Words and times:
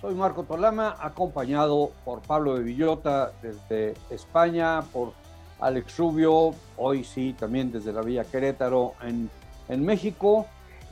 Soy 0.00 0.14
Marco 0.14 0.44
Tolama, 0.44 0.94
acompañado 1.00 1.90
por 2.04 2.22
Pablo 2.22 2.54
de 2.54 2.62
Villota 2.62 3.32
desde 3.42 3.94
España, 4.10 4.82
por 4.92 5.12
Alex 5.58 5.98
Rubio, 5.98 6.54
hoy 6.76 7.02
sí, 7.02 7.34
también 7.36 7.72
desde 7.72 7.92
la 7.92 8.02
Villa 8.02 8.22
Querétaro 8.22 8.92
en, 9.02 9.28
en 9.68 9.84
México. 9.84 10.46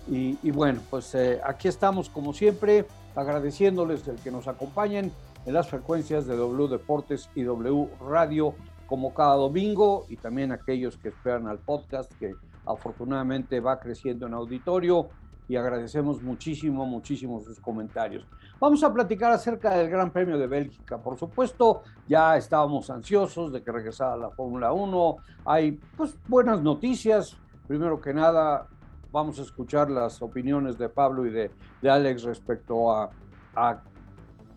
Y, 0.09 0.39
y, 0.43 0.51
bueno, 0.51 0.81
pues 0.91 1.15
eh, 1.15 1.41
aquí 1.45 1.69
estamos 1.69 2.09
como 2.09 2.33
siempre, 2.33 2.85
agradeciéndoles 3.15 4.09
el 4.09 4.17
que 4.17 4.33
nos 4.33 4.49
acompañen 4.49 5.13
en 5.47 5.55
las 5.55 5.69
frecuencias 5.69 6.27
de 6.27 6.37
W 6.37 6.67
Deportes 6.69 7.31
y 7.37 7.43
W 7.43 7.89
Radio 8.09 8.55
como 8.89 9.15
cada 9.15 9.37
domingo 9.37 10.07
y 10.09 10.17
también 10.17 10.51
aquellos 10.51 10.97
que 10.97 11.11
esperan 11.11 11.47
al 11.47 11.59
podcast 11.59 12.13
que 12.19 12.35
afortunadamente 12.67 13.61
va 13.61 13.79
creciendo 13.79 14.27
en 14.27 14.35
auditorio 14.35 15.11
y 15.49 15.57
agradecemos 15.57 16.23
muchísimo, 16.23 16.87
muchísimo 16.87 17.41
sus 17.41 17.61
comentarios. 17.61 18.27
Vamos 18.59 18.83
a 18.83 18.93
platicar 18.93 19.33
acerca 19.33 19.75
del 19.77 19.89
Gran 19.89 20.11
Premio 20.11 20.39
de 20.39 20.47
Bélgica. 20.47 20.99
Por 20.99 21.19
supuesto, 21.19 21.83
ya 22.09 22.37
estábamos 22.37 22.91
ansiosos 22.91 23.53
de 23.53 23.63
que 23.63 23.71
regresara 23.71 24.17
la 24.17 24.31
Fórmula 24.31 24.73
1. 24.73 25.17
Hay 25.45 25.73
pues 25.97 26.17
buenas 26.27 26.63
noticias. 26.63 27.37
Primero 27.69 28.01
que 28.01 28.15
nada, 28.15 28.67
vamos 29.13 29.39
a 29.39 29.43
escuchar 29.43 29.91
las 29.91 30.21
opiniones 30.23 30.79
de 30.79 30.89
Pablo 30.89 31.27
y 31.27 31.31
de, 31.31 31.51
de 31.83 31.91
Alex 31.91 32.23
respecto 32.23 32.93
a, 32.93 33.11
a, 33.55 33.83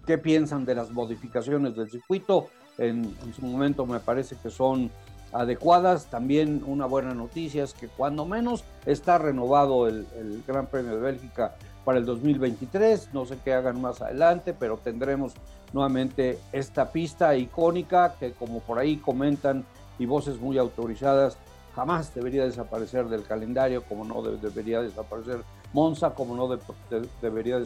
qué 0.06 0.18
piensan 0.18 0.66
de 0.66 0.76
las 0.76 0.92
modificaciones 0.92 1.76
del 1.76 1.90
circuito. 1.90 2.48
En, 2.78 3.14
en 3.24 3.34
su 3.34 3.46
momento 3.46 3.86
me 3.86 4.00
parece 4.00 4.38
que 4.38 4.50
son 4.50 4.90
adecuadas. 5.34 6.06
También 6.08 6.64
una 6.66 6.86
buena 6.86 7.14
noticia 7.14 7.64
es 7.64 7.74
que 7.74 7.88
cuando 7.88 8.26
menos 8.26 8.64
está 8.86 9.18
renovado 9.18 9.88
el, 9.88 10.08
el, 10.18 10.44
Gran 10.48 10.68
Premio 10.68 10.96
de 10.96 11.02
Bélgica 11.02 11.56
para 11.86 11.98
el 11.98 12.06
2023. 12.06 13.14
No 13.14 13.26
sé 13.26 13.38
qué 13.44 13.54
hagan 13.54 13.82
más 13.82 14.02
adelante, 14.02 14.54
pero 14.54 14.78
tendremos 14.78 15.34
nuevamente 15.74 16.40
esta 16.52 16.92
pista 16.92 17.36
icónica 17.36 18.16
que 18.20 18.34
como 18.34 18.60
por 18.60 18.80
ahí 18.80 18.98
comentan 18.98 19.66
y 19.98 20.06
voces 20.06 20.40
muy 20.40 20.58
autorizadas, 20.58 21.38
jamás 21.76 22.14
debería 22.16 22.46
desaparecer 22.46 23.08
del 23.08 23.24
calendario, 23.24 23.84
como 23.84 24.06
no 24.06 24.22
de, 24.22 24.38
debería 24.38 24.82
desaparecer 24.82 25.42
Monza, 25.74 26.12
como 26.12 26.36
no 26.36 26.48
de, 26.48 26.58
de, 26.90 27.08
debería 27.22 27.60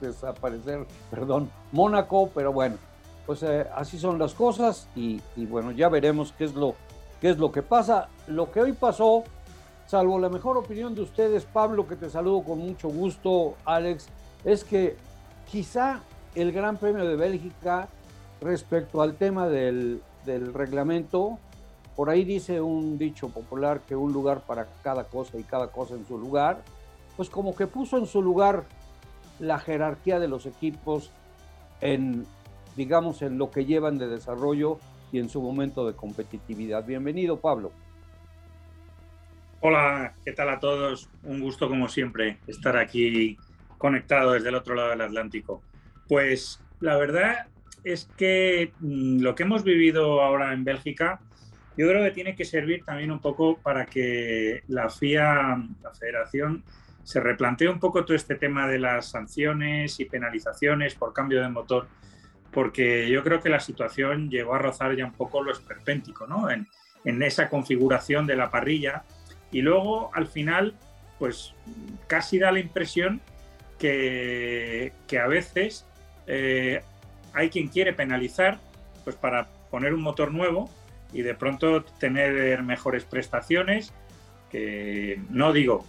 desaparecer, 0.00 0.86
perdón, 1.10 1.50
Mónaco, 1.70 2.30
pero 2.34 2.52
bueno, 2.52 2.76
pues 3.28 3.42
eh, 3.42 3.66
así 3.74 3.98
son 3.98 4.18
las 4.18 4.32
cosas 4.32 4.88
y, 4.96 5.20
bueno, 5.36 5.70
ya 5.70 5.90
veremos 5.90 6.32
qué 6.38 6.44
es, 6.44 6.54
lo, 6.54 6.76
qué 7.20 7.28
es 7.28 7.36
lo 7.36 7.52
que 7.52 7.60
pasa. 7.60 8.08
Lo 8.26 8.50
que 8.50 8.62
hoy 8.62 8.72
pasó, 8.72 9.22
salvo 9.86 10.18
la 10.18 10.30
mejor 10.30 10.56
opinión 10.56 10.94
de 10.94 11.02
ustedes, 11.02 11.44
Pablo, 11.44 11.86
que 11.86 11.96
te 11.96 12.08
saludo 12.08 12.42
con 12.42 12.58
mucho 12.60 12.88
gusto, 12.88 13.56
Alex, 13.66 14.06
es 14.46 14.64
que 14.64 14.96
quizá 15.46 16.00
el 16.34 16.52
Gran 16.52 16.78
Premio 16.78 17.04
de 17.04 17.16
Bélgica 17.16 17.88
respecto 18.40 19.02
al 19.02 19.16
tema 19.16 19.46
del 19.46 20.00
reglamento, 20.24 21.38
por 21.96 22.08
ahí 22.08 22.24
dice 22.24 22.62
un 22.62 22.96
dicho 22.96 23.28
popular 23.28 23.80
que 23.80 23.94
un 23.94 24.10
lugar 24.10 24.40
para 24.40 24.68
cada 24.82 25.04
cosa 25.04 25.36
y 25.36 25.42
cada 25.42 25.66
cosa 25.66 25.96
en 25.96 26.06
su 26.06 26.16
lugar, 26.16 26.62
pues 27.14 27.28
como 27.28 27.54
que 27.54 27.66
puso 27.66 27.98
en 27.98 28.06
su 28.06 28.22
lugar 28.22 28.64
la 29.38 29.58
jerarquía 29.58 30.18
de 30.18 30.28
los 30.28 30.46
equipos 30.46 31.10
en, 31.82 32.26
digamos, 32.78 33.22
en 33.22 33.38
lo 33.38 33.50
que 33.50 33.64
llevan 33.64 33.98
de 33.98 34.06
desarrollo 34.06 34.78
y 35.10 35.18
en 35.18 35.28
su 35.28 35.42
momento 35.42 35.84
de 35.84 35.96
competitividad. 35.96 36.86
Bienvenido, 36.86 37.40
Pablo. 37.40 37.72
Hola, 39.60 40.14
¿qué 40.24 40.32
tal 40.32 40.48
a 40.48 40.60
todos? 40.60 41.10
Un 41.24 41.40
gusto, 41.40 41.68
como 41.68 41.88
siempre, 41.88 42.38
estar 42.46 42.76
aquí 42.76 43.36
conectado 43.78 44.32
desde 44.32 44.50
el 44.50 44.54
otro 44.54 44.76
lado 44.76 44.90
del 44.90 45.00
Atlántico. 45.00 45.60
Pues 46.06 46.62
la 46.78 46.96
verdad 46.96 47.48
es 47.82 48.08
que 48.16 48.72
mm, 48.78 49.22
lo 49.22 49.34
que 49.34 49.42
hemos 49.42 49.64
vivido 49.64 50.22
ahora 50.22 50.52
en 50.52 50.62
Bélgica, 50.62 51.20
yo 51.76 51.88
creo 51.88 52.04
que 52.04 52.12
tiene 52.12 52.36
que 52.36 52.44
servir 52.44 52.84
también 52.84 53.10
un 53.10 53.18
poco 53.18 53.58
para 53.58 53.86
que 53.86 54.62
la 54.68 54.88
FIA, 54.88 55.66
la 55.82 55.94
Federación, 55.98 56.62
se 57.02 57.18
replantee 57.18 57.68
un 57.68 57.80
poco 57.80 58.04
todo 58.04 58.16
este 58.16 58.36
tema 58.36 58.68
de 58.68 58.78
las 58.78 59.10
sanciones 59.10 59.98
y 59.98 60.04
penalizaciones 60.04 60.94
por 60.94 61.12
cambio 61.12 61.42
de 61.42 61.48
motor, 61.48 61.88
porque 62.52 63.08
yo 63.10 63.22
creo 63.22 63.40
que 63.40 63.48
la 63.48 63.60
situación 63.60 64.30
llegó 64.30 64.54
a 64.54 64.58
rozar 64.58 64.96
ya 64.96 65.04
un 65.04 65.12
poco 65.12 65.42
lo 65.42 65.52
esperpéntico, 65.52 66.26
¿no? 66.26 66.50
En, 66.50 66.66
esa 67.22 67.48
configuración 67.48 68.26
de 68.26 68.36
la 68.36 68.50
parrilla. 68.50 69.04
Y 69.50 69.62
luego, 69.62 70.10
al 70.12 70.26
final, 70.26 70.74
pues 71.18 71.54
casi 72.06 72.38
da 72.38 72.52
la 72.52 72.58
impresión 72.58 73.22
que, 73.78 74.92
que 75.06 75.18
a 75.18 75.26
veces 75.26 75.86
eh, 76.26 76.82
hay 77.32 77.48
quien 77.48 77.68
quiere 77.68 77.94
penalizar 77.94 78.58
pues 79.04 79.16
para 79.16 79.48
poner 79.70 79.94
un 79.94 80.02
motor 80.02 80.32
nuevo 80.32 80.68
y 81.12 81.22
de 81.22 81.34
pronto 81.34 81.82
tener 81.82 82.62
mejores 82.62 83.04
prestaciones, 83.04 83.94
que 84.50 85.18
no 85.30 85.54
digo, 85.54 85.86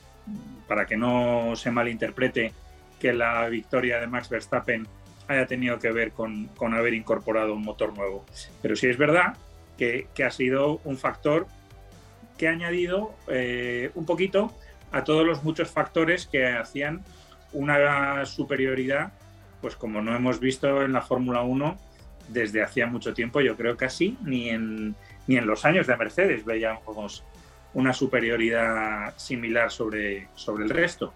para 0.67 0.85
que 0.85 0.95
no 0.95 1.55
se 1.55 1.71
malinterprete, 1.71 2.53
que 2.99 3.13
la 3.13 3.47
victoria 3.49 3.99
de 3.99 4.07
Max 4.07 4.29
Verstappen 4.29 4.87
haya 5.29 5.45
tenido 5.45 5.79
que 5.79 5.91
ver 5.91 6.11
con, 6.11 6.47
con 6.57 6.73
haber 6.73 6.93
incorporado 6.93 7.53
un 7.53 7.61
motor 7.61 7.95
nuevo. 7.95 8.25
Pero 8.61 8.75
sí 8.75 8.87
es 8.87 8.97
verdad 8.97 9.37
que, 9.77 10.07
que 10.13 10.23
ha 10.25 10.31
sido 10.31 10.81
un 10.83 10.97
factor 10.97 11.47
que 12.37 12.47
ha 12.47 12.51
añadido 12.51 13.13
eh, 13.27 13.91
un 13.93 14.05
poquito 14.05 14.51
a 14.91 15.03
todos 15.03 15.25
los 15.25 15.43
muchos 15.43 15.69
factores 15.69 16.25
que 16.25 16.47
hacían 16.47 17.03
una 17.53 18.25
superioridad, 18.25 19.13
pues 19.61 19.75
como 19.75 20.01
no 20.01 20.15
hemos 20.15 20.39
visto 20.39 20.81
en 20.83 20.93
la 20.93 21.01
Fórmula 21.01 21.43
1 21.43 21.77
desde 22.29 22.63
hacía 22.63 22.87
mucho 22.87 23.13
tiempo, 23.13 23.41
yo 23.41 23.55
creo 23.55 23.77
que 23.77 23.85
así, 23.85 24.17
ni 24.23 24.49
en, 24.49 24.95
ni 25.27 25.37
en 25.37 25.45
los 25.45 25.63
años 25.63 25.85
de 25.85 25.95
Mercedes 25.95 26.43
veíamos 26.43 27.23
una 27.75 27.93
superioridad 27.93 29.13
similar 29.17 29.69
sobre, 29.69 30.27
sobre 30.33 30.63
el 30.63 30.71
resto. 30.71 31.13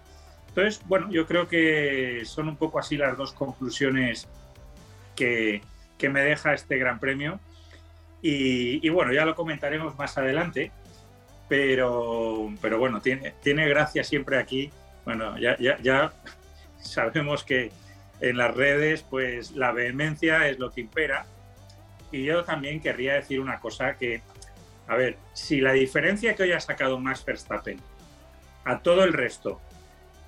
Entonces, 0.54 0.80
bueno, 0.86 1.10
yo 1.10 1.26
creo 1.26 1.48
que 1.48 2.22
son 2.24 2.48
un 2.48 2.56
poco 2.56 2.78
así 2.78 2.96
las 2.96 3.16
dos 3.16 3.32
conclusiones 3.32 4.28
que, 5.16 5.62
me 6.00 6.20
deja 6.20 6.54
este 6.54 6.78
Gran 6.78 7.00
Premio. 7.00 7.40
Y, 8.22 8.86
y, 8.86 8.88
bueno, 8.90 9.12
ya 9.12 9.24
lo 9.24 9.34
comentaremos 9.34 9.98
más 9.98 10.16
adelante, 10.16 10.70
pero, 11.48 12.52
pero 12.60 12.78
bueno, 12.78 13.00
tiene, 13.00 13.34
tiene 13.42 13.68
gracia 13.68 14.04
siempre 14.04 14.38
aquí. 14.38 14.70
Bueno, 15.04 15.36
ya, 15.38 15.58
ya, 15.58 15.76
ya 15.82 16.12
sabemos 16.78 17.42
que 17.42 17.72
en 18.20 18.36
las 18.36 18.54
redes, 18.54 19.02
pues 19.02 19.52
la 19.52 19.72
vehemencia 19.72 20.46
es 20.46 20.60
lo 20.60 20.70
que 20.70 20.82
impera. 20.82 21.26
Y 22.12 22.22
yo 22.22 22.44
también 22.44 22.80
querría 22.80 23.14
decir 23.14 23.40
una 23.40 23.58
cosa 23.58 23.96
que, 23.96 24.22
a 24.86 24.94
ver, 24.94 25.16
si 25.32 25.60
la 25.60 25.72
diferencia 25.72 26.36
que 26.36 26.44
hoy 26.44 26.52
ha 26.52 26.60
sacado 26.60 27.00
Max 27.00 27.24
Verstappen 27.24 27.80
a 28.64 28.78
todo 28.78 29.02
el 29.02 29.12
resto 29.12 29.60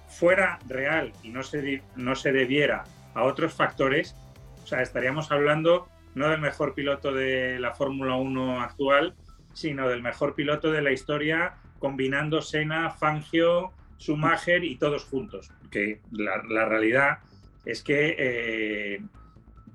fuera 0.09 0.59
real 0.69 1.13
y 1.23 1.31
no 1.31 1.43
se, 1.43 1.83
no 1.97 2.15
se 2.15 2.33
debiera 2.33 2.85
a 3.15 3.25
otros 3.25 3.55
factores, 3.55 4.15
o 4.63 4.67
sea, 4.67 4.83
estaríamos 4.83 5.31
hablando 5.31 5.89
no 6.15 6.29
del 6.31 6.41
mejor 6.41 6.75
piloto 6.75 7.13
de 7.13 7.59
la 7.61 7.75
Fórmula 7.75 8.17
1 8.17 8.61
actual, 8.61 9.15
sino 9.53 9.89
del 9.89 10.03
mejor 10.03 10.35
piloto 10.35 10.73
de 10.73 10.83
la 10.83 10.91
historia, 10.91 11.55
combinando 11.79 12.41
Senna, 12.41 12.91
Fangio, 12.91 13.73
Schumacher 13.99 14.65
y 14.65 14.77
todos 14.77 15.05
juntos. 15.05 15.51
Que 15.71 16.01
la, 16.11 16.65
realidad 16.67 17.19
es 17.67 17.83
que 17.83 18.17
eh, 18.19 19.03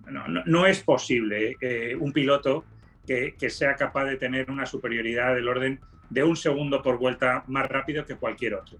no, 0.07 0.27
no, 0.27 0.43
no, 0.45 0.65
es 0.65 0.81
posible 0.81 1.57
eh, 1.61 1.95
un 1.99 2.11
piloto 2.11 2.65
que, 3.05 3.35
que, 3.37 3.49
sea 3.49 3.75
capaz 3.75 4.05
de 4.05 4.17
tener 4.17 4.49
una 4.49 4.65
superioridad 4.65 5.35
del 5.35 5.47
orden 5.47 5.79
de 6.09 6.23
un 6.23 6.35
segundo 6.35 6.81
por 6.81 6.97
vuelta 6.97 7.43
más 7.47 7.67
rápido 7.69 8.05
que 8.05 8.15
cualquier 8.15 8.55
otro. 8.55 8.77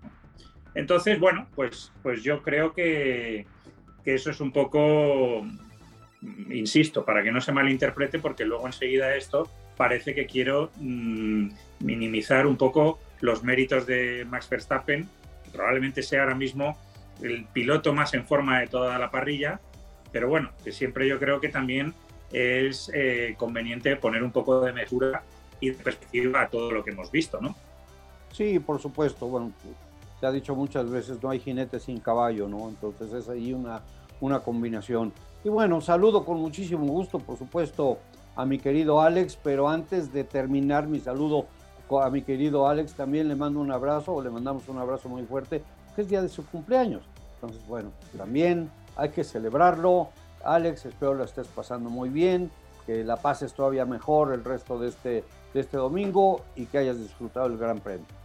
Entonces, 0.75 1.19
bueno, 1.19 1.47
pues, 1.56 1.91
pues 2.01 2.23
yo 2.23 2.41
creo 2.41 2.73
que, 2.73 3.45
eso 4.06 4.31
es 4.31 4.39
un 4.39 4.51
poco, 4.51 5.45
insisto, 6.50 7.06
para 7.06 7.23
que 7.23 7.31
no 7.31 7.41
se 7.41 7.51
malinterprete, 7.51 8.19
porque 8.19 8.45
luego 8.45 8.65
enseguida 8.68 9.15
esto 9.15 9.50
parece 9.77 10.13
que 10.13 10.25
quiero 10.25 10.71
mmm, 10.77 11.50
minimizar 11.79 12.45
un 12.45 12.57
poco 12.57 13.00
los 13.19 13.44
méritos 13.44 13.85
de 13.85 14.25
Max 14.29 14.50
Verstappen, 14.50 15.07
que 15.44 15.51
probablemente 15.51 16.01
sea 16.03 16.23
ahora 16.23 16.35
mismo 16.35 16.77
el 17.21 17.45
piloto 17.45 17.94
más 17.94 18.13
en 18.13 18.25
forma 18.25 18.59
de 18.59 18.68
toda 18.68 18.97
la 18.97 19.12
parrilla, 19.12 19.59
pero 20.12 20.27
bueno, 20.27 20.51
que 20.63 20.71
siempre 20.71 21.07
yo 21.07 21.19
creo 21.19 21.39
que 21.39 21.50
también 21.50 21.94
es 22.31 22.89
eh, 22.94 23.35
conveniente 23.38 23.95
poner 23.95 24.23
un 24.23 24.31
poco 24.31 24.62
de 24.62 24.73
mesura 24.73 25.23
y 25.59 25.69
de 25.69 25.83
perspectiva 25.83 26.41
a 26.41 26.50
todo 26.50 26.71
lo 26.71 26.83
que 26.83 26.91
hemos 26.91 27.12
visto, 27.12 27.39
¿no? 27.39 27.56
Sí, 28.31 28.59
por 28.59 28.81
supuesto. 28.81 29.27
Bueno, 29.27 29.51
se 30.21 30.27
ha 30.27 30.31
dicho 30.31 30.56
muchas 30.56 30.88
veces, 30.88 31.21
no 31.23 31.31
hay 31.31 31.39
jinete 31.39 31.79
sin 31.79 32.00
caballo, 32.00 32.47
¿no? 32.47 32.69
Entonces 32.69 33.12
es 33.12 33.27
ahí 33.27 33.53
una, 33.53 33.81
una 34.21 34.39
combinación. 34.39 35.12
Y 35.44 35.50
bueno, 35.50 35.81
saludo 35.81 36.23
con 36.23 36.39
muchísimo 36.39 36.85
gusto, 36.85 37.18
por 37.18 37.39
supuesto, 37.39 37.97
a 38.35 38.45
mi 38.45 38.59
querido 38.59 39.01
Alex, 39.01 39.35
pero 39.44 39.68
antes 39.68 40.13
de 40.13 40.23
terminar 40.23 40.88
mi 40.88 41.00
saludo 41.00 41.47
a 42.00 42.09
mi 42.12 42.21
querido 42.21 42.68
Alex, 42.68 42.94
también 42.94 43.27
le 43.27 43.35
mando 43.35 43.59
un 43.59 43.71
abrazo, 43.71 44.13
o 44.13 44.21
le 44.21 44.29
mandamos 44.29 44.69
un 44.69 44.77
abrazo 44.77 45.09
muy 45.09 45.23
fuerte, 45.23 45.63
que 45.95 46.03
es 46.03 46.07
día 46.07 46.21
de 46.21 46.29
su 46.29 46.45
cumpleaños. 46.45 47.01
Entonces, 47.35 47.68
bueno, 47.68 47.89
también 48.15 48.69
hay 48.95 49.09
que 49.09 49.23
celebrarlo. 49.23 50.09
Alex, 50.45 50.85
espero 50.85 51.15
lo 51.15 51.23
estés 51.23 51.47
pasando 51.47 51.89
muy 51.89 52.09
bien, 52.09 52.51
que 52.85 53.03
la 53.03 53.18
pases 53.18 53.53
todavía 53.53 53.85
mejor 53.85 54.33
el 54.33 54.44
resto 54.44 54.77
de 54.77 54.89
este, 54.89 55.23
de 55.53 55.59
este 55.59 55.77
domingo 55.77 56.41
y 56.56 56.68
que 56.68 56.77
hayas 56.77 57.00
disfrutado 57.00 57.47
el 57.47 57.57
Gran 57.57 57.79
Premio. 57.79 58.20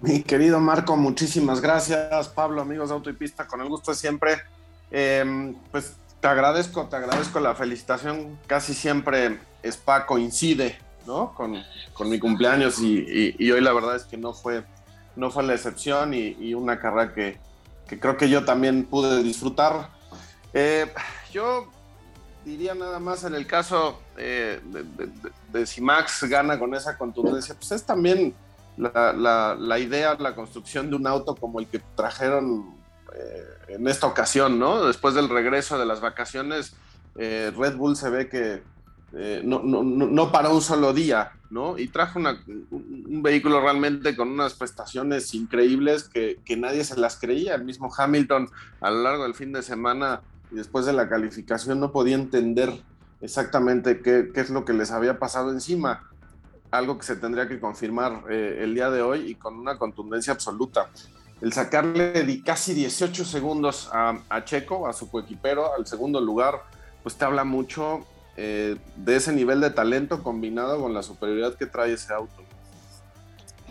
Mi 0.00 0.22
querido 0.22 0.60
Marco, 0.60 0.96
muchísimas 0.96 1.60
gracias. 1.60 2.28
Pablo, 2.28 2.60
amigos 2.60 2.90
de 2.90 2.94
Auto 2.94 3.08
y 3.08 3.14
Pista, 3.14 3.46
con 3.46 3.60
el 3.62 3.68
gusto 3.68 3.92
de 3.92 3.96
siempre. 3.96 4.42
Em, 4.90 5.54
pues 5.70 5.96
te 6.20 6.28
agradezco, 6.28 6.86
te 6.86 6.96
agradezco 6.96 7.40
la 7.40 7.54
felicitación. 7.54 8.38
Casi 8.46 8.74
siempre 8.74 9.38
Spa 9.62 10.04
coincide 10.04 10.78
¿no? 11.06 11.32
con, 11.34 11.62
con 11.94 12.10
mi 12.10 12.18
cumpleaños 12.18 12.78
y, 12.80 13.50
hoy 13.50 13.60
la 13.60 13.72
verdad 13.72 13.96
es 13.96 14.04
que 14.04 14.18
no 14.18 14.34
fue, 14.34 14.64
no 15.16 15.30
fue 15.30 15.44
la 15.44 15.54
excepción 15.54 16.12
y, 16.12 16.36
y 16.38 16.52
una 16.52 16.78
carrera 16.78 17.14
que, 17.14 17.38
que, 17.88 17.98
creo 17.98 18.16
que 18.16 18.28
yo 18.28 18.44
también 18.44 18.84
pude 18.84 19.22
disfrutar. 19.22 19.90
Eh, 20.52 20.92
yo 21.32 21.68
diría 22.44 22.74
nada 22.74 23.00
más 23.00 23.24
en 23.24 23.34
el 23.34 23.46
caso 23.46 24.00
eh, 24.16 24.60
de, 25.52 25.66
si 25.66 25.80
Max 25.80 26.22
gana 26.24 26.58
con 26.58 26.74
esa 26.74 26.96
contundencia, 26.96 27.54
pues 27.54 27.72
es 27.72 27.82
también 27.82 28.34
la, 28.76 29.12
la, 29.12 29.56
la 29.58 29.78
idea, 29.78 30.14
la 30.18 30.34
construcción 30.34 30.90
de 30.90 30.96
un 30.96 31.06
auto 31.06 31.34
como 31.34 31.60
el 31.60 31.66
que 31.66 31.80
trajeron 31.94 32.76
eh, 33.14 33.44
en 33.68 33.88
esta 33.88 34.06
ocasión, 34.06 34.58
¿no? 34.58 34.84
Después 34.84 35.14
del 35.14 35.28
regreso 35.28 35.78
de 35.78 35.86
las 35.86 36.00
vacaciones, 36.00 36.74
eh, 37.16 37.50
Red 37.56 37.76
Bull 37.76 37.96
se 37.96 38.10
ve 38.10 38.28
que 38.28 38.62
eh, 39.14 39.40
no, 39.44 39.62
no, 39.62 39.82
no, 39.82 40.32
para 40.32 40.50
un 40.50 40.60
solo 40.60 40.92
día, 40.92 41.32
¿no? 41.48 41.78
Y 41.78 41.88
trajo 41.88 42.18
un 42.18 43.22
vehículo 43.22 43.60
realmente 43.60 44.14
con 44.14 44.28
unas 44.28 44.54
prestaciones 44.54 45.32
increíbles 45.32 46.04
que, 46.04 46.38
que, 46.44 46.56
nadie 46.56 46.84
se 46.84 46.98
las 46.98 47.16
creía. 47.18 47.54
El 47.54 47.64
mismo 47.64 47.90
Hamilton 47.96 48.50
a 48.80 48.90
lo 48.90 49.02
largo 49.02 49.22
del 49.22 49.34
fin 49.34 49.52
de 49.52 49.62
semana 49.62 50.20
y 50.50 50.56
después 50.56 50.84
de 50.84 50.92
la 50.92 51.08
calificación 51.08 51.80
no 51.80 51.92
podía 51.92 52.16
entender 52.16 52.72
exactamente 53.22 54.02
qué, 54.02 54.30
qué 54.34 54.40
es 54.40 54.50
lo 54.50 54.64
que 54.64 54.74
les 54.74 54.90
había 54.90 55.18
pasado 55.18 55.50
encima. 55.50 56.10
Algo 56.70 56.98
que 56.98 57.04
se 57.04 57.16
tendría 57.16 57.48
que 57.48 57.60
confirmar 57.60 58.24
el 58.30 58.74
día 58.74 58.90
de 58.90 59.02
hoy 59.02 59.30
y 59.30 59.34
con 59.34 59.58
una 59.58 59.78
contundencia 59.78 60.32
absoluta 60.32 60.90
el 61.40 61.52
sacarle 61.52 62.42
casi 62.44 62.72
18 62.72 63.24
segundos 63.24 63.90
a, 63.92 64.44
Checo, 64.44 64.86
a 64.86 64.92
su 64.92 65.10
coequipero, 65.10 65.74
al 65.74 65.86
segundo 65.86 66.20
lugar, 66.20 66.62
pues 67.02 67.16
te 67.16 67.24
habla 67.24 67.44
mucho 67.44 68.00
eh, 68.36 68.76
de 68.96 69.16
ese 69.16 69.32
nivel 69.32 69.60
de 69.60 69.70
talento 69.70 70.22
combinado 70.22 70.80
con 70.80 70.94
la 70.94 71.02
superioridad 71.02 71.54
que 71.54 71.66
trae 71.66 71.92
ese 71.92 72.12
auto. 72.12 72.42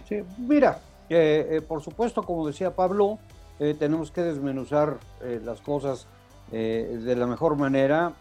Sí, 0.08 0.24
mira, 0.38 0.80
eh, 1.10 1.48
eh, 1.52 1.62
por 1.62 1.82
supuesto, 1.82 2.22
como 2.24 2.46
decía 2.46 2.76
Pablo, 2.76 3.18
tenemos 3.58 4.12
que 4.12 4.22
desmenuzar 4.22 4.98
las 5.46 5.62
cosas 5.62 6.08
de 6.52 7.16
la 7.18 7.26
mejor 7.26 7.56
manera, 7.56 8.12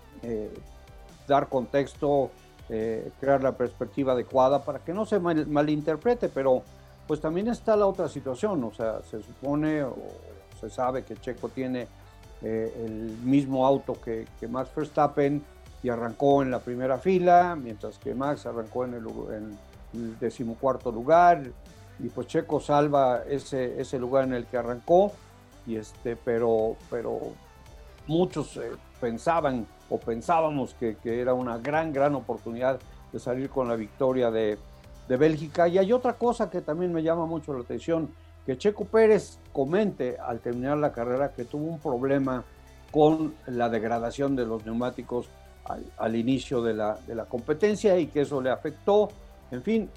dar 1.26 1.49
contexto, 1.49 2.31
crear 2.66 3.43
la 3.43 3.52
perspectiva 3.52 4.12
adecuada 4.12 4.64
para 4.64 4.78
que 4.78 4.94
no 4.94 5.05
se 5.05 5.20
malinterprete, 5.20 6.28
pero 6.28 6.62
pues 7.06 7.20
también 7.20 7.49
está 7.49 7.76
la 7.76 7.87
otra 7.87 8.08
situación, 8.08 8.64
o 8.64 8.72
sea, 8.72 9.02
se 9.02 9.22
supone 9.22 9.82
o 9.82 9.96
se 10.61 10.70
sabe 10.70 11.05
que 11.05 11.16
Checo 11.16 11.50
tiene 11.50 11.87
eh, 12.43 12.84
el 12.84 13.19
mismo 13.22 13.66
auto 13.66 13.96
que, 14.00 14.26
Max 14.49 14.70
Verstappen 14.75 15.43
y 15.82 15.88
arrancó 15.88 16.43
en 16.43 16.50
la 16.50 16.61
primera 16.61 16.99
fila, 16.99 17.56
mientras 17.56 17.99
que 17.99 18.14
Max 18.14 18.46
arrancó 18.46 18.84
en 18.84 18.94
el, 18.94 19.06
en 19.34 20.19
decimocuarto 20.19 20.90
lugar, 20.90 21.43
y 21.99 22.08
pues 22.08 22.26
Checo 22.26 22.61
salva 22.61 23.22
ese, 23.28 23.81
ese 23.81 23.99
lugar 23.99 24.25
en 24.25 24.34
el 24.34 24.46
que 24.46 24.56
arrancó, 24.56 25.12
y 25.66 25.76
este, 25.76 26.16
pero, 26.16 26.76
pero 26.90 27.19
muchos 28.06 28.56
eh, 28.56 28.72
pensaban 29.00 29.66
o 29.91 29.99
pensábamos 29.99 30.75
que, 30.75 30.97
que 30.97 31.21
era 31.21 31.35
una 31.35 31.59
gran, 31.59 31.93
gran 31.93 32.15
oportunidad 32.15 32.79
de 33.13 33.19
salir 33.19 33.51
con 33.51 33.69
la 33.69 33.77
victoria 33.77 34.31
de, 34.31 34.59
de 35.09 35.17
Bélgica. 35.17 35.69
Y 35.69 35.79
hay 35.79 35.93
otra 35.93 36.15
cosa 36.15 36.51
que 36.51 36.61
también 36.61 36.93
me 36.93 37.03
llama 37.03 37.27
mucho 37.27 37.53
la 37.53 37.61
atención, 37.61 38.11
que 38.47 38.59
Checo 38.59 38.85
Pérez 38.85 39.39
comente 39.53 40.19
al 40.19 40.41
terminar 40.41 40.79
la 40.79 40.93
carrera 40.93 41.33
que 41.33 41.45
tuvo 41.45 41.65
un 41.65 41.79
problema 41.79 42.45
con 42.91 43.35
la 43.47 43.69
degradación 43.69 44.37
de 44.37 44.47
los 44.47 44.65
neumáticos 44.65 45.29
al, 45.99 46.15
inicio 46.15 46.63
de 46.63 46.75
la, 46.75 46.99
de 47.07 47.15
la, 47.15 47.25
competencia 47.25 47.99
y 47.99 48.07
que 48.07 48.23
eso 48.23 48.41
le 48.41 48.51
afectó. 48.51 49.09
En 49.51 49.63
fin, 49.63 49.89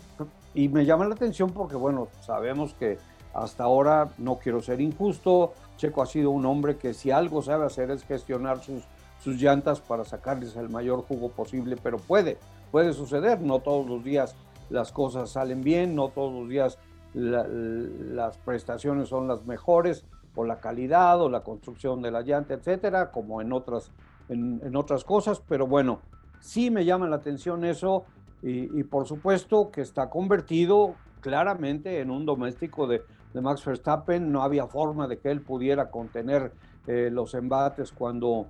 y 0.53 0.69
me 0.69 0.85
llama 0.85 1.05
la 1.05 1.15
atención 1.15 1.51
porque, 1.51 1.75
bueno, 1.75 2.07
sabemos 2.21 2.73
que 2.73 2.97
hasta 3.33 3.63
ahora, 3.65 4.09
no 4.17 4.39
quiero 4.39 4.61
ser 4.61 4.81
injusto, 4.81 5.53
Checo 5.77 6.01
ha 6.01 6.05
sido 6.07 6.31
un 6.31 6.45
hombre 6.45 6.77
que 6.77 6.93
si 6.93 7.11
algo 7.11 7.41
sabe 7.43 7.65
hacer 7.65 7.91
es 7.91 8.03
gestionar 8.03 8.63
sus, 8.63 8.83
sus 9.19 9.41
llantas 9.41 9.81
para 9.81 10.05
sacarles 10.05 10.55
el 10.55 10.69
mayor 10.69 11.03
jugo 11.03 11.29
posible, 11.29 11.75
pero 11.81 11.97
puede, 11.97 12.37
puede 12.71 12.93
suceder, 12.93 13.41
no 13.41 13.59
todos 13.59 13.87
los 13.87 14.03
días 14.03 14.35
las 14.69 14.91
cosas 14.91 15.31
salen 15.31 15.61
bien, 15.61 15.95
no 15.95 16.09
todos 16.09 16.33
los 16.33 16.49
días 16.49 16.77
las 17.13 18.37
prestaciones 18.39 19.09
son 19.09 19.27
las 19.27 19.45
mejores, 19.45 20.05
o 20.37 20.45
la 20.45 20.59
calidad, 20.59 21.19
o 21.19 21.29
la 21.29 21.41
construcción 21.41 22.01
de 22.03 22.11
la 22.11 22.21
llanta, 22.21 22.53
etcétera, 22.53 23.09
como 23.09 23.41
en 23.41 23.51
otras, 23.51 23.91
en, 24.29 24.75
otras 24.75 25.03
cosas, 25.03 25.41
pero 25.47 25.65
bueno, 25.65 25.99
sí 26.39 26.69
me 26.69 26.85
llama 26.85 27.07
la 27.07 27.15
atención 27.15 27.65
eso, 27.65 28.05
y, 28.43 28.83
por 28.83 29.07
supuesto 29.07 29.71
que 29.71 29.81
está 29.81 30.11
convertido 30.11 30.93
claramente 31.21 32.01
en 32.01 32.11
un 32.11 32.25
doméstico 32.25 32.85
de, 32.85 33.01
Max 33.33 33.65
Verstappen, 33.65 34.31
no 34.31 34.41
había 34.41 34.65
forma 34.65 35.07
de 35.07 35.19
que 35.19 35.29
él 35.29 35.41
pudiera 35.41 35.91
contener 35.91 36.51
eh, 36.87 37.09
los 37.11 37.35
embates 37.35 37.91
cuando, 37.91 38.47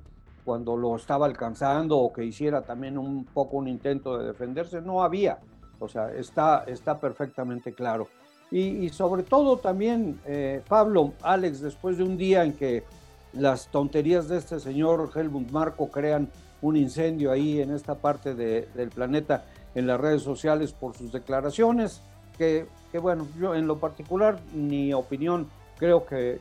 cuando 0.48 0.78
lo 0.78 0.96
estaba 0.96 1.26
alcanzando 1.26 1.98
o 1.98 2.14
que 2.14 2.24
hiciera 2.24 2.62
también 2.62 2.98
un 2.98 3.26
poco 3.26 3.58
un 3.58 3.68
intento 3.68 4.18
de 4.18 4.28
defenderse, 4.28 4.80
no 4.80 5.04
había. 5.04 5.40
O 5.78 5.90
sea, 5.90 6.10
está, 6.14 6.64
está 6.68 6.98
perfectamente 7.02 7.74
claro. 7.74 8.08
Y, 8.50 8.88
sobre 8.88 9.24
todo 9.24 9.58
también, 9.58 10.22
eh, 10.26 10.62
Pablo, 10.66 11.12
Alex, 11.22 11.60
después 11.60 11.98
de 11.98 12.04
un 12.06 12.16
día 12.16 12.46
en 12.46 12.54
que 12.54 12.86
las 13.34 13.68
tonterías 13.68 14.30
de 14.30 14.38
este 14.38 14.62
señor 14.62 15.12
Helmut 15.14 15.52
Marco 15.52 15.90
crean 15.90 16.30
un 16.62 16.78
incendio 16.78 17.30
ahí 17.30 17.60
en 17.60 17.72
esta 17.72 17.96
parte 17.96 18.34
del 18.34 18.90
planeta 18.92 19.44
en 19.76 19.86
las 19.86 20.00
redes 20.00 20.22
sociales 20.22 20.72
por 20.72 20.96
sus 20.96 21.12
declaraciones, 21.12 22.02
que, 22.38 22.68
bueno, 23.02 23.28
yo 23.38 23.54
en 23.54 23.68
lo 23.68 23.80
particular, 23.80 24.40
mi 24.54 24.94
opinión 24.94 25.50
creo 25.78 26.06
que, 26.06 26.40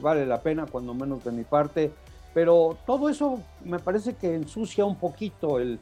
vale 0.00 0.24
la 0.24 0.40
pena, 0.40 0.66
cuando 0.70 0.94
menos 0.94 1.24
de 1.24 1.32
mi 1.32 1.42
parte, 1.42 1.90
pero 2.34 2.76
todo 2.84 3.08
eso 3.08 3.40
me 3.64 3.78
parece 3.78 4.14
que 4.14 4.34
ensucia 4.34 4.84
un 4.84 4.96
poquito 4.96 5.60
el, 5.60 5.78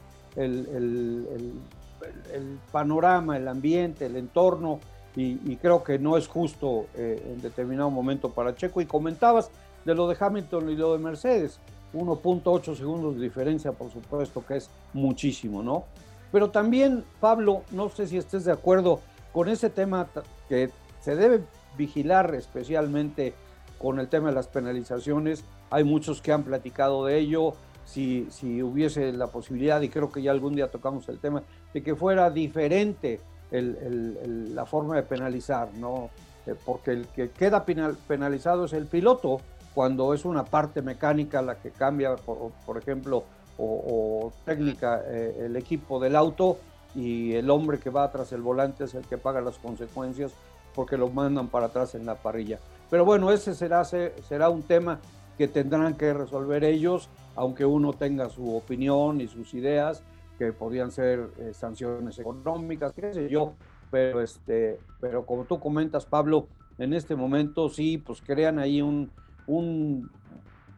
panorama, 2.70 3.36
el 3.36 3.48
ambiente, 3.48 4.06
el 4.06 4.16
entorno, 4.16 4.78
y, 5.16 5.56
creo 5.56 5.82
que 5.82 5.98
no 5.98 6.16
es 6.16 6.28
justo 6.28 6.86
eh, 6.94 7.32
en 7.34 7.42
determinado 7.42 7.90
momento 7.90 8.30
para 8.30 8.54
Checo. 8.54 8.80
Y 8.80 8.86
comentabas 8.86 9.50
de 9.84 9.94
lo 9.94 10.08
de 10.08 10.16
Hamilton 10.18 10.70
y 10.70 10.76
lo 10.76 10.92
de 10.92 10.98
Mercedes, 10.98 11.58
1.8 11.94 12.76
segundos 12.76 13.16
de 13.16 13.22
diferencia, 13.22 13.72
por 13.72 13.90
supuesto 13.90 14.44
que 14.46 14.56
es 14.56 14.70
muchísimo, 14.92 15.62
¿no? 15.62 15.84
Pero 16.30 16.50
también, 16.50 17.04
Pablo, 17.20 17.62
no 17.72 17.90
sé 17.90 18.06
si 18.06 18.16
estés 18.16 18.44
de 18.44 18.52
acuerdo 18.52 19.00
con 19.32 19.48
ese 19.48 19.68
tema 19.68 20.08
que 20.48 20.70
se 21.00 21.14
debe 21.16 21.42
vigilar 21.76 22.34
especialmente 22.34 23.34
con 23.78 23.98
el 23.98 24.08
tema 24.08 24.28
de 24.28 24.34
las 24.34 24.46
penalizaciones. 24.46 25.44
Hay 25.72 25.84
muchos 25.84 26.20
que 26.20 26.32
han 26.32 26.42
platicado 26.42 27.06
de 27.06 27.18
ello. 27.18 27.54
Si, 27.84 28.28
si 28.30 28.62
hubiese 28.62 29.12
la 29.12 29.26
posibilidad, 29.26 29.80
y 29.80 29.88
creo 29.88 30.12
que 30.12 30.22
ya 30.22 30.30
algún 30.30 30.54
día 30.54 30.70
tocamos 30.70 31.08
el 31.08 31.18
tema, 31.18 31.42
de 31.74 31.82
que 31.82 31.96
fuera 31.96 32.30
diferente 32.30 33.18
la 33.50 34.64
forma 34.66 34.96
de 34.96 35.02
penalizar, 35.02 35.68
¿no? 35.74 36.10
Eh, 36.46 36.54
porque 36.64 36.92
el 36.92 37.06
que 37.08 37.30
queda 37.30 37.64
penalizado 37.64 38.64
es 38.64 38.72
el 38.72 38.86
piloto 38.86 39.40
cuando 39.74 40.14
es 40.14 40.24
una 40.24 40.44
parte 40.44 40.82
mecánica 40.82 41.42
la 41.42 41.56
que 41.56 41.70
cambia, 41.70 42.16
por, 42.16 42.78
ejemplo, 42.78 43.24
o, 43.58 44.32
técnica 44.44 45.02
eh, 45.06 45.44
el 45.46 45.56
equipo 45.56 46.00
del 46.00 46.16
auto 46.16 46.58
y 46.94 47.34
el 47.34 47.48
hombre 47.50 47.78
que 47.78 47.90
va 47.90 48.10
tras 48.10 48.32
el 48.32 48.42
volante 48.42 48.84
es 48.84 48.94
el 48.94 49.06
que 49.06 49.18
paga 49.18 49.40
las 49.40 49.58
consecuencias 49.58 50.32
porque 50.74 50.96
lo 50.96 51.08
mandan 51.10 51.48
para 51.48 51.66
atrás 51.66 51.94
en 51.94 52.06
la 52.06 52.16
parrilla. 52.16 52.58
Pero 52.90 53.04
bueno, 53.04 53.30
ese 53.30 53.54
será, 53.54 53.84
será 53.84 54.50
un 54.50 54.62
tema 54.62 55.00
que 55.38 55.48
tendrán 55.48 55.96
que 55.96 56.12
resolver 56.12 56.64
ellos, 56.64 57.08
aunque 57.36 57.64
uno 57.64 57.92
tenga 57.92 58.28
su 58.28 58.54
opinión 58.54 59.20
y 59.20 59.28
sus 59.28 59.54
ideas, 59.54 60.02
que 60.38 60.52
podrían 60.52 60.90
ser 60.90 61.30
eh, 61.38 61.52
sanciones 61.54 62.18
económicas, 62.18 62.92
qué 62.92 63.12
sé 63.12 63.28
yo, 63.28 63.54
pero, 63.90 64.20
este, 64.20 64.78
pero 65.00 65.24
como 65.26 65.44
tú 65.44 65.60
comentas, 65.60 66.06
Pablo, 66.06 66.46
en 66.78 66.94
este 66.94 67.14
momento 67.14 67.68
sí, 67.68 67.98
pues 67.98 68.22
crean 68.22 68.58
ahí 68.58 68.82
un, 68.82 69.10
un, 69.46 70.10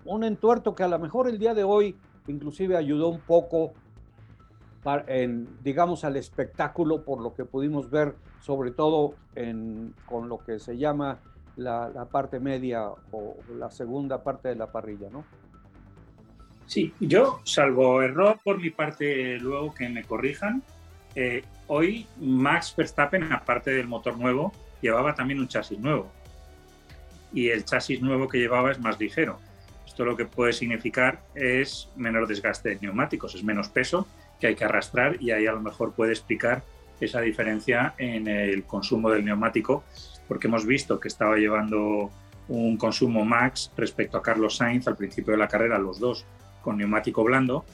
un 0.05 0.25
entuerto 0.25 0.75
que 0.75 0.83
a 0.83 0.89
lo 0.89 0.99
mejor 0.99 1.29
el 1.29 1.39
día 1.39 1.55
de 1.55 1.65
hoy 1.65 1.97
inclusive 2.27 2.77
ayudó 2.77 3.09
un 3.09 3.21
poco 3.21 3.73
digamos, 5.63 6.05
al 6.05 6.17
espectáculo 6.17 7.05
por 7.05 7.21
lo 7.21 7.35
que 7.35 7.45
pudimos 7.45 7.91
ver, 7.91 8.17
sobre 8.43 8.71
todo 8.71 9.15
en, 9.35 9.95
con 10.07 10.29
lo 10.29 10.39
que 10.39 10.59
se 10.59 10.77
llama 10.77 11.21
la, 11.57 12.09
parte 12.11 12.41
media 12.41 12.89
o 13.13 13.37
la 13.59 13.71
segunda 13.71 14.23
parte 14.23 14.49
de 14.49 14.57
la 14.57 14.71
parrilla, 14.71 15.09
¿no? 15.11 15.25
Sí, 16.67 16.93
yo, 16.99 17.41
salvo 17.45 18.03
error 18.03 18.41
por 18.43 18.59
mi 18.59 18.71
parte, 18.71 19.39
luego 19.39 19.75
que 19.75 19.89
me 19.89 20.03
corrijan, 20.03 20.63
eh, 21.15 21.45
hoy 21.67 22.07
Max 22.19 22.75
Verstappen, 22.77 23.33
aparte 23.33 23.71
del 23.71 23.87
motor 23.87 24.19
nuevo, 24.19 24.53
llevaba 24.81 25.15
también 25.15 25.41
un 25.41 25.49
chasis 25.49 25.79
nuevo. 25.79 26.11
Y 27.33 27.49
el 27.49 27.65
chasis 27.65 28.01
nuevo 28.01 28.29
que 28.29 28.39
llevaba 28.39 28.71
es 28.71 28.81
más 28.81 28.99
ligero. 28.99 29.39
Esto 29.87 30.05
lo 30.05 30.17
que 30.17 30.25
puede 30.25 30.53
significar 30.53 31.21
es 31.35 31.89
menor 31.97 32.27
desgaste 32.27 32.71
de 32.71 32.79
neumáticos, 32.81 33.35
es 33.35 33.45
menos 33.45 33.69
peso 33.69 34.09
que 34.41 34.49
hay 34.49 34.55
que 34.57 34.65
arrastrar 34.65 35.23
y 35.23 35.31
ahí 35.31 35.47
a 35.47 35.53
lo 35.53 35.61
mejor 35.61 35.93
puede 35.93 36.13
explicar 36.13 36.63
esa 37.01 37.21
diferencia 37.21 37.95
en 37.99 38.29
el 38.29 38.65
consumo 38.65 39.11
del 39.11 39.25
neumático, 39.25 39.85
porque 40.29 40.47
hemos 40.47 40.67
visto 40.67 40.99
que 40.99 41.09
estaba 41.09 41.37
llevando 41.37 42.11
un 42.49 42.77
consumo 42.77 43.25
max 43.25 43.71
respecto 43.77 44.19
a 44.19 44.23
Carlos 44.23 44.57
Sainz 44.57 44.87
al 44.87 44.97
principio 44.97 45.33
de 45.33 45.39
la 45.39 45.49
carrera, 45.49 45.79
los 45.79 45.99
dos 45.99 46.25
con 46.63 46.79
neumático 46.79 47.25
blando, 47.25 47.65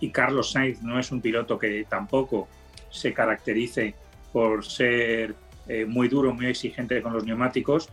y 0.00 0.10
Carlos 0.10 0.52
Sainz 0.52 0.82
no 0.82 0.98
es 0.98 1.10
un 1.10 1.20
piloto 1.20 1.58
que 1.58 1.86
tampoco 1.88 2.48
se 2.90 3.12
caracterice 3.12 3.94
por 4.32 4.64
ser 4.64 5.34
eh, 5.66 5.84
muy 5.84 6.08
duro, 6.08 6.32
muy 6.32 6.46
exigente 6.46 7.02
con 7.02 7.12
los 7.12 7.24
neumáticos, 7.24 7.88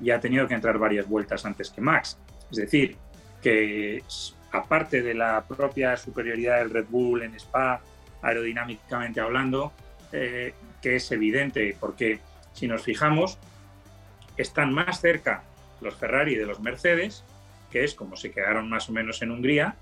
y 0.00 0.10
ha 0.10 0.20
tenido 0.20 0.48
que 0.48 0.54
entrar 0.54 0.78
varias 0.78 1.08
vueltas 1.08 1.44
antes 1.44 1.70
que 1.70 1.80
Max. 1.80 2.18
Es 2.50 2.56
decir, 2.56 2.96
que 3.42 4.02
aparte 4.52 5.02
de 5.02 5.14
la 5.14 5.44
propia 5.46 5.96
superioridad 5.96 6.58
del 6.58 6.70
Red 6.70 6.86
Bull 6.88 7.22
en 7.22 7.34
Spa, 7.34 7.80
aerodinámicamente 8.22 9.20
hablando, 9.20 9.72
eh, 10.12 10.54
que 10.82 10.96
es 10.96 11.12
evidente, 11.12 11.76
porque 11.78 12.20
si 12.52 12.66
nos 12.66 12.82
fijamos, 12.82 13.38
están 14.40 14.72
más 14.72 15.00
cerca 15.00 15.42
los 15.80 15.94
Ferrari 15.94 16.34
de 16.34 16.46
los 16.46 16.60
Mercedes, 16.60 17.24
que 17.70 17.84
es 17.84 17.94
como 17.94 18.16
se 18.16 18.30
quedaron 18.30 18.68
más 18.68 18.88
o 18.88 18.92
menos 18.92 19.22
en 19.22 19.30
Hungría, 19.30 19.76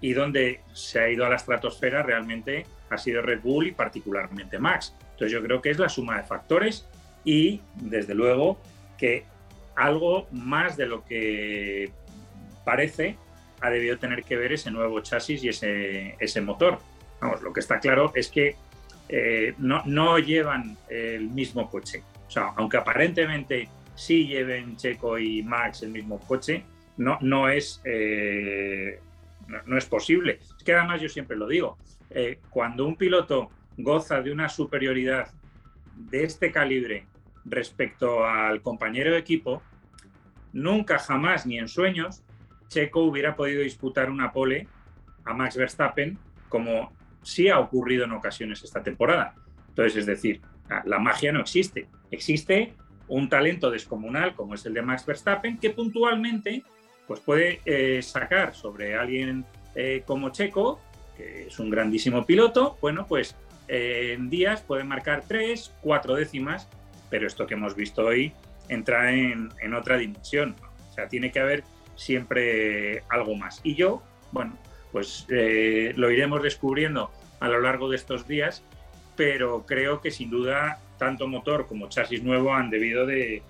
y 0.00 0.12
donde 0.12 0.60
se 0.72 1.00
ha 1.00 1.08
ido 1.08 1.24
a 1.24 1.30
la 1.30 1.36
estratosfera 1.36 2.02
realmente 2.02 2.66
ha 2.90 2.98
sido 2.98 3.22
Red 3.22 3.40
Bull 3.40 3.68
y 3.68 3.72
particularmente 3.72 4.58
Max. 4.58 4.94
Entonces 5.00 5.32
yo 5.32 5.42
creo 5.42 5.62
que 5.62 5.70
es 5.70 5.78
la 5.78 5.88
suma 5.88 6.18
de 6.18 6.24
factores 6.24 6.86
y 7.24 7.60
desde 7.76 8.14
luego 8.14 8.60
que 8.98 9.24
algo 9.76 10.28
más 10.30 10.76
de 10.76 10.86
lo 10.86 11.04
que 11.04 11.90
parece 12.64 13.16
ha 13.60 13.70
debido 13.70 13.98
tener 13.98 14.24
que 14.24 14.36
ver 14.36 14.52
ese 14.52 14.70
nuevo 14.70 15.00
chasis 15.00 15.42
y 15.42 15.48
ese, 15.48 16.16
ese 16.18 16.40
motor. 16.40 16.78
Vamos, 17.20 17.42
lo 17.42 17.52
que 17.52 17.60
está 17.60 17.80
claro 17.80 18.12
es 18.14 18.28
que 18.28 18.56
eh, 19.08 19.54
no, 19.58 19.82
no, 19.86 20.18
llevan 20.18 20.76
el 20.88 21.30
mismo 21.30 21.70
coche. 21.70 22.02
O 22.26 22.30
sea, 22.30 22.52
aunque 22.56 22.76
aparentemente 22.76 23.68
sí 23.94 24.26
lleven 24.26 24.76
Checo 24.76 25.18
y 25.18 25.42
Max 25.42 25.82
el 25.82 25.90
mismo 25.90 26.18
coche, 26.18 26.64
no, 26.96 27.18
no, 27.20 27.48
es, 27.48 27.80
eh, 27.84 29.00
no, 29.66 29.76
es 29.76 29.86
posible. 29.86 30.38
Es 30.56 30.64
que 30.64 30.74
además 30.74 31.00
yo 31.00 31.08
siempre 31.08 31.36
lo 31.36 31.46
digo, 31.46 31.78
eh, 32.10 32.40
cuando 32.50 32.86
un 32.86 32.96
piloto 32.96 33.50
goza 33.76 34.20
de 34.20 34.32
una 34.32 34.48
superioridad 34.48 35.30
de 35.96 36.24
este 36.24 36.52
calibre 36.52 37.06
respecto 37.44 38.24
al 38.24 38.62
compañero 38.62 39.12
de 39.12 39.18
equipo, 39.18 39.62
nunca 40.52 40.98
jamás 40.98 41.46
ni 41.46 41.58
en 41.58 41.68
sueños 41.68 42.22
Checo 42.68 43.02
hubiera 43.02 43.36
podido 43.36 43.62
disputar 43.62 44.10
una 44.10 44.32
pole 44.32 44.68
a 45.24 45.34
Max 45.34 45.56
Verstappen 45.56 46.18
como 46.48 46.92
sí 47.22 47.48
ha 47.48 47.58
ocurrido 47.58 48.04
en 48.04 48.12
ocasiones 48.12 48.62
esta 48.62 48.82
temporada. 48.82 49.34
Entonces, 49.68 49.96
es 49.96 50.06
decir, 50.06 50.40
la 50.84 50.98
magia 50.98 51.32
no 51.32 51.40
existe. 51.40 51.88
Existe 52.10 52.74
un 53.08 53.28
talento 53.28 53.70
descomunal 53.70 54.34
como 54.34 54.54
es 54.54 54.64
el 54.66 54.74
de 54.74 54.82
Max 54.82 55.04
Verstappen 55.04 55.58
que 55.58 55.70
puntualmente 55.70 56.62
pues 57.06 57.20
puede 57.20 57.60
eh, 57.64 58.02
sacar 58.02 58.54
sobre 58.54 58.96
alguien 58.96 59.44
eh, 59.74 60.02
como 60.06 60.30
Checo, 60.30 60.80
que 61.16 61.48
es 61.48 61.58
un 61.58 61.70
grandísimo 61.70 62.24
piloto, 62.24 62.78
bueno, 62.80 63.06
pues 63.06 63.36
eh, 63.68 64.14
en 64.16 64.30
días 64.30 64.62
puede 64.62 64.84
marcar 64.84 65.24
tres, 65.26 65.72
cuatro 65.82 66.14
décimas, 66.14 66.68
pero 67.10 67.26
esto 67.26 67.46
que 67.46 67.54
hemos 67.54 67.76
visto 67.76 68.04
hoy 68.04 68.32
entra 68.68 69.12
en, 69.12 69.50
otra 69.74 69.98
dimensión. 69.98 70.56
O 70.90 70.94
sea, 70.94 71.08
tiene 71.08 71.30
que 71.30 71.40
haber 71.40 71.64
siempre 71.96 73.02
algo 73.10 73.34
más. 73.34 73.60
Y 73.62 73.74
yo, 73.74 74.02
bueno, 74.32 74.56
pues 74.90 75.26
lo 75.28 76.10
iremos 76.10 76.42
descubriendo 76.42 77.10
a 77.40 77.48
lo 77.48 77.60
largo 77.60 77.90
de 77.90 77.96
estos 77.96 78.26
días, 78.26 78.62
pero 79.16 79.66
creo 79.66 80.00
que 80.00 80.10
sin 80.10 80.30
duda 80.30 80.78
tanto 80.98 81.26
motor 81.26 81.66
como 81.66 81.88
chasis 81.88 82.22
nuevo 82.22 82.52
han 82.52 82.70
debido 82.70 83.06
de, 83.06 83.42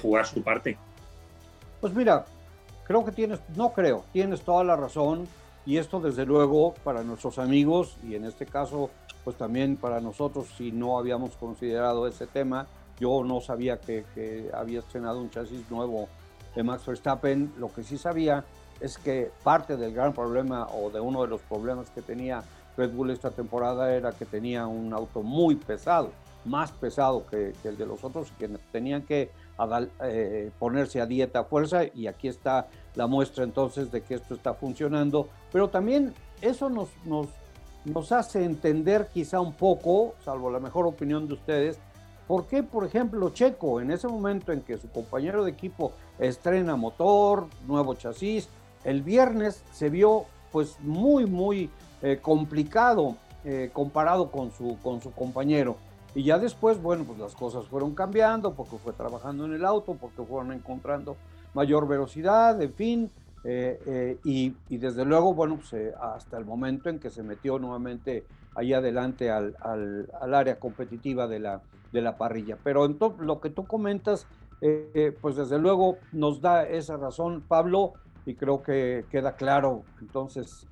jugar 0.00 0.26
su 0.26 0.42
parte. 0.42 0.76
Pues 1.80 1.94
mira, 1.94 2.26
creo 2.84 3.04
que 3.04 3.12
tienes, 3.12 3.40
no 3.56 3.72
creo, 3.72 4.04
tienes 4.12 4.42
toda 4.42 4.64
la 4.64 4.76
razón. 4.76 5.26
Y 5.64 5.76
esto 5.76 6.00
desde 6.00 6.24
luego 6.24 6.74
para 6.82 7.02
nuestros 7.02 7.38
amigos 7.38 7.96
y 8.02 8.14
en 8.14 8.24
este 8.24 8.46
caso 8.46 8.90
pues 9.22 9.36
también 9.36 9.76
para 9.76 10.00
nosotros 10.00 10.46
si 10.56 10.72
no 10.72 10.98
habíamos 10.98 11.32
considerado 11.32 12.06
ese 12.06 12.26
tema, 12.26 12.66
yo 12.98 13.22
no 13.22 13.42
sabía 13.42 13.78
que, 13.78 14.06
que 14.14 14.48
había 14.54 14.78
estrenado 14.78 15.20
un 15.20 15.28
chasis 15.28 15.70
nuevo 15.70 16.08
de 16.54 16.62
Max 16.62 16.86
Verstappen, 16.86 17.52
lo 17.58 17.70
que 17.70 17.82
sí 17.82 17.98
sabía 17.98 18.44
es 18.80 18.96
que 18.96 19.30
parte 19.42 19.76
del 19.76 19.92
gran 19.92 20.14
problema 20.14 20.68
o 20.68 20.88
de 20.90 21.00
uno 21.00 21.22
de 21.22 21.28
los 21.28 21.40
problemas 21.42 21.90
que 21.90 22.00
tenía 22.00 22.42
Red 22.76 22.92
Bull 22.92 23.10
esta 23.10 23.30
temporada 23.30 23.94
era 23.94 24.12
que 24.12 24.24
tenía 24.24 24.66
un 24.66 24.92
auto 24.92 25.22
muy 25.22 25.56
pesado, 25.56 26.12
más 26.44 26.72
pesado 26.72 27.26
que, 27.26 27.52
el 27.64 27.76
de 27.76 27.86
los 27.86 28.04
otros, 28.04 28.32
que 28.38 28.48
tenían 28.72 29.02
que 29.02 29.30
eh, 30.02 30.50
ponerse 30.58 31.00
a 31.00 31.06
dieta 31.06 31.40
a 31.40 31.44
fuerza 31.44 31.82
y 31.94 32.06
aquí 32.06 32.28
está 32.28 32.68
la 32.94 33.06
muestra 33.06 33.44
entonces 33.44 33.90
de 33.90 34.02
que 34.02 34.14
esto 34.14 34.34
está 34.34 34.54
funcionando, 34.54 35.28
pero 35.52 35.68
también 35.68 36.14
eso 36.40 36.70
nos, 36.70 36.88
hace 38.12 38.44
entender 38.44 39.08
quizá 39.12 39.40
un 39.40 39.52
poco, 39.52 40.14
salvo 40.24 40.50
la 40.50 40.60
mejor 40.60 40.86
opinión 40.86 41.26
de 41.28 41.34
ustedes, 41.34 41.78
¿Por 42.26 42.46
qué, 42.46 42.62
por 42.62 42.84
ejemplo, 42.84 43.30
Checo, 43.30 43.80
en 43.80 43.90
ese 43.90 44.06
momento 44.06 44.52
en 44.52 44.60
que 44.60 44.76
su 44.76 44.90
compañero 44.90 45.44
de 45.44 45.50
equipo 45.50 45.92
estrena 46.18 46.76
motor, 46.76 47.46
nuevo 47.66 47.94
chasis, 47.94 48.50
el 48.84 49.00
viernes 49.00 49.64
se 49.72 49.88
vio 49.88 50.26
pues 50.52 50.78
muy, 50.80 51.24
muy 51.24 51.70
eh, 52.02 52.18
complicado 52.20 53.16
eh, 53.44 53.70
comparado 53.72 54.30
con 54.30 54.50
su, 54.52 54.76
con 54.82 55.00
su 55.00 55.12
compañero? 55.12 55.76
Y 56.14 56.24
ya 56.24 56.38
después, 56.38 56.80
bueno, 56.80 57.04
pues 57.04 57.18
las 57.18 57.34
cosas 57.34 57.66
fueron 57.66 57.94
cambiando 57.94 58.54
porque 58.54 58.78
fue 58.78 58.92
trabajando 58.92 59.44
en 59.44 59.54
el 59.54 59.64
auto, 59.64 59.96
porque 60.00 60.22
fueron 60.22 60.52
encontrando 60.52 61.16
mayor 61.54 61.86
velocidad, 61.86 62.60
en 62.60 62.72
fin. 62.72 63.10
Eh, 63.44 64.18
y, 64.24 64.54
y, 64.68 64.78
desde 64.78 65.04
luego, 65.04 65.32
bueno, 65.32 65.58
pues 65.58 65.94
hasta 66.00 66.38
el 66.38 66.44
momento 66.44 66.90
en 66.90 66.98
que 66.98 67.08
se 67.08 67.22
metió 67.22 67.58
nuevamente 67.58 68.24
ahí 68.58 68.72
adelante 68.72 69.30
al, 69.30 69.54
al, 69.60 70.34
área 70.34 70.58
competitiva 70.58 71.28
de 71.28 71.38
la, 71.38 71.62
de 71.92 72.02
la 72.02 72.16
parrilla. 72.16 72.58
Pero 72.62 72.84
entonces, 72.84 73.20
lo 73.24 73.40
que 73.40 73.50
tú 73.50 73.66
comentas, 73.66 74.26
eh, 74.60 74.90
eh, 74.94 75.16
pues 75.20 75.36
desde 75.36 75.58
luego 75.58 75.98
nos 76.12 76.40
da 76.40 76.64
esa 76.64 76.96
razón, 76.96 77.44
Pablo, 77.46 77.92
y 78.26 78.34
creo 78.34 78.62
que 78.62 79.04
queda 79.10 79.36
claro 79.36 79.84
entonces 80.00 80.66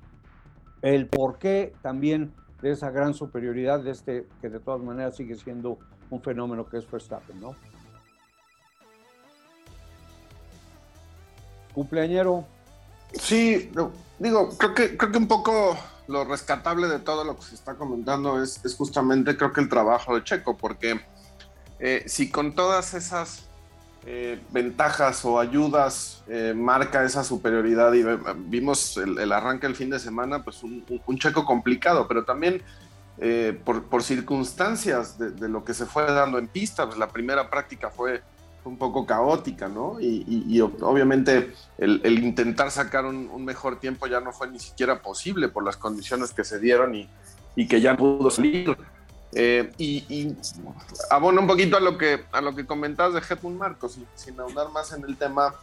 el 0.81 1.07
porqué 1.07 1.73
también 1.81 2.33
de 2.61 2.71
esa 2.71 2.89
gran 2.91 3.13
superioridad 3.13 3.79
de 3.79 3.91
este, 3.91 4.27
que 4.41 4.49
de 4.49 4.59
todas 4.59 4.81
maneras 4.81 5.15
sigue 5.15 5.35
siendo 5.35 5.77
un 6.09 6.21
fenómeno 6.21 6.67
que 6.67 6.77
es 6.77 6.89
Verstappen, 6.89 7.39
¿no? 7.39 7.55
Cumpleañero. 11.73 12.45
Sí, 13.13 13.71
digo, 14.19 14.49
creo 14.57 14.73
que, 14.73 14.97
creo 14.97 15.11
que 15.11 15.17
un 15.17 15.27
poco 15.27 15.77
lo 16.07 16.23
rescatable 16.25 16.87
de 16.87 16.99
todo 16.99 17.23
lo 17.23 17.35
que 17.35 17.43
se 17.43 17.55
está 17.55 17.75
comentando 17.75 18.41
es, 18.41 18.61
justamente 18.75 19.37
creo 19.37 19.53
que 19.53 19.61
el 19.61 19.69
trabajo 19.69 20.15
de 20.15 20.23
Checo, 20.23 20.57
porque 20.57 20.99
eh, 21.79 22.03
si 22.07 22.31
con 22.31 22.55
todas 22.55 22.93
esas 22.93 23.46
eh, 24.05 24.39
ventajas 24.51 25.25
o 25.25 25.39
ayudas 25.39 26.23
eh, 26.27 26.53
marca 26.55 27.03
esa 27.03 27.23
superioridad 27.23 27.93
y 27.93 28.03
vimos 28.47 28.97
el, 28.97 29.31
arranque 29.31 29.67
el 29.67 29.75
fin 29.75 29.89
de 29.89 29.99
semana, 29.99 30.43
pues 30.43 30.63
un, 30.63 30.83
Checo 31.17 31.45
complicado, 31.45 32.07
pero 32.07 32.23
también 32.23 32.61
por, 33.63 33.85
por, 33.85 34.03
circunstancias 34.03 35.17
de, 35.17 35.49
lo 35.49 35.65
que 35.65 35.73
se 35.73 35.87
fue 35.87 36.03
dando 36.03 36.37
en 36.37 36.47
pista, 36.47 36.85
pues 36.85 36.99
la 36.99 37.07
primera 37.07 37.49
práctica 37.49 37.89
fue, 37.89 38.21
un 38.67 38.77
poco 38.77 39.05
caótica, 39.05 39.67
¿no? 39.67 39.99
Y, 39.99 40.59
obviamente 40.61 41.53
el, 41.77 42.23
intentar 42.23 42.69
sacar 42.69 43.05
un, 43.05 43.43
mejor 43.45 43.79
tiempo 43.79 44.07
ya 44.07 44.19
no 44.19 44.31
fue 44.31 44.49
ni 44.49 44.59
siquiera 44.59 45.01
posible 45.01 45.47
por 45.47 45.63
las 45.63 45.77
condiciones 45.77 46.31
que 46.31 46.43
se 46.43 46.59
dieron 46.59 46.93
y, 46.95 47.67
que 47.67 47.81
ya 47.81 47.95
pudo 47.97 48.29
salir. 48.29 48.77
Eh, 49.39 49.71
y, 49.77 50.35
abono 51.11 51.41
un 51.41 51.47
poquito 51.47 51.77
a 51.77 51.79
lo 51.79 51.97
que, 51.97 52.25
a 52.31 52.41
lo 52.41 52.55
que 52.55 52.65
comentabas 52.65 53.13
de 53.13 53.21
Hedmund 53.21 53.59
Marcos, 53.59 53.99
sin 54.15 54.39
ahondar 54.39 54.69
más 54.71 54.93
en 54.93 55.03
el 55.03 55.15
tema, 55.15 55.53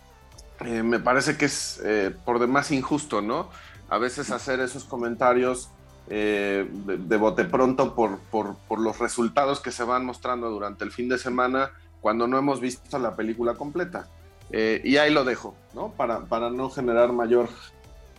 eh, 0.61 0.83
me 0.83 1.01
parece 1.01 1.37
que 1.37 1.47
es 1.47 1.81
eh, 1.85 2.15
por 2.25 2.39
demás 2.39 2.71
injusto, 2.71 3.21
¿no? 3.21 3.51
A 3.89 3.99
veces 3.99 4.31
hacer 4.31 4.61
esos 4.61 4.85
comentarios 4.85 5.71
de, 6.07 6.69
de, 6.71 7.17
bote 7.17 7.45
pronto 7.45 7.95
por, 7.95 8.19
por, 8.31 8.57
por 8.69 8.79
los 8.79 8.99
resultados 8.99 9.61
que 9.61 9.73
se 9.73 9.85
van 9.85 10.05
mostrando 10.05 10.51
durante 10.51 10.85
el 10.85 10.93
fin 10.93 11.09
de 11.09 11.17
semana 11.17 11.71
cuando 12.01 12.27
no 12.27 12.37
hemos 12.37 12.61
visto 12.61 12.99
la 12.99 13.17
película 13.17 13.55
completa. 13.55 14.07
Eh, 14.51 14.81
y 14.85 14.99
ahí 14.99 15.13
lo 15.13 15.25
dejo, 15.25 15.57
¿no? 15.75 15.93
Para, 15.93 16.21
para 16.27 16.51
no 16.51 16.71
generar 16.71 17.13
mayor 17.13 17.49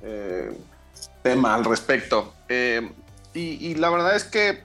eh, 0.02 0.58
tema 1.22 1.56
al 1.56 1.66
respecto. 1.66 2.34
Eh, 2.50 2.92
y, 3.34 3.76
la 3.76 3.90
verdad 3.90 4.16
es 4.16 4.24
que 4.24 4.64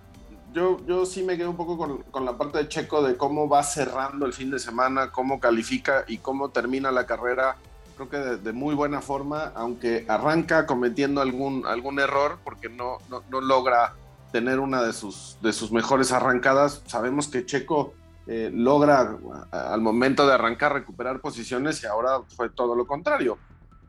yo, 0.53 0.85
yo 0.87 1.07
sí 1.07 1.23
me 1.23 1.37
quedo 1.37 1.51
un 1.51 1.57
poco 1.57 1.77
con, 1.77 2.03
con, 2.05 2.25
la 2.25 2.37
parte 2.37 2.59
de 2.59 2.69
Checo 2.69 3.03
de 3.03 3.17
cómo 3.17 3.49
va 3.49 3.63
cerrando 3.63 4.27
el 4.27 4.33
fin 4.33 4.51
de 4.51 4.59
semana, 4.59 5.11
cómo 5.11 5.41
califica 5.41 6.05
y 6.09 6.19
cómo 6.19 6.51
termina 6.51 6.91
la 6.91 7.07
carrera. 7.07 7.57
Creo 7.97 8.09
que 8.09 8.17
de, 8.17 8.53
muy 8.53 8.75
buena 8.75 9.01
forma, 9.01 9.53
aunque 9.55 10.07
arranca 10.09 10.67
cometiendo 10.67 11.21
algún, 11.21 11.67
algún 11.67 12.01
error 12.01 12.39
porque 12.45 12.69
no, 12.69 12.99
no, 13.09 13.23
no 13.31 13.41
logra 13.41 13.95
tener 14.33 14.61
una 14.61 14.83
de 14.83 14.93
sus, 14.93 15.39
de 15.43 15.53
sus 15.53 15.73
mejores 15.73 16.13
arrancadas. 16.13 16.83
Sabemos 16.87 17.29
que 17.29 17.45
Checo 17.45 17.95
eh, 18.27 18.51
logra 18.53 19.17
al 19.51 19.81
momento 19.81 20.27
de 20.27 20.35
arrancar 20.35 20.73
recuperar 20.73 21.21
posiciones 21.21 21.83
y 21.83 21.87
ahora 21.87 22.21
fue 22.37 22.49
todo 22.49 22.75
lo 22.75 22.87
contrario. 22.87 23.39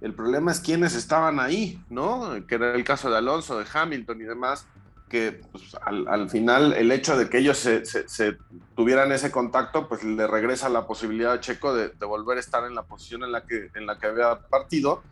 El 0.02 0.14
problema 0.14 0.52
es 0.52 0.60
quiénes 0.60 0.96
estaban 0.96 1.40
ahí, 1.40 1.80
¿no? 1.90 2.46
Que 2.48 2.56
era 2.56 2.74
el 2.74 2.84
caso 2.84 3.10
de 3.12 3.18
Alonso, 3.18 3.60
de 3.60 3.66
Hamilton 3.72 4.20
y 4.20 4.24
demás, 4.24 4.66
que 5.12 5.42
pues, 5.52 5.76
al, 5.86 6.30
final 6.30 6.72
el 6.72 6.90
hecho 6.90 7.18
de 7.18 7.28
que 7.30 7.40
ellos 7.40 7.58
se, 7.58 8.38
tuvieran 8.78 9.12
ese 9.12 9.30
contacto, 9.30 9.90
pues 9.90 10.06
le 10.06 10.26
regresa 10.26 10.70
la 10.70 10.88
posibilidad 10.88 11.34
a 11.34 11.42
Checo 11.42 11.74
de, 11.74 11.90
volver 12.00 12.38
a 12.38 12.40
estar 12.40 12.64
en 12.64 12.74
la 12.74 12.84
posición 12.84 13.26
en 13.26 13.34
la 13.34 13.46
que, 13.46 13.70
en 13.76 13.86
la 13.86 14.00
que 14.00 14.08
había 14.08 14.40
partido, 14.40 15.04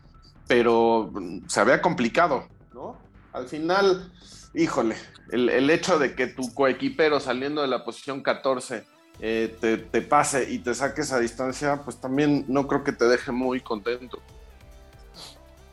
pero 0.48 1.12
se 1.46 1.60
había 1.60 1.82
complicado, 1.82 2.48
¿no? 2.72 2.96
Al 3.34 3.46
final, 3.46 4.10
híjole, 4.54 4.96
el, 5.30 5.68
hecho 5.68 5.98
de 5.98 6.14
que 6.14 6.28
tu 6.28 6.54
coequipero 6.54 7.20
saliendo 7.20 7.60
de 7.60 7.68
la 7.68 7.84
posición 7.84 8.22
14 8.22 8.86
eh, 9.20 9.54
te, 9.60 10.00
pase 10.00 10.50
y 10.50 10.60
te 10.60 10.74
saque 10.74 11.02
esa 11.02 11.20
distancia, 11.20 11.82
pues 11.84 12.00
también 12.00 12.46
no 12.48 12.66
creo 12.66 12.82
que 12.82 12.92
te 12.92 13.04
deje 13.04 13.32
muy 13.32 13.60
contento. 13.60 14.18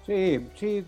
Sí, 0.05 0.45
sí, 0.55 0.85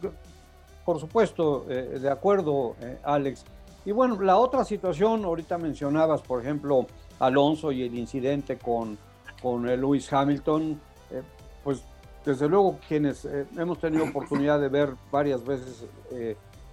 por 0.89 0.99
supuesto, 0.99 1.67
eh, 1.69 1.99
de 2.01 2.09
acuerdo, 2.09 2.75
eh, 2.81 2.97
Alex. 3.03 3.45
Y 3.85 3.91
bueno, 3.91 4.19
la 4.19 4.37
otra 4.37 4.65
situación, 4.65 5.23
ahorita 5.23 5.59
mencionabas, 5.59 6.23
por 6.23 6.41
ejemplo, 6.41 6.87
Alonso 7.19 7.71
y 7.71 7.83
el 7.83 7.95
incidente 7.95 8.57
con, 8.57 8.97
con 9.39 9.67
Lewis 9.67 10.11
Hamilton, 10.11 10.81
pues 11.63 11.83
desde 12.25 12.49
luego 12.49 12.79
quienes 12.87 13.23
hemos 13.55 13.77
tenido 13.77 14.03
oportunidad 14.05 14.59
de 14.59 14.67
ver 14.67 14.95
varias 15.11 15.45
veces 15.45 15.85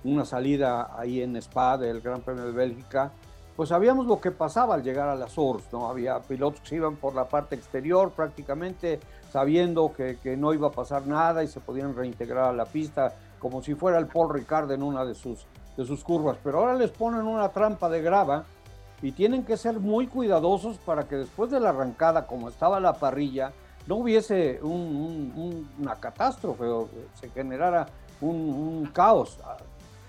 una 0.03 0.25
salida 0.25 0.99
ahí 0.99 1.21
en 1.21 1.37
Spa 1.37 1.77
del 1.77 2.01
Gran 2.01 2.23
Premio 2.23 2.47
de 2.47 2.53
Bélgica, 2.53 3.13
pues 3.55 3.69
sabíamos 3.69 4.07
lo 4.07 4.19
que 4.19 4.31
pasaba 4.31 4.77
al 4.77 4.83
llegar 4.83 5.11
a 5.11 5.15
las 5.15 5.33
Source, 5.33 5.67
¿no? 5.73 5.89
Había 5.89 6.21
pilotos 6.21 6.61
que 6.67 6.77
iban 6.77 6.97
por 6.97 7.15
la 7.15 7.29
parte 7.29 7.55
exterior 7.55 8.13
prácticamente 8.13 8.99
sabiendo 9.37 9.93
que, 9.93 10.37
no 10.37 10.55
iba 10.55 10.69
a 10.69 10.71
pasar 10.71 11.07
nada 11.07 11.45
y 11.45 11.49
se 11.49 11.61
podían 11.61 11.95
reintegrar 11.95 12.45
a 12.45 12.53
la 12.53 12.65
pista 12.65 13.15
como 13.39 13.63
si 13.63 13.75
fuera 13.75 13.99
el 13.99 14.07
Paul 14.07 14.33
Ricard 14.33 14.71
en 14.73 14.83
una 14.83 15.05
de 15.05 15.15
sus, 15.15 15.47
de 15.77 15.85
sus 15.85 16.03
curvas. 16.05 16.39
Pero 16.43 16.59
ahora 16.59 16.75
les 16.75 16.91
ponen 16.91 17.23
una 17.23 17.49
trampa 17.51 17.89
de 17.89 18.03
grava 18.03 18.45
y 19.03 19.13
tienen 19.13 19.45
que 19.45 19.57
ser 19.57 19.79
muy 19.81 20.07
cuidadosos 20.07 20.79
para 20.79 21.07
que 21.07 21.17
después 21.17 21.51
de 21.51 21.61
la 21.61 21.71
arrancada, 21.71 22.27
como 22.27 22.49
estaba 22.49 22.81
la 22.81 22.95
parrilla, 22.95 23.53
no 23.87 23.97
hubiese 23.97 24.61
una 24.63 25.95
catástrofe 25.97 26.65
o 26.65 26.89
se 27.15 27.29
generara 27.31 27.87
un 28.21 28.89
caos. 28.93 29.39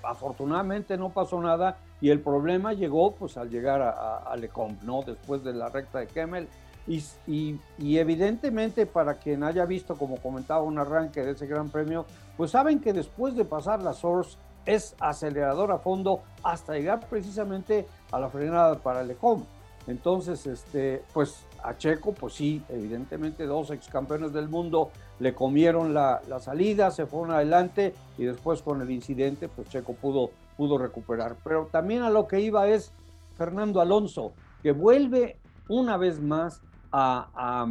Afortunadamente 0.03 0.97
no 0.97 1.09
pasó 1.09 1.41
nada 1.41 1.77
y 1.99 2.09
el 2.09 2.21
problema 2.21 2.73
llegó 2.73 3.11
pues 3.15 3.37
al 3.37 3.49
llegar 3.49 3.81
a, 3.81 4.17
a, 4.17 4.35
Lecombe, 4.37 4.79
¿no? 4.83 5.01
Después 5.01 5.43
de 5.43 5.53
la 5.53 5.69
recta 5.69 5.99
de 5.99 6.07
Kemmel. 6.07 6.47
Y, 6.87 7.03
y, 7.27 7.97
evidentemente 7.97 8.85
para 8.85 9.15
quien 9.15 9.43
haya 9.43 9.65
visto, 9.65 9.97
como 9.97 10.17
comentaba, 10.17 10.61
un 10.61 10.79
arranque 10.79 11.21
de 11.21 11.31
ese 11.31 11.45
gran 11.45 11.69
premio, 11.69 12.05
pues 12.37 12.51
saben 12.51 12.79
que 12.79 12.93
después 12.93 13.35
de 13.35 13.43
pasar 13.43 13.83
la 13.83 13.93
Source 13.93 14.37
es 14.65 14.95
acelerador 14.99 15.71
a 15.71 15.79
fondo 15.79 16.21
hasta 16.43 16.73
llegar 16.73 17.07
precisamente 17.09 17.87
a 18.11 18.19
la 18.19 18.29
frenada 18.29 18.79
para 18.79 19.03
Lecombe. 19.03 19.45
Entonces, 19.87 20.45
este, 20.45 21.03
pues 21.13 21.45
a 21.63 21.77
Checo, 21.77 22.13
pues 22.13 22.33
sí, 22.33 22.61
evidentemente 22.69 23.45
dos 23.45 23.71
ex 23.71 23.87
campeones 23.87 24.33
del 24.33 24.49
mundo 24.49 24.91
le 25.19 25.33
comieron 25.33 25.93
la, 25.93 26.21
la 26.27 26.39
salida, 26.39 26.91
se 26.91 27.05
fueron 27.05 27.31
adelante 27.31 27.93
y 28.17 28.25
después 28.25 28.61
con 28.61 28.81
el 28.81 28.91
incidente, 28.91 29.47
pues 29.47 29.69
Checo 29.69 29.93
pudo 29.93 30.29
pudo 30.57 30.77
recuperar. 30.77 31.37
Pero 31.43 31.69
también 31.71 32.01
a 32.01 32.09
lo 32.09 32.27
que 32.27 32.41
iba 32.41 32.67
es 32.67 32.91
Fernando 33.37 33.79
Alonso, 33.79 34.33
que 34.63 34.71
vuelve 34.71 35.37
una 35.69 35.95
vez 35.95 36.19
más 36.19 36.61
a, 36.91 37.67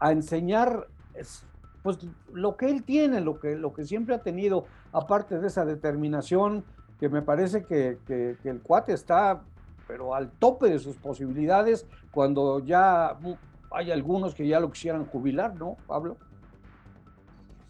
a, 0.00 0.12
enseñar 0.12 0.88
pues, 1.86 1.98
lo 2.32 2.56
que 2.56 2.68
él 2.68 2.82
tiene, 2.82 3.20
lo 3.20 3.38
que, 3.38 3.54
lo 3.54 3.72
que 3.72 3.84
siempre 3.84 4.16
ha 4.16 4.18
tenido, 4.18 4.66
aparte 4.90 5.38
de 5.38 5.46
esa 5.46 5.64
determinación, 5.64 6.64
que 6.98 7.08
me 7.08 7.22
parece 7.22 7.64
que, 7.64 7.96
el 8.42 8.60
cuate 8.60 8.92
está, 8.92 9.40
pero 9.86 10.12
al 10.12 10.32
tope 10.32 10.68
de 10.68 10.80
sus 10.80 10.96
posibilidades, 10.96 11.86
cuando 12.10 12.58
ya 12.58 13.16
hay 13.70 13.92
algunos 13.92 14.34
que 14.34 14.48
ya 14.48 14.58
lo 14.58 14.68
quisieran 14.72 15.04
jubilar, 15.04 15.54
¿no, 15.54 15.76
Pablo? 15.86 16.16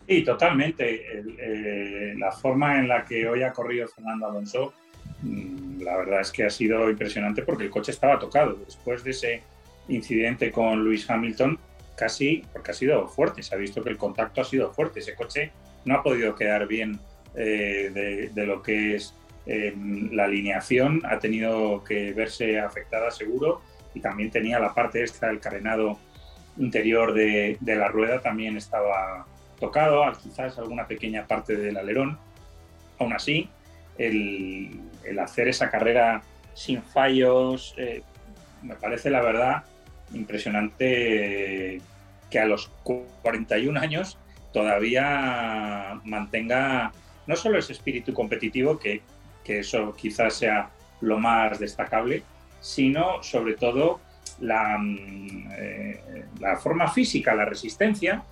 Sí, 0.08 0.24
totalmente. 0.24 1.02
Eh, 1.12 2.14
la 2.16 2.32
forma 2.32 2.78
en 2.78 2.88
la 2.88 3.04
que 3.04 3.28
hoy 3.28 3.42
ha 3.42 3.52
corrido 3.52 3.86
Fernando 3.86 4.28
Alonso, 4.28 4.72
mm, 5.20 5.82
la 5.82 5.94
verdad 5.98 6.22
es 6.22 6.32
que 6.32 6.44
ha 6.44 6.50
sido 6.50 6.88
impresionante 6.88 7.42
porque 7.42 7.64
el 7.64 7.70
coche 7.70 7.90
estaba 7.90 8.18
tocado. 8.18 8.54
Después 8.64 9.04
de 9.04 9.10
ese 9.10 9.42
incidente 9.88 10.50
con 10.50 10.82
Luis 10.82 11.10
Hamilton, 11.10 11.58
casi, 11.96 12.44
porque 12.52 12.70
ha 12.70 12.74
sido 12.74 13.08
fuerte, 13.08 13.42
se 13.42 13.54
ha 13.54 13.58
visto 13.58 13.82
que 13.82 13.90
el 13.90 13.96
contacto 13.96 14.40
ha 14.40 14.44
sido 14.44 14.72
fuerte. 14.72 15.00
Ese 15.00 15.14
coche 15.14 15.52
no 15.84 15.96
ha 15.96 16.02
podido 16.02 16.34
quedar 16.34 16.66
bien 16.66 17.00
eh, 17.34 18.30
de, 18.32 18.46
lo 18.46 18.62
que 18.62 18.94
es 18.96 19.14
em, 19.46 20.12
la 20.12 20.24
alineación, 20.24 21.02
ha 21.04 21.18
tenido 21.18 21.82
que 21.84 22.12
verse 22.12 22.60
afectada 22.60 23.10
seguro 23.10 23.60
y 23.94 24.00
también 24.00 24.30
tenía 24.30 24.58
la 24.58 24.74
parte 24.74 25.02
esta 25.02 25.28
del 25.28 25.40
carenado 25.40 25.98
interior 26.58 27.12
de, 27.12 27.56
de 27.60 27.76
la 27.76 27.88
rueda, 27.88 28.20
también 28.20 28.56
estaba 28.56 29.26
tocado, 29.58 30.04
quizás 30.22 30.58
alguna 30.58 30.86
pequeña 30.86 31.26
parte 31.26 31.56
del 31.56 31.76
alerón. 31.76 32.18
Aún 32.98 33.12
así, 33.12 33.48
el, 33.98 34.80
hacer 35.20 35.48
esa 35.48 35.70
carrera 35.70 36.22
sin 36.54 36.82
fallos, 36.82 37.74
eh, 37.76 38.02
me 38.62 38.74
parece 38.74 39.10
la 39.10 39.20
verdad 39.22 39.64
impresionante 40.12 41.80
que 42.30 42.38
a 42.38 42.46
los 42.46 42.70
41 42.82 43.78
años 43.78 44.18
todavía 44.52 46.00
mantenga 46.04 46.92
no 47.26 47.36
solo 47.36 47.58
ese 47.58 47.72
espíritu 47.72 48.14
competitivo, 48.14 48.78
que, 48.78 49.02
eso 49.44 49.94
quizás 49.94 50.34
sea 50.34 50.70
lo 51.00 51.18
más 51.18 51.60
destacable, 51.60 52.24
sino 52.60 53.22
sobre 53.22 53.54
todo 53.54 54.00
la, 54.40 54.76
mm, 54.76 55.48
eh, 55.56 56.24
la 56.40 56.56
forma 56.56 56.88
física, 56.88 57.32
la 57.34 57.44
resistencia 57.44 58.24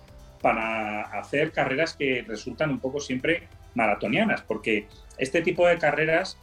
para 0.42 1.02
hacer 1.02 1.52
carreras 1.52 1.94
que 1.94 2.24
resultan 2.26 2.70
un 2.70 2.80
poco 2.80 2.98
siempre 3.00 3.44
maratonianas, 3.74 4.42
porque 4.42 4.88
este 5.18 5.40
tipo 5.40 5.66
de 5.66 5.78
carreras 5.78 6.36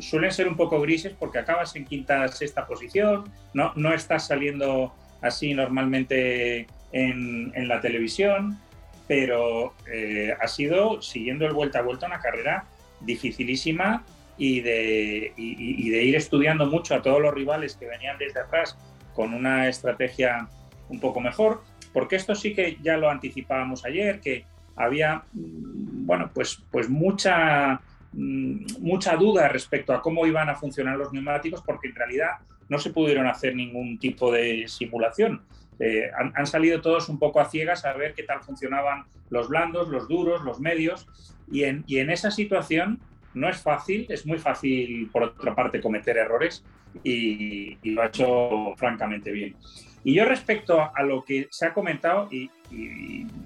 suelen 0.00 0.32
ser 0.32 0.48
un 0.48 0.56
poco 0.56 0.80
grises 0.80 1.14
porque 1.18 1.38
acabas 1.38 1.74
en 1.76 1.84
quinta, 1.84 2.28
sexta 2.28 2.66
posición, 2.66 3.24
no, 3.54 3.72
no 3.76 3.92
estás 3.92 4.26
saliendo 4.26 4.94
así 5.20 5.54
normalmente 5.54 6.66
en, 6.92 7.68
la 7.68 7.80
televisión, 7.80 8.58
pero 9.06 9.74
eh, 9.92 10.34
ha 10.40 10.48
sido, 10.48 11.00
siguiendo 11.02 11.46
el 11.46 11.52
vuelta 11.52 11.80
a 11.80 11.82
vuelta, 11.82 12.06
una 12.06 12.20
carrera 12.20 12.64
dificilísima 13.00 14.04
y 14.38 14.60
de, 14.60 15.32
y 15.36 15.90
de 15.90 16.04
ir 16.04 16.16
estudiando 16.16 16.66
mucho 16.66 16.94
a 16.94 17.02
todos 17.02 17.20
los 17.20 17.34
rivales 17.34 17.76
que 17.76 17.86
venían 17.86 18.18
desde 18.18 18.40
atrás 18.40 18.76
con 19.14 19.34
una 19.34 19.68
estrategia 19.68 20.48
un 20.88 21.00
poco 21.00 21.20
mejor 21.20 21.62
porque 21.92 22.16
esto 22.16 22.34
sí 22.34 22.54
que 22.54 22.78
ya 22.82 22.96
lo 22.96 23.10
anticipábamos 23.10 23.84
ayer, 23.84 24.20
que 24.20 24.44
había, 24.76 25.24
mm, 25.32 26.06
bueno, 26.06 26.30
pues, 26.34 26.62
pues 26.70 26.88
mucha, 26.88 27.80
mucha 28.12 29.16
duda 29.16 29.48
respecto 29.48 29.92
a 29.92 30.02
cómo 30.02 30.26
iban 30.26 30.48
a 30.48 30.54
funcionar 30.54 30.96
los 30.96 31.12
neumáticos, 31.12 31.62
porque 31.62 31.88
en 31.88 31.94
realidad 31.94 32.30
no 32.68 32.78
se 32.78 32.90
pudieron 32.90 33.26
hacer 33.26 33.54
ningún 33.54 33.98
tipo 33.98 34.30
de 34.32 34.66
simulación. 34.68 35.42
eh, 35.78 36.10
han, 36.34 36.46
salido 36.46 36.80
todos 36.80 37.08
un 37.08 37.18
poco 37.18 37.40
a 37.40 37.48
ciegas 37.48 37.84
a 37.84 37.92
ver 37.94 38.14
qué 38.14 38.22
tal 38.22 38.42
funcionaban 38.42 39.04
los 39.30 39.48
blandos, 39.48 39.88
los 39.88 40.06
duros, 40.08 40.44
los 40.44 40.60
medios, 40.60 41.08
y 41.50 41.64
en, 41.64 41.84
y 41.86 41.98
en 41.98 42.10
esa 42.10 42.30
situación 42.30 43.00
no 43.34 43.48
es 43.48 43.60
fácil, 43.60 44.06
es 44.08 44.26
muy 44.26 44.38
fácil 44.38 45.08
por 45.10 45.22
otra 45.24 45.54
parte 45.54 45.80
cometer 45.80 46.16
errores 46.18 46.64
y, 47.02 47.78
lo 47.90 48.02
ha 48.02 48.06
hecho 48.06 48.74
francamente 48.76 49.30
bien. 49.32 49.56
Y 50.04 50.14
yo 50.14 50.24
respecto 50.24 50.90
a, 50.94 51.02
lo 51.02 51.24
que 51.24 51.48
se 51.50 51.66
ha 51.66 51.74
comentado, 51.74 52.28
y, 52.30 52.50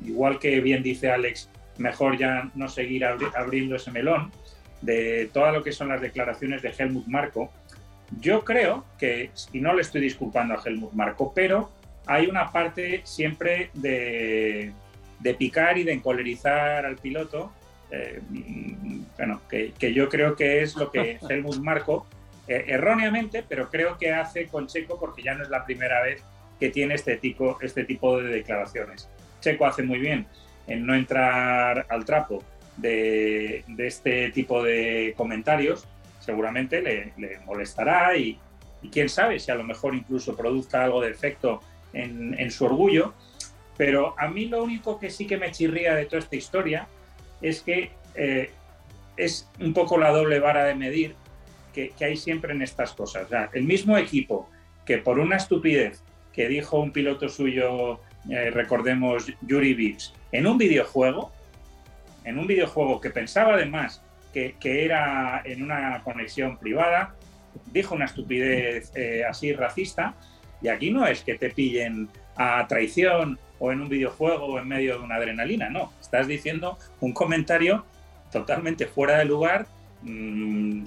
igual 0.05 0.38
que 0.38 0.61
bien 0.61 0.83
dice 0.83 1.11
Alex, 1.11 1.50
mejor 1.79 2.16
ya 2.16 2.50
no 2.55 2.68
seguir 2.68 3.05
abriendo 3.05 3.76
ese 3.76 3.90
melón, 3.90 4.33
de 4.87 5.29
todo 5.33 5.51
lo 5.51 5.62
que 5.62 5.72
son 5.72 5.88
las 5.88 6.01
declaraciones 6.01 6.62
de 6.62 6.72
Helmut 6.77 7.07
Marco, 7.07 7.51
yo 8.20 8.44
creo 8.44 8.85
que, 8.99 9.31
y 9.53 9.61
no 9.61 9.75
le 9.75 9.83
estoy 9.83 10.01
disculpando 10.01 10.55
a 10.55 10.62
Helmut 10.64 10.92
Marco, 10.92 11.33
pero 11.35 11.70
hay 12.07 12.27
una 12.27 12.53
parte 12.53 13.03
siempre 13.05 13.70
de, 13.75 14.72
picar 15.38 15.77
y 15.77 15.83
de 15.83 15.92
encolerizar 15.92 16.87
al 16.87 16.96
piloto, 16.96 17.53
eh, 17.90 18.20
bueno, 19.16 19.40
que, 19.51 19.72
yo 19.92 20.09
creo 20.09 20.37
que 20.37 20.62
es 20.62 20.77
lo 20.77 20.90
que 20.92 21.18
Helmut 21.29 21.59
Marco, 21.59 22.07
eh, 22.46 22.64
erróneamente, 22.68 23.44
pero 23.46 23.68
creo 23.68 23.99
que 23.99 24.12
hace 24.12 24.46
con 24.46 24.68
Checo 24.68 25.01
porque 25.01 25.22
ya 25.22 25.35
no 25.35 25.42
es 25.42 25.51
la 25.51 25.64
primera 25.64 26.01
vez 26.03 26.22
que 26.61 26.70
tiene 26.70 26.94
este 26.94 27.16
tipo, 27.16 27.59
este 27.61 27.85
tipo 27.85 28.22
de 28.22 28.29
declaraciones. 28.29 29.09
Checo 29.40 29.66
hace 29.66 29.83
muy 29.83 29.99
bien 29.99 30.27
en 30.68 30.87
no 30.87 30.94
entrar 30.94 31.87
al 31.88 32.05
trapo 32.05 32.42
de, 32.77 33.65
este 33.79 34.31
tipo 34.31 34.62
de 34.62 35.15
comentarios, 35.17 35.87
seguramente 36.21 36.83
le, 36.83 37.39
molestará 37.45 38.17
y, 38.17 38.39
quién 38.93 39.09
sabe 39.09 39.41
si 39.41 39.51
a 39.51 39.57
lo 39.57 39.65
mejor 39.65 39.97
incluso 39.97 40.37
produzca 40.37 40.85
algo 40.85 41.01
de 41.01 41.11
efecto 41.11 41.61
en, 41.93 42.51
su 42.51 42.67
orgullo. 42.67 43.15
Pero 43.77 44.15
a 44.17 44.29
mí 44.29 44.47
lo 44.47 44.62
único 44.62 44.99
que 44.99 45.11
sí 45.11 45.27
que 45.27 45.37
me 45.37 45.51
chirría 45.51 45.95
de 45.95 46.07
toda 46.07 46.21
esta 46.21 46.37
historia 46.37 46.87
es 47.43 47.62
que 47.62 47.91
eh, 48.15 48.51
es 49.17 49.51
un 49.61 49.75
poco 49.75 49.99
la 49.99 50.11
doble 50.11 50.39
vara 50.39 50.65
de 50.65 50.75
medir 50.75 51.15
que, 51.75 51.93
hay 52.01 52.17
siempre 52.17 52.53
en 52.53 52.62
estas 52.62 52.93
cosas. 52.93 53.29
el 53.53 53.65
mismo 53.65 53.99
equipo 53.99 54.49
que 54.87 54.99
por 54.99 55.19
una 55.19 55.37
estupidez 55.37 56.03
que 56.33 56.49
dijo 56.49 56.79
un 56.79 56.93
piloto 56.93 57.29
suyo, 57.29 58.01
eh, 58.31 58.51
recordemos, 58.51 59.27
Yuri 59.43 59.75
Vips, 59.75 60.15
en 60.33 60.47
un 60.47 60.59
videojuego, 60.59 61.33
en 62.27 62.39
un 62.39 62.47
videojuego 62.47 63.01
que 63.01 63.11
pensaba 63.11 63.55
además 63.55 64.03
que, 64.33 64.85
era 64.85 65.41
en 65.47 65.62
una 65.62 66.03
conexión 66.05 66.59
privada, 66.59 67.15
dijo 67.73 67.95
una 67.95 68.05
estupidez 68.05 68.93
eh, 68.95 69.23
así 69.27 69.55
racista, 69.55 70.15
y 70.61 70.69
aquí 70.69 70.91
no 70.91 71.07
es 71.07 71.23
que 71.23 71.39
te 71.39 71.49
pillen 71.49 72.11
a 72.37 72.67
traición 72.67 73.39
o 73.59 73.73
en 73.73 73.81
un 73.81 73.89
videojuego 73.89 74.45
o 74.45 74.59
en 74.59 74.69
medio 74.69 74.99
de 74.99 75.05
una 75.05 75.15
adrenalina, 75.15 75.71
no, 75.71 75.91
estás 75.99 76.27
diciendo 76.27 76.77
un 77.01 77.15
comentario 77.15 77.87
totalmente 78.31 78.87
fuera 78.87 79.17
de 79.17 79.25
lugar, 79.25 79.67
mmm, 80.03 80.85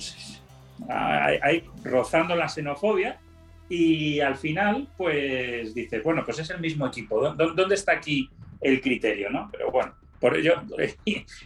hay, 0.88 1.63
rozando 1.84 2.36
la 2.36 2.49
xenofobia 2.49 3.19
y 3.67 4.19
al 4.19 4.36
final, 4.36 4.88
pues 4.97 5.73
dices, 5.73 6.04
bueno, 6.04 6.23
pues 6.23 6.39
es 6.39 6.49
el 6.49 6.60
mismo 6.60 6.88
equipo. 6.88 7.34
¿Dónde 7.34 7.75
está 7.75 7.93
aquí 7.93 8.30
el 8.62 8.82
criterio? 8.82 9.30
¿no? 9.30 9.49
Pero 9.52 9.71
bueno, 9.71 9.93
por 10.19 10.36
ello, 10.36 10.53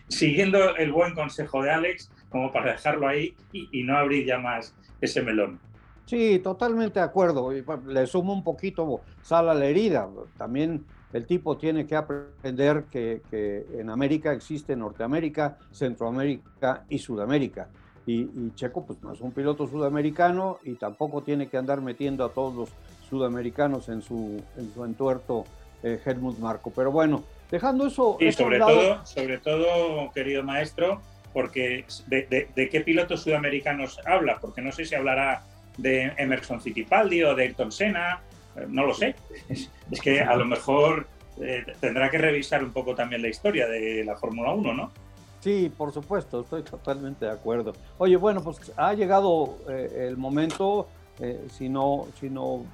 siguiendo 0.08 0.76
el 0.76 0.92
buen 0.92 1.14
consejo 1.14 1.62
de 1.64 1.72
Alex, 1.72 2.12
como 2.30 2.52
para 2.52 2.72
dejarlo 2.74 3.08
ahí 3.08 3.36
y, 3.52 3.84
no 3.84 3.98
abrir 3.98 4.26
ya 4.26 4.40
más 4.40 4.76
ese 5.02 5.22
melón. 5.22 5.60
Sí, 6.06 6.40
totalmente 6.40 7.00
de 7.00 7.06
acuerdo. 7.06 7.52
Le 7.52 8.08
sumo 8.08 8.34
un 8.34 8.44
poquito 8.44 9.02
sal 9.22 9.50
a 9.50 9.54
la 9.54 9.66
herida. 9.66 10.10
También 10.38 10.84
el 11.14 11.26
tipo 11.26 11.58
tiene 11.58 11.86
que 11.86 11.96
aprender 11.96 12.86
que, 12.92 13.22
que 13.30 13.66
en 13.80 13.90
América 13.90 14.34
existe 14.34 14.76
Norteamérica, 14.76 15.58
Centroamérica 15.72 16.86
y 16.90 16.98
Sudamérica 16.98 17.70
y, 18.06 18.52
Checo 18.56 18.86
pues 18.86 19.02
no 19.02 19.14
es 19.14 19.22
un 19.22 19.32
piloto 19.32 19.68
sudamericano 19.68 20.60
y 20.64 20.76
tampoco 20.76 21.24
tiene 21.24 21.48
que 21.48 21.58
andar 21.58 21.82
metiendo 21.82 22.26
a 22.26 22.30
todos 22.30 22.54
los 22.54 22.70
sudamericanos 23.10 23.90
en 23.90 24.02
su, 24.02 24.42
en 24.58 24.74
su 24.74 24.84
entuerto 24.84 25.46
eh, 25.82 26.00
Helmut 26.04 26.38
Marco. 26.40 26.72
Pero 26.76 26.92
bueno, 26.92 27.24
dejando 27.54 27.86
eso... 27.86 28.18
Y 28.20 28.32
sobre, 28.32 28.58
todo, 28.58 29.06
sobre 29.06 29.38
todo, 29.38 30.12
querido 30.12 30.42
maestro, 30.42 31.04
porque 31.34 31.86
de, 32.08 32.50
de, 32.56 32.70
qué 32.70 32.82
pilotos 32.82 33.22
sudamericanos 33.22 34.00
habla? 34.08 34.40
Porque 34.42 34.60
no 34.64 34.72
sé 34.72 34.86
si 34.86 34.96
hablará 34.96 35.44
de 35.78 36.12
Emerson 36.18 36.60
Fittipaldi 36.60 37.24
o 37.24 37.36
de 37.36 37.44
Ayrton 37.44 37.72
Senna, 37.72 38.22
eh, 38.56 38.66
no 38.68 38.88
lo 38.88 38.96
sé. 38.96 39.14
Es, 39.50 39.70
que 40.02 40.22
a 40.22 40.36
lo 40.36 40.46
mejor 40.46 41.06
eh, 41.40 41.64
tendrá 41.80 42.10
que 42.10 42.18
revisar 42.18 42.64
un 42.64 42.72
poco 42.72 42.96
también 42.96 43.22
la 43.22 43.28
historia 43.28 43.68
de 43.68 44.04
la 44.04 44.16
Fórmula 44.16 44.52
1, 44.52 44.74
¿no? 44.74 44.92
Sí, 45.40 45.72
por 45.78 45.92
supuesto, 45.94 46.42
estoy 46.42 46.64
totalmente 46.64 47.26
de 47.26 47.32
acuerdo. 47.32 47.74
Oye, 48.00 48.16
bueno, 48.16 48.42
pues 48.42 48.72
ha 48.76 48.96
llegado 48.96 49.60
eh, 49.70 50.08
el 50.08 50.18
momento, 50.18 50.88
eh, 51.20 51.46
si 51.52 51.70
no, 51.70 52.08
si 52.20 52.32
no 52.32 52.66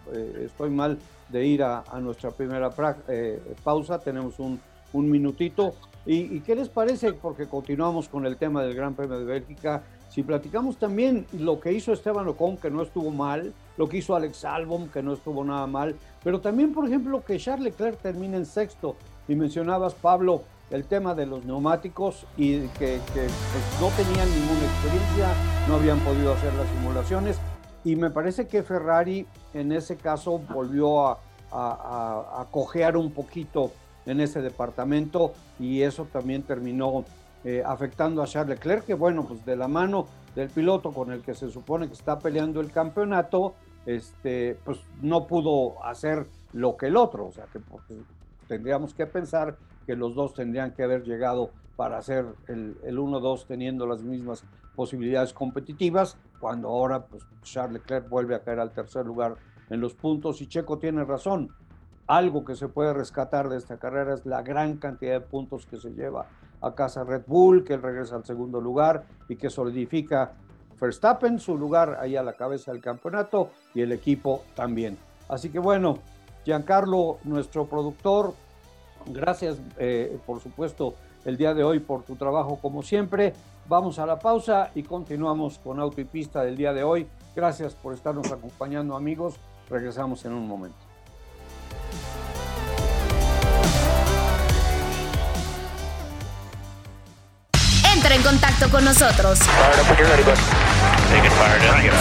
estoy 0.41 0.69
mal, 0.69 0.97
de 1.27 1.45
ir 1.45 1.63
a, 1.63 1.83
nuestra 1.99 2.31
primera 2.31 2.71
pausa. 3.61 3.99
Tenemos 3.99 4.39
un, 4.39 4.59
minutito. 4.93 5.73
¿Y, 6.05 6.39
qué 6.39 6.55
les 6.55 6.69
parece? 6.69 7.13
Porque 7.13 7.45
continuamos 7.45 8.09
con 8.09 8.25
el 8.25 8.37
tema 8.37 8.63
del 8.63 8.73
Gran 8.73 8.95
Premio 8.95 9.19
de 9.19 9.25
Bélgica. 9.25 9.83
Si 10.09 10.23
platicamos 10.23 10.77
también 10.77 11.27
lo 11.33 11.59
que 11.59 11.71
hizo 11.71 11.93
Esteban 11.93 12.27
Ocon, 12.27 12.57
que 12.57 12.71
no 12.71 12.81
estuvo 12.81 13.11
mal, 13.11 13.53
lo 13.77 13.87
que 13.87 13.97
hizo 13.97 14.15
Alex 14.15 14.43
Albon, 14.45 14.89
que 14.89 15.03
no 15.03 15.13
estuvo 15.13 15.43
nada 15.43 15.67
mal, 15.67 15.95
pero 16.23 16.41
también, 16.41 16.73
por 16.73 16.87
ejemplo, 16.87 17.23
que 17.23 17.37
Charles 17.37 17.65
Leclerc 17.65 17.99
termine 18.01 18.37
en 18.37 18.45
sexto. 18.45 18.95
Y 19.27 19.35
mencionabas, 19.35 19.93
Pablo, 19.93 20.41
el 20.71 20.85
tema 20.85 21.13
de 21.13 21.27
los 21.27 21.45
neumáticos 21.45 22.25
y 22.37 22.61
que, 22.79 22.99
pues, 23.13 23.31
no 23.79 23.89
tenían 23.89 24.27
ninguna 24.31 24.65
experiencia, 24.65 25.33
no 25.67 25.75
habían 25.75 25.99
podido 25.99 26.33
hacer 26.33 26.53
las 26.55 26.67
simulaciones 26.69 27.39
y 27.83 27.95
me 27.95 28.09
parece 28.09 28.47
que 28.47 28.63
Ferrari 28.63 29.25
en 29.53 29.71
ese 29.71 29.95
caso 29.95 30.39
volvió 30.53 31.07
a, 31.07 31.19
a, 31.51 32.45
cojear 32.51 32.97
un 32.97 33.11
poquito 33.11 33.71
en 34.09 34.19
ese 34.19 34.41
departamento 34.41 35.33
y 35.59 35.81
eso 35.81 36.05
también 36.11 36.43
terminó 36.43 37.05
eh, 37.43 37.63
afectando 37.65 38.21
a 38.21 38.25
Charles 38.25 38.57
Leclerc, 38.57 38.85
que 38.85 38.93
bueno, 38.93 39.25
pues 39.25 39.45
de 39.45 39.55
la 39.55 39.67
mano 39.67 40.07
del 40.35 40.49
piloto 40.49 40.91
con 40.91 41.11
el 41.11 41.21
que 41.21 41.33
se 41.33 41.49
supone 41.49 41.87
que 41.87 41.93
está 41.93 42.19
peleando 42.19 42.59
el 42.59 42.71
campeonato, 42.71 43.53
este, 43.85 44.57
pues 44.65 44.79
no 45.01 45.27
pudo 45.27 45.83
hacer 45.85 46.25
lo 46.53 46.75
que 46.75 46.87
el 46.87 46.97
otro, 46.97 47.27
o 47.27 47.31
sea 47.31 47.45
que 47.45 47.59
pues, 47.59 47.83
tendríamos 48.47 48.93
que 48.93 49.05
pensar 49.05 49.57
que 49.85 49.95
los 49.95 50.15
dos 50.15 50.33
tendrían 50.33 50.71
que 50.71 50.83
haber 50.83 51.03
llegado 51.03 51.51
para 51.75 51.97
hacer 51.97 52.25
el, 52.47 52.77
el 52.83 52.97
1-2 52.97 53.45
teniendo 53.47 53.85
las 53.85 54.01
mismas 54.01 54.43
posibilidades 54.75 55.33
competitivas, 55.33 56.17
cuando 56.39 56.69
ahora 56.69 57.05
pues, 57.05 57.23
Charles 57.43 57.81
Leclerc 57.81 58.09
vuelve 58.09 58.35
a 58.35 58.41
caer 58.41 58.59
al 58.59 58.71
tercer 58.71 59.05
lugar 59.05 59.35
en 59.69 59.79
los 59.79 59.93
puntos 59.93 60.41
y 60.41 60.47
Checo 60.47 60.77
tiene 60.77 61.03
razón. 61.03 61.49
Algo 62.09 62.43
que 62.43 62.55
se 62.55 62.67
puede 62.67 62.91
rescatar 62.91 63.49
de 63.49 63.57
esta 63.57 63.77
carrera 63.77 64.15
es 64.15 64.25
la 64.25 64.41
gran 64.41 64.77
cantidad 64.77 65.13
de 65.13 65.21
puntos 65.21 65.67
que 65.67 65.77
se 65.77 65.91
lleva 65.91 66.25
a 66.59 66.73
casa 66.73 67.03
Red 67.03 67.21
Bull, 67.27 67.63
que 67.63 67.75
él 67.75 67.83
regresa 67.83 68.15
al 68.15 68.25
segundo 68.25 68.59
lugar 68.59 69.03
y 69.27 69.35
que 69.35 69.51
solidifica 69.51 70.31
Verstappen 70.81 71.37
su 71.37 71.55
lugar 71.55 71.99
ahí 72.01 72.15
a 72.15 72.23
la 72.23 72.33
cabeza 72.33 72.71
del 72.71 72.81
campeonato 72.81 73.51
y 73.75 73.81
el 73.81 73.91
equipo 73.91 74.43
también. 74.55 74.97
Así 75.27 75.51
que 75.51 75.59
bueno, 75.59 75.99
Giancarlo, 76.45 77.19
nuestro 77.25 77.67
productor, 77.67 78.33
Gracias, 79.05 79.57
eh, 79.77 80.19
por 80.25 80.39
supuesto, 80.41 80.95
el 81.25 81.37
día 81.37 81.53
de 81.53 81.63
hoy 81.63 81.79
por 81.79 82.03
tu 82.03 82.15
trabajo 82.15 82.57
como 82.59 82.81
siempre. 82.81 83.33
Vamos 83.67 83.99
a 83.99 84.07
la 84.07 84.17
pausa 84.17 84.71
y 84.73 84.81
continuamos 84.81 85.59
con 85.59 85.79
Auto 85.79 86.01
y 86.01 86.05
Pista 86.05 86.43
del 86.43 86.57
día 86.57 86.73
de 86.73 86.83
hoy. 86.83 87.07
Gracias 87.35 87.75
por 87.75 87.93
estarnos 87.93 88.31
acompañando, 88.31 88.95
amigos. 88.95 89.35
Regresamos 89.69 90.25
en 90.25 90.33
un 90.33 90.47
momento. 90.47 90.88
En 98.19 98.23
contacto 98.23 98.69
con 98.69 98.83
nosotros. 98.83 99.39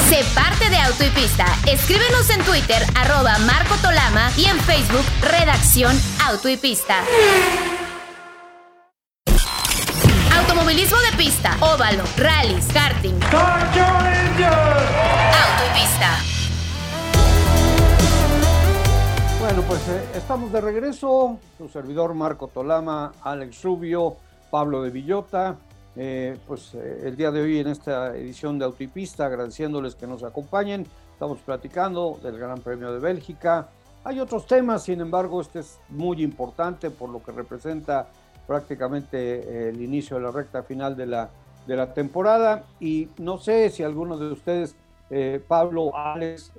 Sé 0.08 0.24
parte 0.34 0.68
de 0.68 0.76
Auto 0.78 1.04
y 1.04 1.10
Pista. 1.10 1.46
Escríbenos 1.66 2.30
en 2.30 2.42
Twitter, 2.42 2.82
arroba 2.96 3.38
Marco 3.38 3.76
Tolama 3.76 4.30
y 4.36 4.46
en 4.46 4.58
Facebook, 4.60 5.04
Redacción 5.22 5.96
Auto 6.26 6.48
y 6.48 6.56
Pista. 6.56 7.04
Automovilismo 10.36 10.96
de 10.98 11.16
pista, 11.16 11.56
óvalo, 11.60 12.02
rallies, 12.16 12.66
karting. 12.72 13.14
Auto 13.22 13.78
y 15.66 15.80
Pista. 15.80 16.18
Bueno, 19.40 19.62
pues 19.62 19.80
eh, 19.88 20.04
estamos 20.16 20.50
de 20.52 20.60
regreso. 20.60 21.38
Su 21.56 21.68
servidor 21.68 22.14
Marco 22.14 22.48
Tolama, 22.48 23.12
Alex 23.22 23.62
Rubio, 23.62 24.16
Pablo 24.50 24.82
de 24.82 24.90
Villota. 24.90 25.56
Eh, 26.00 26.38
pues 26.46 26.74
eh, 26.74 27.00
el 27.06 27.16
día 27.16 27.32
de 27.32 27.42
hoy 27.42 27.58
en 27.58 27.66
esta 27.66 28.16
edición 28.16 28.56
de 28.56 28.64
Autopista, 28.64 29.26
agradeciéndoles 29.26 29.96
que 29.96 30.06
nos 30.06 30.22
acompañen. 30.22 30.86
Estamos 31.12 31.40
platicando 31.40 32.20
del 32.22 32.38
Gran 32.38 32.60
Premio 32.60 32.92
de 32.92 33.00
Bélgica, 33.00 33.68
Hay 34.04 34.20
otros 34.20 34.46
temas, 34.46 34.84
sin 34.84 35.00
embargo, 35.00 35.40
este 35.40 35.58
es 35.58 35.80
muy 35.88 36.22
importante 36.22 36.90
por 36.90 37.10
lo 37.10 37.20
que 37.20 37.32
representa 37.32 38.06
prácticamente 38.46 39.18
eh, 39.18 39.68
el 39.70 39.82
inicio 39.82 40.18
de 40.18 40.22
la 40.22 40.30
recta 40.30 40.62
final 40.62 40.96
de 40.96 41.06
la, 41.06 41.30
de 41.66 41.76
la 41.76 41.92
temporada. 41.92 42.62
Y 42.78 43.08
no 43.18 43.38
sé 43.38 43.68
si 43.70 43.82
alguno 43.82 44.16
de 44.16 44.32
ustedes, 44.32 44.76
Pablo, 45.48 45.96
Alex, 45.96 46.52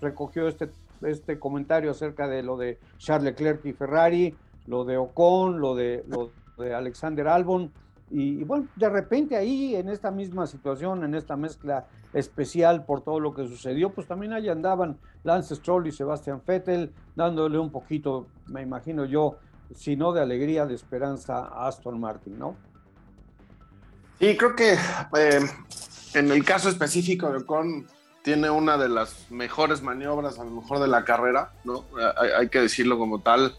recogió 0.00 0.48
este, 0.48 0.70
este 1.02 1.38
comentario 1.38 1.90
acerca 1.90 2.26
de 2.26 2.42
lo 2.44 2.56
de 2.56 2.78
Charles 2.96 3.24
Leclerc 3.24 3.66
y 3.66 3.72
Ferrari, 3.72 4.34
lo 4.66 4.84
de 4.84 4.96
Ocon, 4.96 5.60
lo 5.60 5.74
de, 5.74 6.04
lo 6.06 6.30
de 6.56 6.74
Alexander 6.74 7.28
Albon. 7.28 7.70
Y, 8.10 8.42
bueno, 8.44 8.68
de 8.76 8.88
repente 8.88 9.36
ahí, 9.36 9.76
en 9.76 9.88
esta 9.88 10.10
misma 10.10 10.46
situación, 10.46 11.04
en 11.04 11.14
esta 11.14 11.36
mezcla 11.36 11.86
especial 12.14 12.84
por 12.84 13.02
todo 13.02 13.20
lo 13.20 13.34
que 13.34 13.46
sucedió, 13.46 13.90
pues 13.90 14.06
también 14.06 14.32
ahí 14.32 14.48
andaban 14.48 14.96
Lance 15.24 15.54
Stroll 15.54 15.86
y 15.86 15.92
Sebastian 15.92 16.40
Vettel, 16.46 16.92
dándole 17.16 17.58
un 17.58 17.70
poquito, 17.70 18.26
me 18.46 18.62
imagino 18.62 19.04
yo, 19.04 19.36
si 19.74 19.96
no 19.96 20.12
de 20.12 20.22
alegría, 20.22 20.64
de 20.64 20.74
esperanza 20.74 21.38
a 21.38 21.68
Aston 21.68 22.00
Martin, 22.00 22.38
¿no? 22.38 22.56
Sí, 24.18 24.36
creo 24.36 24.56
que 24.56 24.72
eh, 24.72 25.40
en 26.14 26.30
el 26.30 26.44
caso 26.44 26.70
específico 26.70 27.30
de 27.30 27.38
Ocon 27.38 27.86
tiene 28.22 28.50
una 28.50 28.78
de 28.78 28.88
las 28.88 29.30
mejores 29.30 29.82
maniobras, 29.82 30.38
a 30.38 30.44
lo 30.44 30.50
mejor 30.50 30.80
de 30.80 30.88
la 30.88 31.04
carrera, 31.04 31.52
¿no? 31.64 31.84
Hay, 32.38 32.48
que 32.48 32.60
decirlo 32.60 32.98
como 32.98 33.20
tal. 33.20 33.54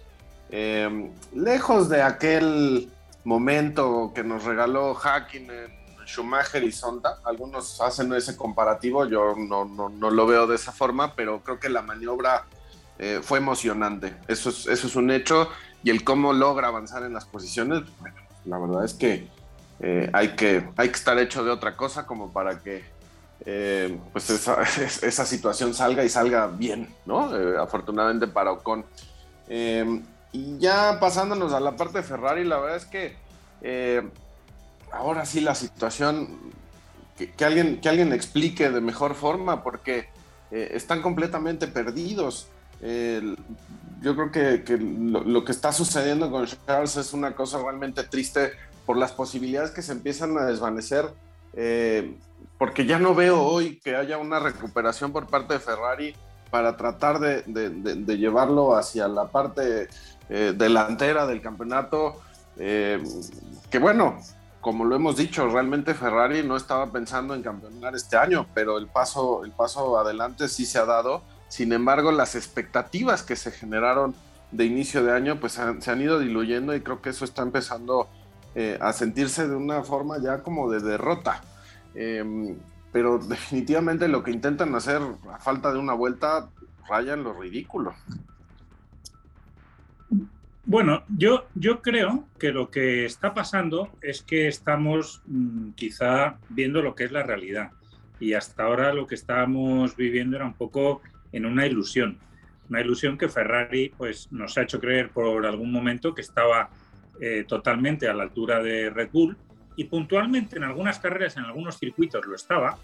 Eh, 0.50 1.12
lejos 1.34 1.88
de 1.90 2.02
aquel 2.02 2.92
momento 3.24 4.12
que 4.14 4.24
nos 4.24 4.44
regaló 4.44 4.94
Hacking 4.96 5.50
en 5.50 5.80
Schumacher 6.06 6.64
y 6.64 6.72
Sonda. 6.72 7.20
Algunos 7.24 7.80
hacen 7.82 8.12
ese 8.14 8.36
comparativo, 8.36 9.06
yo 9.06 9.36
no, 9.38 9.66
no, 9.66 10.10
lo 10.10 10.26
veo 10.26 10.48
de 10.48 10.56
esa 10.56 10.72
forma, 10.72 11.14
pero 11.16 11.42
creo 11.44 11.60
que 11.60 11.70
la 11.70 11.82
maniobra 11.82 12.46
eh, 12.98 13.20
fue 13.22 13.38
emocionante. 13.38 14.16
Eso 14.28 14.50
es, 14.50 14.68
eso 14.68 14.88
es 14.88 14.96
un 14.96 15.12
hecho. 15.12 15.50
Y 15.84 15.92
el 15.92 16.04
cómo 16.04 16.34
logra 16.34 16.68
avanzar 16.68 17.04
en 17.04 17.14
las 17.14 17.26
posiciones, 17.26 17.84
bueno, 18.00 18.16
la 18.46 18.58
verdad 18.58 18.84
es 18.84 18.94
que, 18.94 19.30
eh, 19.80 20.10
hay, 20.12 20.36
que 20.36 20.68
hay 20.76 20.90
que 20.90 20.96
estar 20.96 21.18
hecho 21.20 21.44
de 21.44 21.52
otra 21.52 21.78
cosa 21.78 22.06
como 22.06 22.34
para 22.34 22.60
que 22.60 22.84
eh, 23.46 23.98
pues 24.12 24.30
esa, 24.30 24.62
esa, 25.02 25.26
situación 25.26 25.74
salga 25.74 26.04
y 26.04 26.10
salga 26.10 26.48
bien, 26.48 26.94
¿no? 27.06 27.30
afortunadamente 27.62 28.28
para 28.28 28.52
Ocon. 28.52 28.86
Y 30.32 30.58
ya 30.60 31.00
pasándonos 31.00 31.54
a 31.54 31.60
la 31.60 31.76
parte 31.76 32.00
de 32.00 32.04
Ferrari, 32.04 32.44
la 32.44 32.60
verdad 32.60 32.78
es 32.78 32.86
que 32.86 33.16
eh, 33.62 34.08
ahora 34.92 35.26
sí 35.26 35.42
la 35.42 35.56
situación, 35.56 36.38
que, 37.18 37.46
alguien, 37.46 37.82
que 37.82 37.90
alguien 37.90 38.14
explique 38.14 38.70
de 38.70 38.82
mejor 38.82 39.16
forma, 39.16 39.64
porque 39.64 40.10
eh, 40.52 40.72
están 40.74 41.02
completamente 41.02 41.68
perdidos. 41.68 42.48
yo 44.02 44.16
creo 44.16 44.32
que, 44.32 44.78
lo, 44.78 45.44
que 45.44 45.52
está 45.52 45.72
sucediendo 45.72 46.32
con 46.32 46.46
Charles 46.46 46.96
es 46.96 47.14
una 47.14 47.36
cosa 47.36 47.62
realmente 47.62 48.04
triste 48.04 48.52
por 48.86 48.98
las 48.98 49.12
posibilidades 49.12 49.72
que 49.72 49.82
se 49.82 49.92
empiezan 49.92 50.38
a 50.38 50.46
desvanecer, 50.46 51.06
eh, 51.54 52.16
porque 52.58 52.86
ya 52.86 53.00
no 53.00 53.16
veo 53.16 53.42
hoy 53.42 53.80
que 53.80 53.96
haya 53.96 54.18
una 54.18 54.40
recuperación 54.40 55.12
por 55.12 55.28
parte 55.28 55.56
de 55.56 55.60
Ferrari 55.60 56.16
para 56.50 56.78
tratar 56.78 57.20
de, 57.20 57.44
de 57.44 58.18
llevarlo 58.18 58.76
hacia 58.76 59.08
la 59.08 59.28
parte 59.28 59.88
eh, 60.30 60.54
delantera 60.56 61.26
del 61.26 61.42
campeonato, 61.42 62.22
eh, 62.58 63.04
que 63.72 63.80
bueno, 63.80 64.20
como 64.62 64.86
lo 64.86 64.96
hemos 64.96 65.18
dicho, 65.18 65.48
realmente 65.48 65.96
Ferrari 65.96 66.44
no 66.44 66.56
estaba 66.56 66.92
pensando 66.92 67.34
en 67.34 67.42
campeonar 67.42 67.96
este 67.96 68.16
año, 68.16 68.46
pero 68.54 68.78
el 68.78 68.86
paso, 68.88 69.44
el 69.44 69.52
paso 69.52 69.98
adelante 69.98 70.48
sí 70.48 70.68
se 70.68 70.78
ha 70.78 70.86
dado. 70.86 71.24
Sin 71.48 71.74
embargo, 71.74 72.12
las 72.12 72.36
expectativas 72.36 73.24
que 73.24 73.36
se 73.36 73.50
generaron 73.50 74.14
de 74.52 74.66
inicio 74.66 75.04
de 75.04 75.14
año, 75.14 75.40
pues 75.40 75.54
se 75.54 75.92
han 75.92 76.02
ido 76.02 76.20
diluyendo 76.20 76.76
y 76.76 76.82
creo 76.82 77.02
que 77.02 77.10
eso 77.10 77.26
está 77.26 77.42
empezando 77.42 78.08
eh, 78.54 78.78
a 78.82 78.94
sentirse 78.94 79.48
de 79.48 79.56
una 79.56 79.84
forma 79.84 80.20
ya 80.20 80.44
como 80.44 80.70
de 80.70 80.80
derrota. 80.80 81.42
pero 82.92 83.18
definitivamente 83.20 84.08
lo 84.08 84.24
que 84.24 84.32
intentan 84.32 84.76
hacer 84.76 85.02
a 85.32 85.40
falta 85.40 85.72
de 85.72 85.80
una 85.80 85.94
vuelta 85.94 86.50
rayan 86.88 87.24
lo 87.24 87.34
ridículo. 87.34 87.94
Bueno, 90.70 91.04
yo, 91.18 91.48
yo 91.56 91.82
creo 91.82 92.28
que 92.38 92.52
lo 92.52 92.70
que 92.70 93.04
está 93.04 93.34
pasando 93.34 93.90
es 94.04 94.22
que 94.22 94.48
estamos 94.48 95.24
mm, 95.26 95.72
quizá 95.72 96.38
viendo 96.48 96.84
lo 96.84 96.94
que 96.94 97.06
es 97.06 97.12
la 97.12 97.24
realidad. 97.24 97.72
Y 98.20 98.34
hasta 98.34 98.66
ahora 98.66 98.94
lo 98.94 99.08
que 99.08 99.16
estábamos 99.16 99.96
viviendo 99.96 100.36
era 100.36 100.46
un 100.46 100.54
poco 100.54 101.02
en 101.32 101.48
una 101.48 101.66
ilusión. 101.66 102.20
Una 102.70 102.82
ilusión 102.82 103.18
que 103.18 103.30
Ferrari 103.30 103.92
pues, 103.98 104.32
nos 104.32 104.60
ha 104.60 104.62
hecho 104.62 104.80
creer 104.80 105.10
por 105.10 105.44
algún 105.48 105.72
momento 105.72 106.14
que 106.14 106.22
estaba 106.22 106.70
eh, 107.20 107.46
totalmente 107.48 108.08
a 108.08 108.14
la 108.14 108.22
altura 108.22 108.62
de 108.62 108.92
Red 108.92 109.10
Bull. 109.12 109.38
Y 109.76 109.86
puntualmente 109.86 110.58
en 110.58 110.66
algunas 110.66 111.00
carreras, 111.00 111.36
en 111.38 111.46
algunos 111.46 111.80
circuitos 111.80 112.28
lo 112.28 112.36
estaba. 112.36 112.78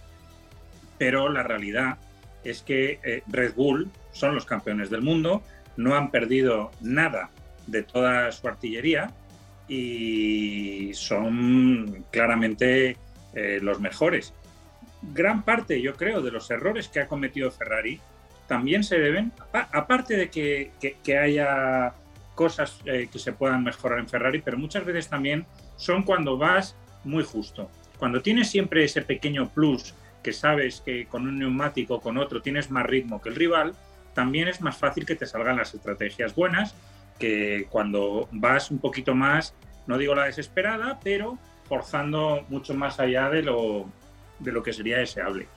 Pero 0.97 1.29
la 1.29 1.43
realidad 1.43 1.99
es 2.43 2.63
que 2.63 2.99
eh, 3.03 3.21
Red 3.27 3.53
Bull 3.53 3.91
son 4.11 4.33
los 4.33 4.47
campeones 4.47 4.89
del 4.89 5.03
mundo, 5.03 5.43
no 5.77 5.93
han 5.93 6.09
perdido 6.09 6.71
nada 6.81 7.29
de 7.67 7.83
toda 7.83 8.31
su 8.31 8.47
artillería 8.47 9.11
y 9.67 10.91
son 10.93 12.05
claramente 12.11 12.97
eh, 13.33 13.59
los 13.61 13.79
mejores. 13.79 14.33
Gran 15.13 15.43
parte, 15.43 15.81
yo 15.81 15.95
creo, 15.95 16.21
de 16.21 16.31
los 16.31 16.49
errores 16.51 16.87
que 16.87 16.99
ha 16.99 17.07
cometido 17.07 17.51
Ferrari 17.51 17.99
también 18.47 18.83
se 18.83 18.99
deben, 18.99 19.31
aparte 19.51 20.15
de 20.15 20.29
que, 20.29 21.17
haya 21.17 21.93
cosas 22.35 22.79
eh, 22.85 23.07
que 23.11 23.17
se 23.17 23.31
puedan 23.33 23.63
mejorar 23.63 23.99
en 23.99 24.07
Ferrari, 24.07 24.41
pero 24.43 24.57
muchas 24.57 24.85
veces 24.85 25.09
también 25.09 25.45
son 25.77 26.03
cuando 26.03 26.37
vas 26.37 26.75
muy 27.03 27.23
justo. 27.23 27.71
Cuando 27.97 28.21
tienes 28.21 28.49
siempre 28.49 28.83
ese 28.83 29.01
pequeño 29.01 29.49
plus 29.49 29.95
que 30.21 30.33
sabes 30.33 30.81
que 30.81 31.05
con 31.05 31.27
un 31.27 31.39
neumático 31.39 31.95
o 31.95 32.01
con 32.01 32.17
otro 32.17 32.41
tienes 32.41 32.69
más 32.69 32.85
ritmo 32.85 33.21
que 33.21 33.29
el 33.29 33.35
rival, 33.35 33.73
también 34.13 34.47
es 34.47 34.61
más 34.61 34.77
fácil 34.77 35.05
que 35.05 35.15
te 35.15 35.25
salgan 35.25 35.57
las 35.57 35.73
estrategias 35.73 36.35
buenas 36.35 36.75
que 37.19 37.67
cuando 37.69 38.27
vas 38.31 38.71
un 38.71 38.79
poquito 38.79 39.15
más, 39.15 39.55
no 39.87 39.97
digo 39.97 40.15
la 40.15 40.25
desesperada, 40.25 40.99
pero 41.03 41.37
forzando 41.65 42.45
mucho 42.49 42.73
más 42.73 42.99
allá 42.99 43.29
de 43.29 43.41
lo, 43.41 43.85
de 44.39 44.51
lo 44.51 44.63
que 44.63 44.73
sería 44.73 44.97
deseable. 44.97 45.47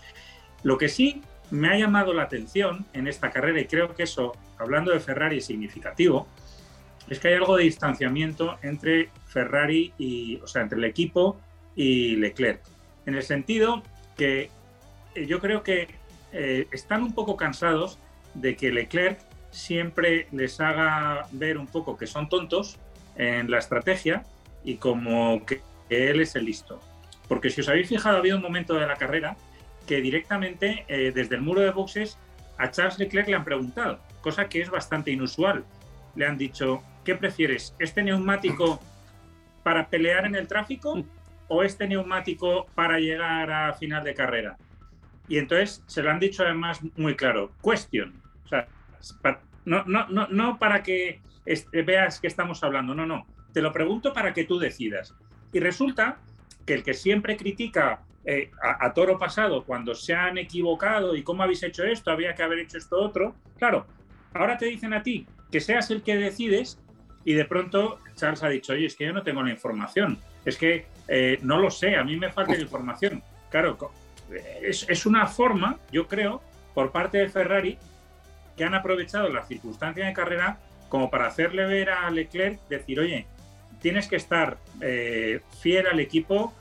Lo 0.63 0.79
que 0.79 0.89
sí 0.89 1.23
me 1.51 1.69
ha 1.69 1.79
llamado 1.79 2.13
la 2.13 2.25
atención 2.25 2.87
en 2.93 3.07
esta 3.07 3.31
carrera, 3.31 3.61
y 3.61 3.67
creo 3.67 3.95
que 3.95 4.03
eso, 4.03 4.33
hablando 4.59 4.93
de 4.93 5.01
Ferrari, 5.01 5.39
es 5.39 5.47
significativo, 5.47 6.27
es 7.09 7.19
que 7.19 7.29
hay 7.29 7.35
algo 7.35 7.57
de 7.57 7.65
distanciamiento 7.65 8.59
entre 8.63 9.11
Ferrari 9.27 9.93
y, 9.99 10.37
o 10.37 10.47
sea, 10.47 10.63
entre 10.63 10.79
el 10.79 10.85
equipo 10.85 11.41
y 11.75 12.17
Leclerc. 12.17 12.61
En 13.07 13.15
el 13.15 13.23
sentido 13.23 13.83
que 14.17 14.51
eh, 15.15 15.27
yo 15.27 15.41
creo 15.41 15.63
que 15.63 15.89
eh, 16.33 16.67
están 16.71 17.03
un 17.03 17.15
poco 17.15 17.37
cansados 17.37 17.99
de 18.35 18.57
que 18.57 18.71
Leclerc 18.71 19.19
siempre 19.59 20.29
les 20.31 20.61
haga 20.61 21.27
ver 21.33 21.59
un 21.59 21.67
poco 21.67 21.97
que 21.97 22.07
son 22.07 22.29
tontos 22.29 22.79
en 23.17 23.51
la 23.51 23.59
estrategia 23.59 24.23
y 24.63 24.77
como 24.77 25.45
que, 25.45 25.61
él 25.89 26.21
es 26.21 26.37
el 26.37 26.45
listo. 26.45 26.81
Porque 27.27 27.51
si 27.51 27.63
os 27.63 27.69
habéis 27.69 27.89
fijado, 27.89 28.19
había 28.19 28.37
un 28.37 28.43
momento 28.43 28.75
de 28.75 28.87
la 28.87 28.97
carrera 28.97 29.37
que 29.87 30.01
directamente 30.01 30.85
eh, 30.87 31.13
desde 31.15 31.35
el 31.35 31.41
muro 31.41 31.61
de 31.61 31.71
boxes 31.71 32.19
a 32.57 32.71
Charles 32.71 32.99
Leclerc 32.99 33.29
le 33.29 33.35
han 33.35 33.45
preguntado, 33.45 34.01
cosa 34.21 34.49
que 34.49 34.61
es 34.61 34.71
bastante 34.71 35.11
inusual. 35.11 35.65
Le 36.15 36.27
han 36.27 36.39
dicho, 36.39 36.83
¿qué 37.05 37.15
prefieres? 37.15 37.75
¿Este 37.79 38.03
neumático 38.03 38.81
para 39.63 39.89
pelear 39.89 40.27
en 40.27 40.37
el 40.37 40.47
tráfico 40.47 41.03
o 41.49 41.63
este 41.63 41.89
neumático 41.89 42.67
para 42.75 42.99
llegar 42.99 43.51
a 43.51 43.73
final 43.75 44.05
de 44.05 44.15
carrera? 44.15 44.57
Y 45.27 45.39
entonces 45.39 45.83
se 45.87 46.03
lo 46.03 46.11
han 46.11 46.21
dicho 46.21 46.43
además 46.43 46.81
muy 46.97 47.17
claro, 47.17 47.51
question. 47.63 48.23
O 48.45 48.49
sea, 48.49 48.69
no, 49.69 49.85
no, 49.85 50.09
no, 50.09 50.27
no 50.29 50.59
para 50.59 50.83
que 50.83 51.21
veas 51.73 52.21
que 52.21 52.27
estamos 52.27 52.63
hablando, 52.63 52.95
no, 52.95 53.07
no. 53.07 53.27
Te 53.53 53.63
lo 53.63 53.73
pregunto 53.73 54.13
para 54.13 54.33
que 54.33 54.45
tú 54.45 54.59
decidas. 54.59 55.15
Y 55.53 55.61
resulta 55.61 56.19
que 56.67 56.75
el 56.75 56.83
que 56.83 56.95
siempre 56.95 57.37
critica 57.37 58.01
eh, 58.25 58.51
a, 58.63 58.93
toro 58.93 59.19
pasado 59.19 59.65
cuando 59.65 59.95
se 59.95 60.15
han 60.15 60.37
equivocado 60.37 61.17
y 61.17 61.23
cómo 61.23 61.43
habéis 61.43 61.63
hecho 61.63 61.85
esto, 61.85 62.11
había 62.11 62.35
que 62.35 62.43
haber 62.43 62.59
hecho 62.59 62.77
esto 62.77 63.01
otro, 63.01 63.35
claro, 63.59 63.87
ahora 64.35 64.59
te 64.59 64.67
dicen 64.67 64.93
a 64.93 65.03
ti 65.03 65.27
que 65.51 65.61
seas 65.61 65.91
el 65.91 66.03
que 66.03 66.17
decides 66.17 66.79
y 67.25 67.33
de 67.33 67.47
pronto 67.47 68.01
Charles 68.17 68.43
ha 68.43 68.51
dicho, 68.51 68.75
oye, 68.75 68.87
es 68.87 68.97
que 68.97 69.07
yo 69.07 69.13
no 69.15 69.23
tengo 69.23 69.43
la 69.43 69.51
información, 69.51 70.19
es 70.45 70.59
que 70.59 70.87
eh, 71.09 71.39
no 71.43 71.59
lo 71.59 71.71
sé, 71.71 71.97
a 71.97 72.05
mí 72.05 72.17
me 72.17 72.31
falta 72.31 72.53
la 72.53 72.61
información. 72.61 73.23
Claro, 73.51 73.79
es, 74.63 74.87
es 74.89 75.07
una 75.07 75.27
forma, 75.27 75.79
yo 75.91 76.07
creo, 76.07 76.43
por 76.75 76.93
parte 76.93 77.19
de 77.19 77.29
Ferrari 77.31 77.79
que 78.59 78.65
han 78.65 78.75
aprovechado 78.75 79.31
las 79.31 79.49
circunstancias 79.49 80.07
de 80.07 80.13
carrera 80.13 80.59
como 80.91 81.11
para 81.11 81.27
hacerle 81.27 81.65
ver 81.65 81.91
a 81.91 82.11
Leclerc, 82.11 82.61
decir, 82.69 83.01
oye, 83.01 83.27
tienes 83.81 84.09
que 84.09 84.17
estar 84.17 84.59
eh, 84.81 85.41
fiel 85.61 85.87
al 85.87 86.01
equipo 86.01 86.53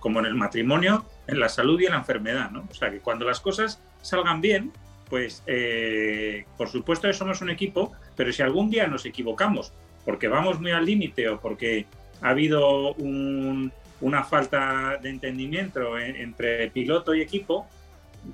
como 0.00 0.20
en 0.20 0.26
el 0.26 0.34
matrimonio, 0.34 1.06
en 1.26 1.40
la 1.40 1.48
salud 1.48 1.80
y 1.80 1.86
en 1.86 1.92
la 1.92 1.98
enfermedad, 1.98 2.50
¿no? 2.50 2.68
O 2.70 2.74
sea, 2.74 2.90
que 2.90 2.98
cuando 2.98 3.24
las 3.24 3.40
cosas 3.40 3.80
salgan 4.02 4.42
bien, 4.42 4.70
pues 5.08 5.42
eh, 5.46 6.44
por 6.58 6.68
supuesto 6.68 7.08
que 7.08 7.14
somos 7.14 7.40
un 7.40 7.48
equipo, 7.48 7.92
pero 8.16 8.30
si 8.34 8.42
algún 8.42 8.68
día 8.68 8.86
nos 8.86 9.06
equivocamos 9.06 9.72
porque 10.04 10.28
vamos 10.28 10.60
muy 10.60 10.72
al 10.72 10.84
límite 10.84 11.28
o 11.28 11.40
porque 11.40 11.86
ha 12.20 12.30
habido 12.30 12.94
una 12.94 14.24
falta 14.24 14.98
de 15.00 15.10
entendimiento 15.10 15.98
entre 15.98 16.70
piloto 16.70 17.14
y 17.14 17.20
equipo, 17.20 17.66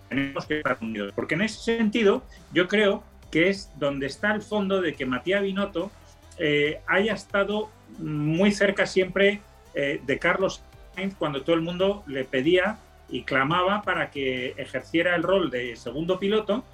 tenemos 0.09 0.46
que 0.46 0.59
estar 0.59 0.79
unidos. 0.81 1.12
Porque 1.14 1.35
en 1.35 1.42
ese 1.42 1.61
sentido, 1.77 2.22
yo 2.53 2.68
creo 2.68 3.03
que 3.31 3.48
es 3.48 3.70
donde 3.79 4.07
está 4.07 4.35
el 4.35 4.42
fondo 4.42 4.81
de 4.81 4.94
que 4.94 5.07
Matías 5.07 5.42
Binotto 5.42 5.90
eh, 6.38 6.81
haya 6.87 7.14
estado 7.14 7.68
muy 7.98 8.53
cerca 8.53 8.87
siempre 8.87 9.40
eh, 9.74 10.01
de 10.05 10.18
Carlos 10.18 10.62
Sainz 10.94 11.14
cuando 11.14 11.42
todo 11.42 11.57
el 11.57 11.62
mundo 11.62 12.05
le 12.07 12.24
pedía 12.24 12.79
y 13.09 13.22
clamaba 13.22 13.83
para 13.83 14.11
que 14.11 14.55
ejerciera 14.57 15.14
el 15.16 15.22
rol 15.22 15.51
de 15.51 15.77
segundo 15.77 16.18
piloto 16.18 16.64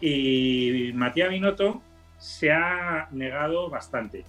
y 0.00 0.90
Matías 0.94 1.30
Binotto 1.30 1.82
se 2.18 2.52
ha 2.52 3.08
negado 3.10 3.68
bastante. 3.70 4.24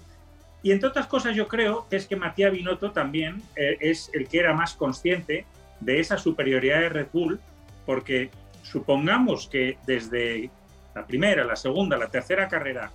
Y 0.63 0.71
entre 0.71 0.89
otras 0.89 1.07
cosas 1.07 1.35
yo 1.35 1.47
creo 1.47 1.87
que 1.89 1.95
es 1.95 2.07
que 2.07 2.15
Matías 2.15 2.51
Binotto 2.51 2.91
también 2.91 3.41
eh, 3.55 3.77
es 3.79 4.09
el 4.13 4.27
que 4.27 4.39
era 4.39 4.53
más 4.53 4.73
consciente 4.73 5.45
de 5.79 5.99
esa 5.99 6.17
superioridad 6.17 6.81
de 6.81 6.89
Red 6.89 7.07
Bull, 7.13 7.39
porque 7.87 8.29
supongamos 8.61 9.47
que 9.47 9.77
desde 9.87 10.51
la 10.93 11.07
primera, 11.07 11.43
la 11.43 11.55
segunda, 11.55 11.97
la 11.97 12.09
tercera 12.09 12.47
carrera, 12.47 12.91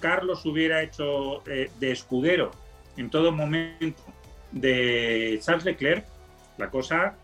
Carlos 0.00 0.46
hubiera 0.46 0.82
hecho 0.82 1.42
eh, 1.48 1.70
de 1.80 1.90
escudero 1.90 2.52
en 2.96 3.10
todo 3.10 3.32
momento 3.32 4.02
de 4.52 5.38
Charles 5.42 5.64
Leclerc, 5.64 6.06
la 6.58 6.70
cosa 6.70 7.16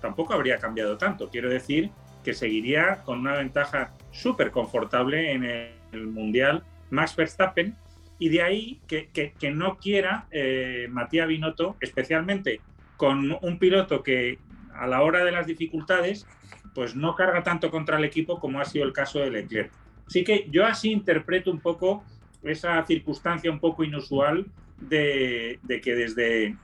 tampoco 0.00 0.32
habría 0.32 0.58
cambiado 0.58 0.96
tanto. 0.96 1.28
Quiero 1.28 1.50
decir 1.50 1.90
que 2.24 2.32
seguiría 2.32 3.02
con 3.04 3.20
una 3.20 3.34
ventaja 3.34 3.92
súper 4.10 4.50
confortable 4.50 5.32
en 5.32 5.44
el 5.44 6.06
Mundial 6.06 6.64
Max 6.88 7.14
Verstappen 7.16 7.76
y 8.18 8.30
de 8.30 8.42
ahí 8.42 8.80
que, 8.86 9.32
no 9.52 9.76
quiera 9.76 10.26
eh, 10.30 10.86
Matías 10.90 11.28
Binotto, 11.28 11.76
especialmente 11.80 12.60
con 12.96 13.36
un 13.40 13.58
piloto 13.58 14.02
que 14.02 14.38
a 14.80 14.86
la 14.86 15.02
hora 15.02 15.22
de 15.24 15.30
las 15.30 15.46
dificultades 15.46 16.26
pues 16.74 16.96
no 16.96 17.14
carga 17.14 17.42
tanto 17.42 17.70
contra 17.70 17.98
el 17.98 18.04
equipo 18.04 18.40
como 18.40 18.60
ha 18.60 18.64
sido 18.64 18.84
el 18.84 18.92
caso 18.92 19.18
de 19.18 19.30
Leclerc. 19.30 19.70
Así 20.06 20.24
que 20.24 20.48
yo 20.50 20.66
así 20.66 20.90
interpreto 20.90 21.50
un 21.50 21.60
poco 21.60 22.02
esa 22.42 22.84
circunstancia 22.86 23.50
un 23.50 23.60
poco 23.60 23.84
inusual 23.84 24.46
de, 24.78 25.60
que 25.82 25.94
desde 25.94 26.56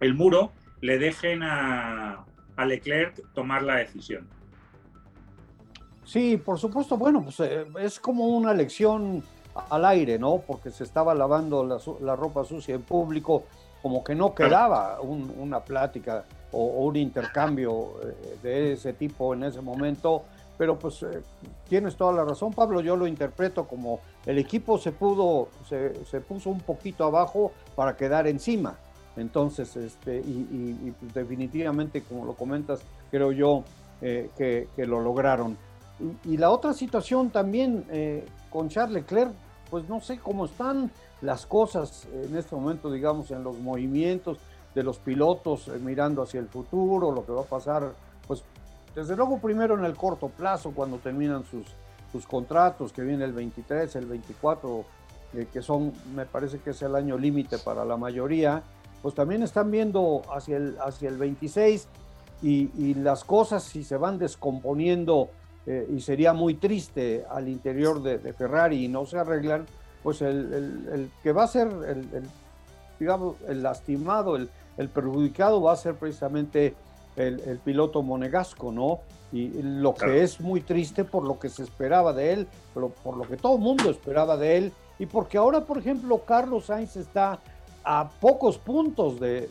el 0.00 0.14
muro 0.14 0.52
le 0.80 0.98
dejen 0.98 1.42
a, 1.42 2.24
Leclerc 2.66 3.22
tomar 3.34 3.62
la 3.62 3.76
decisión. 3.76 4.26
Sí, 6.04 6.38
por 6.38 6.58
supuesto, 6.58 6.96
bueno, 6.96 7.22
pues 7.22 7.38
eh, 7.40 7.66
es 7.78 8.00
como 8.00 8.26
una 8.28 8.52
lección 8.54 9.22
al 9.70 9.84
aire, 9.84 10.18
¿no? 10.18 10.42
Porque 10.44 10.70
se 10.70 10.82
estaba 10.82 11.14
lavando 11.14 11.64
la, 12.00 12.16
ropa 12.16 12.44
sucia 12.44 12.74
en 12.74 12.82
público, 12.82 13.44
como 13.82 14.02
que 14.02 14.14
no 14.14 14.34
quedaba 14.34 15.00
una 15.00 15.60
plática 15.60 16.24
o, 16.52 16.64
un 16.84 16.96
intercambio 16.96 17.94
eh, 18.02 18.38
de 18.42 18.72
ese 18.72 18.92
tipo 18.92 19.34
en 19.34 19.44
ese 19.44 19.60
momento. 19.60 20.22
Pero 20.56 20.78
pues 20.78 21.02
eh, 21.04 21.22
tienes 21.68 21.96
toda 21.96 22.12
la 22.12 22.24
razón, 22.24 22.52
Pablo. 22.52 22.80
Yo 22.80 22.96
lo 22.96 23.06
interpreto 23.06 23.66
como 23.66 24.00
el 24.26 24.38
equipo 24.38 24.78
se 24.78 24.92
pudo, 24.92 25.48
se, 25.68 26.04
se 26.06 26.20
puso 26.20 26.50
un 26.50 26.60
poquito 26.60 27.04
abajo 27.04 27.52
para 27.76 27.96
quedar 27.96 28.26
encima. 28.26 28.76
Entonces, 29.16 29.76
este, 29.76 30.18
y, 30.18 30.94
pues, 30.98 31.12
definitivamente, 31.12 32.02
como 32.02 32.24
lo 32.24 32.34
comentas, 32.34 32.80
creo 33.10 33.32
yo 33.32 33.64
eh, 34.00 34.30
que, 34.36 34.68
que, 34.76 34.86
lo 34.86 35.00
lograron. 35.00 35.56
Y, 36.24 36.36
la 36.36 36.50
otra 36.50 36.72
situación 36.72 37.30
también 37.30 37.84
con 38.50 38.68
Charles 38.68 39.02
Leclerc, 39.02 39.32
pues 39.70 39.88
no 39.88 40.00
sé 40.00 40.18
cómo 40.18 40.44
están 40.46 40.90
las 41.20 41.46
cosas 41.46 42.06
en 42.12 42.36
este 42.36 42.54
momento, 42.54 42.92
digamos, 42.92 43.30
en 43.32 43.42
los 43.42 43.58
movimientos 43.58 44.38
de 44.78 44.84
los 44.84 44.98
pilotos 44.98 45.66
eh, 45.66 45.72
mirando 45.84 46.22
hacia 46.22 46.38
el 46.38 46.46
futuro, 46.46 47.10
lo 47.10 47.26
que 47.26 47.32
va 47.32 47.40
a 47.40 47.44
pasar, 47.44 47.92
pues 48.28 48.44
desde 48.94 49.16
luego 49.16 49.38
primero 49.38 49.76
en 49.76 49.84
el 49.84 49.96
corto 49.96 50.28
plazo, 50.28 50.70
cuando 50.70 50.98
terminan 50.98 51.44
sus, 51.44 51.66
sus 52.12 52.26
contratos, 52.28 52.92
que 52.92 53.02
viene 53.02 53.24
el 53.24 53.32
23, 53.32 53.96
el 53.96 54.06
24, 54.06 54.84
eh, 55.34 55.48
que 55.52 55.62
son, 55.62 55.92
me 56.14 56.26
parece 56.26 56.60
que 56.60 56.70
es 56.70 56.80
el 56.82 56.94
año 56.94 57.18
límite 57.18 57.58
para 57.58 57.84
la 57.84 57.96
mayoría, 57.96 58.62
pues 59.02 59.16
también 59.16 59.42
están 59.42 59.68
viendo 59.72 60.22
hacia 60.32 60.58
el, 60.58 60.76
hacia 60.80 61.08
el 61.08 61.18
26 61.18 61.88
y, 62.42 62.94
las 62.94 63.24
cosas 63.24 63.64
si 63.64 63.82
se 63.82 63.96
van 63.96 64.16
descomponiendo 64.16 65.28
eh, 65.66 65.88
y 65.92 66.00
sería 66.00 66.32
muy 66.32 66.54
triste 66.54 67.24
al 67.28 67.48
interior 67.48 68.00
de, 68.00 68.32
Ferrari 68.32 68.84
y 68.84 68.88
no 68.88 69.06
se 69.06 69.18
arreglan, 69.18 69.66
pues 70.04 70.22
el, 70.22 71.10
que 71.24 71.32
va 71.32 71.42
a 71.42 71.48
ser 71.48 71.66
el, 71.66 72.08
digamos, 73.00 73.36
el 73.48 73.62
lastimado, 73.62 74.36
el, 74.36 74.48
el 74.78 74.88
perjudicado 74.88 75.60
va 75.60 75.72
a 75.72 75.76
ser 75.76 75.96
precisamente 75.96 76.74
el, 77.16 77.60
piloto 77.64 78.02
monegasco, 78.02 78.72
¿no? 78.72 79.00
Y 79.32 79.60
lo 79.62 79.94
que 79.94 80.22
es 80.22 80.40
muy 80.40 80.60
triste 80.60 81.04
por 81.04 81.24
lo 81.24 81.38
que 81.38 81.48
se 81.48 81.64
esperaba 81.64 82.12
de 82.12 82.32
él, 82.32 82.48
por, 82.72 82.90
por 82.92 83.16
lo 83.16 83.24
que 83.24 83.36
todo 83.36 83.56
el 83.56 83.60
mundo 83.60 83.90
esperaba 83.90 84.36
de 84.36 84.56
él, 84.56 84.72
y 84.98 85.06
porque 85.06 85.36
ahora, 85.36 85.64
por 85.64 85.78
ejemplo, 85.78 86.22
Carlos 86.24 86.66
Sainz 86.66 86.96
está 86.96 87.40
a 87.84 88.08
pocos 88.20 88.58
puntos 88.58 89.18
de, 89.18 89.48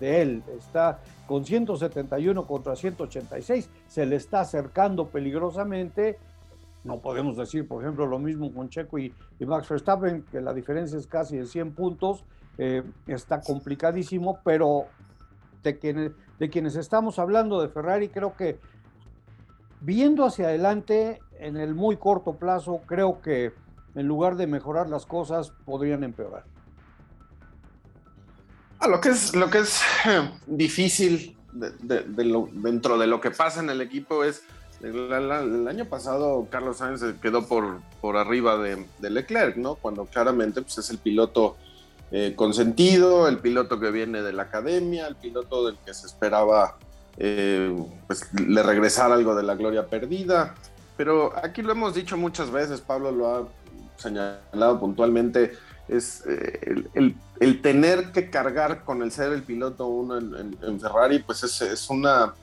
de, 0.00 0.22
él, 0.22 0.42
está 0.56 1.00
con 1.26 1.44
171 1.44 2.46
contra 2.46 2.76
186, 2.76 3.68
se 3.86 4.06
le 4.06 4.16
está 4.16 4.40
acercando 4.40 5.08
peligrosamente. 5.08 6.18
No 6.84 6.98
podemos 6.98 7.36
decir, 7.36 7.66
por 7.66 7.82
ejemplo, 7.82 8.06
lo 8.06 8.18
mismo 8.18 8.52
con 8.52 8.68
Checo 8.68 8.98
y, 8.98 9.12
y 9.38 9.46
Max 9.46 9.68
Verstappen, 9.68 10.24
que 10.30 10.40
la 10.40 10.52
diferencia 10.52 10.98
es 10.98 11.06
casi 11.06 11.36
de 11.36 11.46
100 11.46 11.74
puntos, 11.74 12.24
eh, 12.58 12.82
está 13.06 13.40
complicadísimo, 13.40 14.38
pero 14.44 14.86
de 15.62 15.78
quienes, 16.50 16.76
estamos 16.76 17.18
hablando 17.18 17.60
de 17.60 17.68
Ferrari, 17.68 18.08
creo 18.08 18.36
que 18.36 18.58
viendo 19.80 20.24
hacia 20.24 20.46
adelante, 20.46 21.20
en 21.38 21.56
el 21.56 21.74
muy 21.74 21.96
corto 21.96 22.34
plazo, 22.34 22.80
creo 22.86 23.20
que 23.20 23.52
en 23.94 24.06
lugar 24.06 24.36
de 24.36 24.46
mejorar 24.46 24.88
las 24.88 25.06
cosas, 25.06 25.52
podrían 25.64 26.04
empeorar. 26.04 26.44
Ah, 28.80 28.88
lo 28.88 29.00
que 29.00 29.10
es, 29.10 29.34
lo 29.34 29.48
que 29.50 29.58
es 29.58 29.80
eh, 30.06 30.30
difícil 30.46 31.36
dentro 31.52 32.98
de 32.98 33.06
lo 33.06 33.20
que 33.20 33.30
pasa 33.30 33.60
en 33.60 33.70
el 33.70 33.80
equipo 33.80 34.24
es 34.24 34.42
el, 34.82 35.68
año 35.68 35.84
pasado 35.86 36.48
Carlos 36.50 36.78
Sainz 36.78 37.02
quedó 37.22 37.46
por, 37.46 37.80
por 38.00 38.16
arriba 38.16 38.58
de, 38.58 38.86
de, 38.98 39.10
Leclerc, 39.10 39.56
¿no? 39.56 39.76
Cuando 39.76 40.04
claramente 40.04 40.60
pues, 40.60 40.76
es 40.78 40.90
el 40.90 40.98
piloto 40.98 41.56
eh, 42.10 42.34
consentido, 42.36 43.26
el 43.28 43.38
piloto 43.38 43.80
que 43.80 43.90
viene 43.90 44.22
de 44.22 44.32
la 44.32 44.44
academia, 44.44 45.06
el 45.06 45.16
piloto 45.16 45.66
del 45.66 45.76
que 45.84 45.94
se 45.94 46.06
esperaba 46.06 46.76
eh, 47.16 47.74
pues, 48.06 48.32
le 48.34 48.62
regresar 48.62 49.10
algo 49.10 49.34
de 49.34 49.42
la 49.42 49.54
gloria 49.54 49.86
perdida. 49.86 50.54
Pero 50.96 51.32
aquí 51.36 51.62
lo 51.62 51.72
hemos 51.72 51.94
dicho 51.94 52.16
muchas 52.16 52.50
veces, 52.50 52.80
Pablo 52.80 53.10
lo 53.10 53.34
ha 53.34 53.48
señalado 53.96 54.78
puntualmente, 54.78 55.52
es 55.88 56.22
eh, 56.26 56.84
el, 56.94 57.62
tener 57.62 58.12
que 58.12 58.30
cargar 58.30 58.84
con 58.84 59.02
el 59.02 59.10
ser 59.10 59.32
el 59.32 59.42
piloto 59.42 59.86
uno 59.86 60.16
en, 60.18 60.80
Ferrari, 60.80 61.18
pues 61.18 61.42
es, 61.42 61.60
es 61.62 61.90
una 61.90 62.34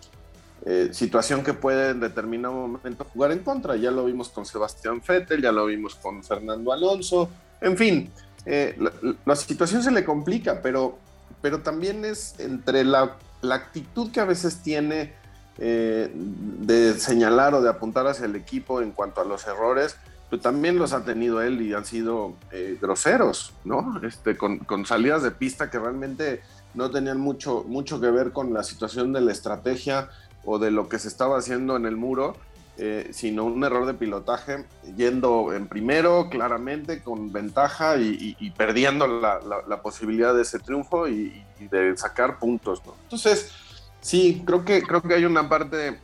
situación 0.92 1.44
que 1.44 1.54
puede 1.54 1.90
en 1.90 2.00
determinado 2.00 2.54
momento 2.54 3.06
jugar 3.06 3.32
en 3.32 3.40
contra. 3.40 3.78
Ya 3.78 3.90
lo 3.90 4.06
vimos 4.06 4.30
con 4.30 4.46
Sebastián 4.46 5.02
Vettel, 5.08 5.42
ya 5.42 5.52
lo 5.52 5.66
vimos 5.66 5.96
con 5.96 6.24
Fernando 6.24 6.72
Alonso, 6.72 7.30
en 7.62 7.78
fin, 7.78 8.12
eh, 8.46 8.78
la, 9.26 9.36
situación 9.36 9.84
se 9.84 9.92
le 9.92 10.04
complica, 10.04 10.62
pero, 10.62 10.98
pero 11.42 11.62
también 11.62 12.06
es 12.06 12.36
entre 12.40 12.84
la, 12.84 13.18
actitud 13.44 14.12
que 14.12 14.20
a 14.20 14.26
veces 14.26 14.62
tiene 14.62 15.14
eh, 15.58 16.12
de 16.14 16.94
señalar 16.94 17.56
o 17.56 17.62
de 17.62 17.70
apuntar 17.70 18.08
hacia 18.08 18.26
el 18.26 18.36
equipo 18.36 18.82
en 18.82 18.92
cuanto 18.92 19.22
a 19.22 19.26
los 19.26 19.46
errores, 19.48 19.96
pero 20.30 20.42
también 20.42 20.78
los 20.78 20.94
ha 20.94 21.04
tenido 21.04 21.42
él 21.42 21.62
y 21.62 21.74
han 21.74 21.86
sido 21.86 22.36
eh, 22.52 22.78
groseros, 22.82 23.54
¿no? 23.64 24.00
Este, 24.04 24.38
con, 24.38 24.60
con, 24.60 24.86
salidas 24.86 25.24
de 25.24 25.32
pista 25.32 25.70
que 25.70 25.80
realmente 25.80 26.42
no 26.74 26.90
tenían 26.90 27.20
mucho, 27.20 27.66
mucho 27.68 28.00
que 28.00 28.10
ver 28.10 28.32
con 28.32 28.54
la 28.54 28.64
situación 28.64 29.12
de 29.12 29.22
la 29.22 29.32
estrategia 29.32 30.10
o 30.46 30.58
de 30.58 30.72
lo 30.72 30.88
que 30.88 31.00
se 31.00 31.08
estaba 31.08 31.38
haciendo 31.38 31.76
en 31.76 31.86
el 31.86 31.98
muro 31.98 32.36
eh, 32.78 33.10
sino 33.12 33.44
un 33.44 33.64
error 33.64 33.86
de 33.86 33.94
pilotaje, 33.94 34.66
yendo 34.96 35.54
en 35.54 35.68
primero 35.68 36.30
claramente 36.30 37.04
con 37.04 37.32
ventaja 37.32 37.98
y, 37.98 38.54
perdiendo 38.58 39.08
la, 39.08 39.82
posibilidad 39.84 40.34
de 40.34 40.44
ese 40.44 40.58
triunfo 40.58 41.08
y, 41.08 41.44
de 41.60 41.96
sacar 41.98 42.40
puntos. 42.40 42.82
Entonces, 43.04 43.52
sí, 44.00 44.42
creo 44.46 44.66
que, 44.66 44.82
creo 44.82 45.02
que 45.02 45.14
hay 45.14 45.26
una 45.26 45.48
parte 45.48 46.00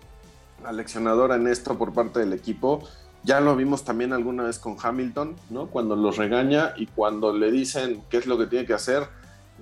aleccionadora 0.65 1.35
en 1.35 1.47
esto 1.47 1.77
por 1.77 1.93
parte 1.93 2.19
del 2.19 2.33
equipo. 2.33 2.87
Ya 3.23 3.39
lo 3.39 3.55
vimos 3.55 3.83
también 3.83 4.13
alguna 4.13 4.43
vez 4.43 4.59
con 4.59 4.75
Hamilton, 4.79 5.35
¿no? 5.49 5.67
Cuando 5.67 5.95
los 5.95 6.17
regaña 6.17 6.73
y 6.75 6.87
cuando 6.87 7.35
le 7.35 7.49
dicen 7.49 8.03
qué 8.09 8.17
es 8.17 8.27
lo 8.27 8.37
que 8.37 8.45
tiene 8.45 8.65
que 8.65 8.73
hacer, 8.73 9.07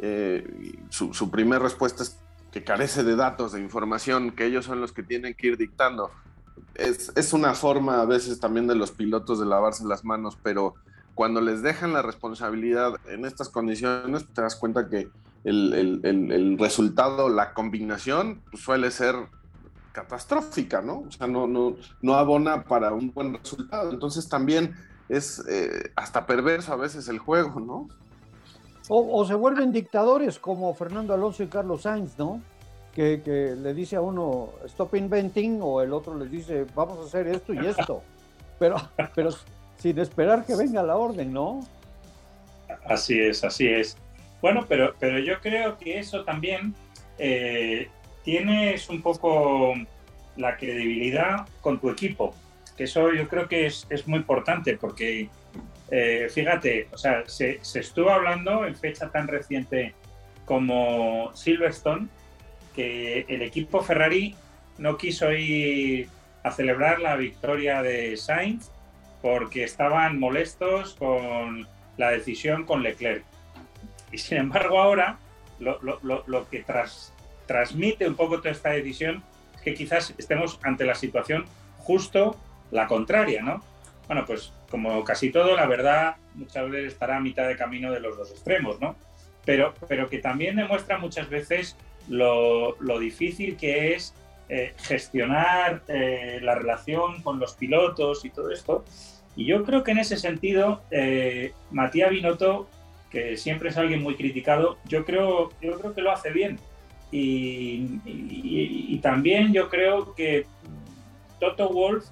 eh, 0.02 0.76
su, 0.90 1.14
su 1.14 1.32
primera 1.32 1.60
respuesta 1.60 2.04
es 2.04 2.18
que 2.52 2.64
carece 2.64 3.04
de 3.04 3.16
datos, 3.16 3.54
de 3.54 3.62
información, 3.62 4.32
que 4.32 4.46
ellos 4.46 4.66
son 4.66 4.82
los 4.82 4.92
que 4.92 5.04
tienen 5.04 5.34
que 5.36 5.48
ir 5.48 5.58
dictando 5.58 6.12
es, 6.76 7.12
es, 7.16 7.34
una 7.34 7.54
forma 7.54 8.02
a 8.02 8.06
veces 8.06 8.40
también 8.40 8.68
de 8.68 8.76
los 8.76 8.92
pilotos 8.92 9.40
de 9.40 9.46
lavarse 9.46 9.86
las 9.86 10.04
manos, 10.04 10.38
pero 10.42 10.76
cuando 11.14 11.42
les 11.42 11.62
dejan 11.62 11.94
la 11.94 12.02
responsabilidad 12.02 12.96
en 13.08 13.26
estas 13.26 13.50
condiciones, 13.50 14.28
te 14.34 14.42
das 14.42 14.56
cuenta 14.56 14.90
que 14.90 15.10
el, 15.46 15.74
el, 16.04 16.32
el, 16.32 16.58
resultado, 16.58 17.30
la 17.30 17.54
combinación, 17.54 18.42
pues, 18.52 18.64
suele 18.64 18.92
ser 18.92 19.16
catastrófica, 19.94 20.82
¿no? 20.82 21.06
O 21.08 21.12
sea, 21.12 21.28
no, 21.28 21.48
no, 21.48 21.76
no 22.02 22.16
abona 22.16 22.64
para 22.64 22.92
un 22.92 23.12
buen 23.14 23.34
resultado. 23.34 23.92
Entonces 23.92 24.28
también 24.28 24.76
es 25.08 25.42
eh, 25.48 25.92
hasta 25.96 26.26
perverso 26.26 26.74
a 26.74 26.76
veces 26.76 27.08
el 27.08 27.20
juego, 27.20 27.60
¿no? 27.60 27.88
O, 28.88 29.20
o, 29.20 29.26
se 29.26 29.36
vuelven 29.36 29.72
dictadores 29.72 30.38
como 30.38 30.74
Fernando 30.74 31.14
Alonso 31.14 31.44
y 31.44 31.48
Carlos 31.48 31.84
Sainz, 31.84 32.18
¿no? 32.18 32.42
Que, 32.96 33.22
que, 33.22 33.56
le 33.56 33.74
dice 33.74 33.98
a 33.98 34.02
uno, 34.02 34.52
stop 34.66 34.96
inventing, 34.96 35.60
o 35.62 35.82
el 35.82 35.92
otro 35.92 36.18
le 36.18 36.28
dice, 36.28 36.66
vamos 36.74 36.98
a 37.00 37.04
hacer 37.04 37.28
esto 37.28 37.54
y 37.54 37.66
esto. 37.66 38.02
Pero, 38.58 38.78
pero 39.14 39.32
sin 39.76 40.00
esperar 40.00 40.46
que 40.46 40.56
venga 40.56 40.82
la 40.82 40.96
orden, 40.96 41.34
¿no? 41.34 41.60
Así 42.86 43.20
es, 43.20 43.44
así 43.44 43.68
es. 43.68 43.98
Bueno, 44.42 44.66
pero, 44.70 44.96
pero 45.00 45.20
yo 45.20 45.42
creo 45.42 45.78
que 45.78 46.00
eso 46.00 46.24
también 46.24 46.74
eh, 47.18 47.90
tienes 48.24 48.90
un 48.90 49.02
poco 49.02 49.74
la 50.36 50.58
credibilidad 50.58 51.48
con 51.62 51.80
tu 51.80 51.90
equipo, 51.90 52.34
que 52.76 52.86
eso 52.86 53.14
yo 53.14 53.28
creo 53.28 53.48
que 53.48 53.68
es, 53.68 53.88
es 53.90 54.08
muy 54.08 54.20
importante 54.20 54.78
porque, 54.78 55.30
eh, 55.90 56.28
fíjate, 56.30 56.90
o 56.92 56.98
sea, 56.98 57.24
se, 57.28 57.60
se, 57.62 57.80
estuvo 57.80 58.10
hablando 58.10 58.66
en 58.66 58.76
fecha 58.76 59.10
tan 59.10 59.28
reciente 59.28 59.94
como 60.46 61.32
Silverstone, 61.34 62.08
que 62.76 63.26
el 63.28 63.42
equipo 63.42 63.82
Ferrari 63.82 64.36
no 64.78 64.98
quiso 64.98 65.32
ir 65.32 66.10
a 66.44 66.52
celebrar 66.52 67.00
la 67.00 67.16
victoria 67.16 67.82
de 67.82 68.18
Sainz 68.18 68.70
porque 69.22 69.64
estaban 69.64 70.20
molestos 70.20 70.96
con 70.96 71.68
la 71.98 72.12
decisión 72.12 72.66
con 72.66 72.84
Leclerc. 72.84 73.24
Y 74.12 74.18
sin 74.18 74.38
embargo 74.38 74.80
ahora 74.80 75.18
lo, 75.60 75.80
lo, 75.82 76.24
lo 76.28 76.50
que 76.50 76.62
tras, 76.62 77.14
transmite 77.48 78.08
un 78.08 78.16
poco 78.16 78.40
toda 78.40 78.52
esta 78.52 78.70
decisión 78.70 79.24
es 79.56 79.62
que 79.62 79.74
quizás 79.74 80.14
estemos 80.18 80.60
ante 80.64 80.86
la 80.86 80.96
situación 80.96 81.46
justo 81.78 82.38
la 82.72 82.88
contraria, 82.88 83.42
¿no? 83.42 83.64
Bueno, 84.08 84.26
pues 84.26 84.52
como 84.70 85.04
casi 85.04 85.32
todo, 85.32 85.56
la 85.56 85.66
verdad 85.66 86.18
muchas 86.36 86.70
veces 86.70 86.94
estará 86.94 87.18
a 87.18 87.22
mitad 87.22 87.48
de 87.48 87.56
camino 87.56 87.92
de 87.92 88.00
los 88.00 88.18
dos 88.18 88.32
extremos, 88.32 88.80
¿no? 88.80 88.96
Pero, 89.46 89.74
pero 89.88 90.10
que 90.10 90.20
también 90.20 90.56
demuestra 90.56 90.98
muchas 90.98 91.30
veces 91.30 91.76
lo, 92.10 92.76
difícil 93.00 93.58
que 93.58 93.94
es 93.94 94.14
eh, 94.50 94.74
gestionar 94.78 95.84
eh, 95.88 96.40
la 96.42 96.56
relación 96.56 97.22
con 97.22 97.40
los 97.40 97.54
pilotos 97.54 98.26
y 98.26 98.30
todo 98.30 98.52
esto. 98.52 98.84
Y 99.36 99.46
yo 99.46 99.64
creo 99.64 99.84
que 99.84 99.92
en 99.92 100.00
ese 100.00 100.18
sentido, 100.18 100.82
eh, 100.92 101.52
Matías 101.72 102.10
Binotto, 102.10 102.70
que 103.10 103.38
siempre 103.38 103.70
es 103.70 103.78
alguien 103.78 104.02
muy 104.02 104.16
criticado, 104.16 104.78
yo 104.86 105.06
creo, 105.06 105.50
yo 105.62 105.80
creo 105.80 105.94
que 105.94 106.02
lo 106.02 106.12
hace 106.12 106.32
bien. 106.32 106.60
Y, 107.12 108.00
y, 108.06 108.88
y 108.90 109.00
también 109.00 109.54
yo 109.54 109.70
creo 109.70 110.16
que 110.16 110.46
Toto 111.40 111.70
Wolf, 111.70 112.06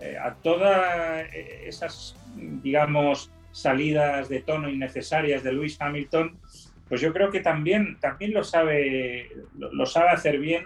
eh, 0.00 0.16
a 0.16 0.34
todas 0.34 1.26
esas, 1.64 2.16
digamos, 2.34 3.30
salidas 3.52 4.28
de 4.28 4.40
tono 4.40 4.68
innecesarias 4.68 5.42
de 5.42 5.52
Lewis 5.52 5.76
Hamilton, 5.80 6.38
pues 6.88 7.00
yo 7.00 7.12
creo 7.12 7.30
que 7.30 7.40
también, 7.40 7.98
también 8.00 8.32
lo, 8.32 8.44
sabe, 8.44 9.30
lo, 9.58 9.86
sabe 9.86 10.10
hacer 10.10 10.38
bien, 10.38 10.64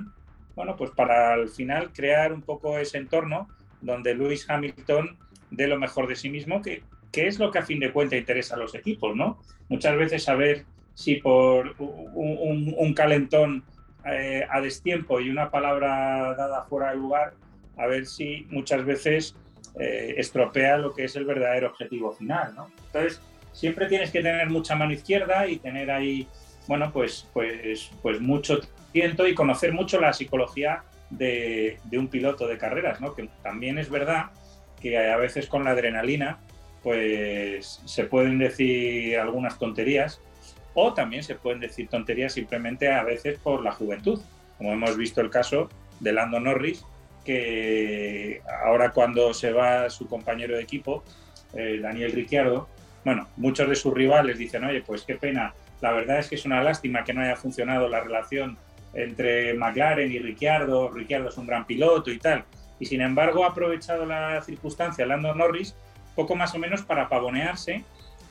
bueno, 0.54 0.76
pues 0.76 0.90
para 0.90 1.34
al 1.34 1.48
final 1.48 1.92
crear 1.92 2.32
un 2.32 2.42
poco 2.42 2.78
ese 2.78 2.98
entorno 2.98 3.48
donde 3.80 4.14
Lewis 4.14 4.48
Hamilton 4.48 5.16
de 5.50 5.66
lo 5.66 5.78
mejor 5.78 6.06
de 6.06 6.16
sí 6.16 6.30
mismo, 6.30 6.62
que, 6.62 6.82
que 7.10 7.26
es 7.26 7.38
lo 7.38 7.50
que 7.50 7.58
a 7.58 7.62
fin 7.62 7.80
de 7.80 7.92
cuentas 7.92 8.18
interesa 8.18 8.54
a 8.54 8.58
los 8.58 8.74
equipos, 8.74 9.16
¿no? 9.16 9.40
Muchas 9.68 9.96
veces 9.96 10.22
saber 10.22 10.64
si 10.94 11.16
por 11.16 11.74
un 11.78 12.94
calentón 12.94 13.64
eh, 14.04 14.44
a 14.50 14.60
destiempo 14.60 15.20
y 15.20 15.30
una 15.30 15.50
palabra 15.50 16.34
dada 16.34 16.64
fuera 16.64 16.90
de 16.90 16.96
lugar, 16.96 17.34
a 17.76 17.86
ver 17.86 18.06
si 18.06 18.46
muchas 18.50 18.84
veces 18.84 19.36
eh, 19.78 20.14
estropea 20.16 20.76
lo 20.76 20.92
que 20.92 21.04
es 21.04 21.14
el 21.14 21.24
verdadero 21.24 21.68
objetivo 21.68 22.12
final, 22.12 22.52
¿no? 22.56 22.68
Entonces, 22.86 23.22
siempre 23.52 23.86
tienes 23.86 24.10
que 24.10 24.22
tener 24.22 24.48
mucha 24.50 24.74
mano 24.74 24.92
izquierda 24.92 25.46
y 25.46 25.56
tener 25.56 25.90
ahí, 25.90 26.26
bueno, 26.66 26.92
pues, 26.92 27.28
pues, 27.32 27.90
pues 28.02 28.20
mucho 28.20 28.60
tiento 28.92 29.26
y 29.26 29.34
conocer 29.34 29.72
mucho 29.72 30.00
la 30.00 30.12
psicología 30.12 30.84
de, 31.10 31.78
un 31.92 32.08
piloto 32.08 32.46
de 32.46 32.58
carreras, 32.58 33.00
¿no? 33.00 33.14
Que 33.14 33.28
también 33.42 33.78
es 33.78 33.90
verdad 33.90 34.30
que 34.80 34.98
a 34.98 35.16
veces 35.16 35.46
con 35.46 35.64
la 35.64 35.70
adrenalina 35.70 36.40
pues 36.82 37.80
se 37.84 38.04
pueden 38.04 38.38
decir 38.38 39.16
algunas 39.16 39.56
tonterías 39.58 40.20
o 40.74 40.92
también 40.94 41.22
se 41.22 41.36
pueden 41.36 41.60
decir 41.60 41.88
tonterías 41.88 42.32
simplemente 42.32 42.90
a 42.90 43.04
veces 43.04 43.38
por 43.38 43.62
la 43.62 43.72
juventud, 43.72 44.20
como 44.58 44.72
hemos 44.72 44.96
visto 44.96 45.20
el 45.20 45.30
caso 45.30 45.68
de 46.00 46.12
Lando 46.12 46.40
Norris, 46.40 46.84
que 47.24 48.42
ahora 48.64 48.90
cuando 48.90 49.32
se 49.32 49.52
va 49.52 49.90
su 49.90 50.08
compañero 50.08 50.56
de 50.56 50.62
equipo, 50.62 51.04
eh, 51.54 51.78
Daniel 51.80 52.12
Ricciardo, 52.12 52.68
bueno, 53.04 53.28
muchos 53.36 53.68
de 53.68 53.74
sus 53.74 53.92
rivales 53.92 54.38
dicen, 54.38 54.64
oye, 54.64 54.82
pues 54.82 55.02
qué 55.02 55.16
pena, 55.16 55.54
la 55.80 55.92
verdad 55.92 56.18
es 56.18 56.28
que 56.28 56.36
es 56.36 56.44
una 56.44 56.62
lástima 56.62 57.04
que 57.04 57.12
no 57.12 57.22
haya 57.22 57.36
funcionado 57.36 57.88
la 57.88 58.00
relación 58.00 58.56
entre 58.94 59.54
McLaren 59.54 60.12
y 60.12 60.18
Ricciardo, 60.18 60.90
Ricciardo 60.90 61.28
es 61.28 61.36
un 61.36 61.46
gran 61.46 61.66
piloto 61.66 62.10
y 62.10 62.18
tal, 62.18 62.44
y 62.78 62.86
sin 62.86 63.00
embargo 63.00 63.44
ha 63.44 63.48
aprovechado 63.48 64.06
la 64.06 64.40
circunstancia 64.42 65.06
Lando 65.06 65.34
Norris 65.34 65.74
poco 66.14 66.36
más 66.36 66.54
o 66.54 66.58
menos 66.58 66.82
para 66.82 67.08
pavonearse 67.08 67.84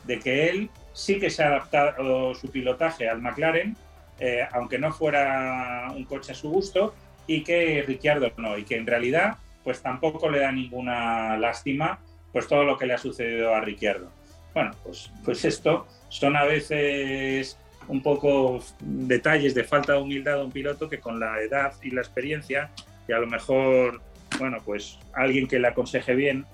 de 0.05 0.19
que 0.19 0.49
él 0.49 0.69
sí 0.93 1.19
que 1.19 1.29
se 1.29 1.43
ha 1.43 1.47
adaptado 1.47 2.35
su 2.35 2.51
pilotaje 2.51 3.09
al 3.09 3.21
McLaren, 3.21 3.75
eh, 4.19 4.47
aunque 4.51 4.77
no 4.77 4.91
fuera 4.91 5.91
un 5.95 6.05
coche 6.05 6.31
a 6.31 6.35
su 6.35 6.49
gusto, 6.49 6.93
y 7.27 7.43
que 7.43 7.83
Ricciardo 7.85 8.31
no, 8.37 8.57
y 8.57 8.63
que 8.63 8.77
en 8.77 8.87
realidad 8.87 9.37
pues 9.63 9.81
tampoco 9.81 10.29
le 10.29 10.39
da 10.39 10.51
ninguna 10.51 11.37
lástima 11.37 11.99
pues 12.31 12.47
todo 12.47 12.63
lo 12.63 12.77
que 12.77 12.85
le 12.85 12.93
ha 12.93 12.97
sucedido 12.97 13.53
a 13.53 13.61
Ricciardo. 13.61 14.09
Bueno, 14.53 14.71
pues, 14.83 15.11
pues 15.23 15.45
esto 15.45 15.87
son 16.09 16.35
a 16.35 16.43
veces 16.43 17.57
un 17.87 18.01
poco 18.01 18.59
detalles 18.79 19.55
de 19.55 19.63
falta 19.63 19.93
de 19.93 19.99
humildad 19.99 20.37
de 20.37 20.43
un 20.43 20.51
piloto 20.51 20.89
que 20.89 20.99
con 20.99 21.19
la 21.19 21.41
edad 21.41 21.73
y 21.81 21.91
la 21.91 22.01
experiencia, 22.01 22.71
y 23.07 23.13
a 23.13 23.19
lo 23.19 23.27
mejor 23.27 24.01
bueno, 24.39 24.57
pues 24.63 24.97
alguien 25.13 25.47
que 25.47 25.59
le 25.59 25.67
aconseje 25.67 26.15
bien, 26.15 26.45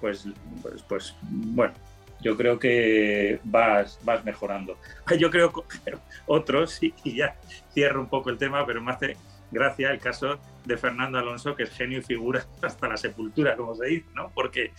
pues, 0.00 0.26
pues, 0.62 0.82
pues 0.82 1.16
bueno, 1.22 1.74
yo 2.20 2.36
creo 2.36 2.58
que 2.58 3.40
vas, 3.44 3.98
vas 4.02 4.24
mejorando. 4.24 4.76
Yo 5.18 5.30
creo 5.30 5.52
que 5.52 5.62
otros, 6.26 6.78
y 6.82 7.16
ya 7.16 7.36
cierro 7.72 8.00
un 8.00 8.08
poco 8.08 8.30
el 8.30 8.38
tema, 8.38 8.66
pero 8.66 8.82
me 8.82 8.92
hace 8.92 9.16
gracia 9.50 9.90
el 9.90 9.98
caso 9.98 10.38
de 10.64 10.76
Fernando 10.76 11.18
Alonso, 11.18 11.56
que 11.56 11.64
es 11.64 11.70
genio 11.70 11.98
y 11.98 12.02
figura 12.02 12.44
hasta 12.62 12.88
la 12.88 12.96
sepultura, 12.96 13.56
como 13.56 13.74
se 13.74 13.86
dice, 13.86 14.06
¿no? 14.14 14.30
Porque 14.34 14.72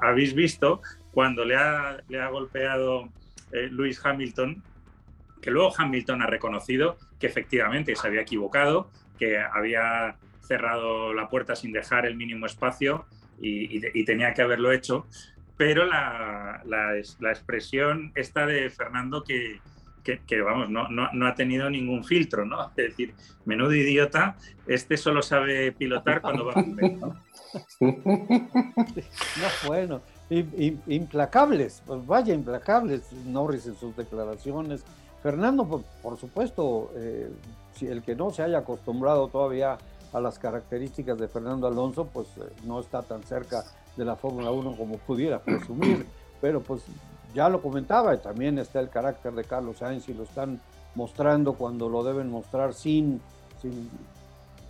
habéis 0.00 0.34
visto 0.34 0.80
cuando 1.12 1.44
le 1.44 1.56
ha, 1.56 1.98
le 2.08 2.20
ha 2.20 2.28
golpeado 2.28 3.08
eh, 3.52 3.68
Lewis 3.70 4.00
Hamilton, 4.04 4.62
que 5.40 5.50
luego 5.50 5.72
Hamilton 5.76 6.22
ha 6.22 6.26
reconocido 6.26 6.96
que 7.18 7.26
efectivamente 7.26 7.94
se 7.96 8.06
había 8.06 8.22
equivocado, 8.22 8.90
que 9.18 9.38
había 9.38 10.16
cerrado 10.40 11.12
la 11.12 11.28
puerta 11.28 11.54
sin 11.54 11.72
dejar 11.72 12.06
el 12.06 12.16
mínimo 12.16 12.46
espacio 12.46 13.06
y, 13.40 13.78
y, 13.78 13.82
y 13.94 14.04
tenía 14.04 14.32
que 14.34 14.42
haberlo 14.42 14.72
hecho. 14.72 15.06
Pero 15.56 15.84
la, 15.86 16.62
la, 16.64 16.92
la, 17.18 17.30
expresión 17.30 18.12
esta 18.14 18.46
de 18.46 18.70
Fernando 18.70 19.24
que, 19.24 19.60
que, 20.04 20.20
que 20.24 20.40
vamos, 20.40 20.70
no, 20.70 20.88
no, 20.88 21.08
no, 21.12 21.26
ha 21.26 21.34
tenido 21.34 21.68
ningún 21.68 22.04
filtro, 22.04 22.44
¿no? 22.44 22.68
Es 22.70 22.76
decir, 22.76 23.12
menudo 23.44 23.74
idiota, 23.74 24.36
este 24.68 24.96
solo 24.96 25.20
sabe 25.20 25.72
pilotar 25.72 26.20
cuando 26.20 26.44
va 26.44 26.52
a 26.52 26.54
comer, 26.62 26.92
¿no? 26.92 27.20
no, 27.80 29.48
bueno, 29.66 30.02
implacables, 30.30 31.82
pues 31.86 32.06
vaya, 32.06 32.34
implacables 32.34 33.12
Norris 33.26 33.66
en 33.66 33.76
sus 33.76 33.96
declaraciones. 33.96 34.82
Fernando, 35.22 35.82
por, 36.02 36.16
supuesto, 36.18 36.90
eh, 36.94 37.30
el 37.80 38.02
que 38.02 38.14
no 38.14 38.30
se 38.30 38.42
haya 38.42 38.58
acostumbrado 38.58 39.28
todavía 39.28 39.78
a 40.12 40.20
las 40.20 40.38
características 40.38 41.18
de 41.18 41.28
Fernando 41.28 41.66
Alonso, 41.66 42.06
pues 42.06 42.28
eh, 42.36 42.42
no 42.64 42.80
está 42.80 43.02
tan 43.02 43.22
cerca 43.22 43.64
de 43.96 44.04
la 44.04 44.16
Fórmula 44.16 44.50
1 44.50 44.76
como 44.76 44.98
pudiera 44.98 45.40
presumir, 45.40 46.06
pero 46.40 46.60
pues 46.60 46.82
ya 47.34 47.48
lo 47.48 47.60
comentaba, 47.60 48.14
y 48.14 48.18
también 48.18 48.58
está 48.58 48.80
el 48.80 48.88
carácter 48.88 49.34
de 49.34 49.44
Carlos 49.44 49.78
Sainz 49.78 50.08
y 50.08 50.14
lo 50.14 50.22
están 50.22 50.60
mostrando 50.94 51.54
cuando 51.54 51.88
lo 51.88 52.02
deben 52.04 52.30
mostrar 52.30 52.74
sin, 52.74 53.20
sin, 53.60 53.90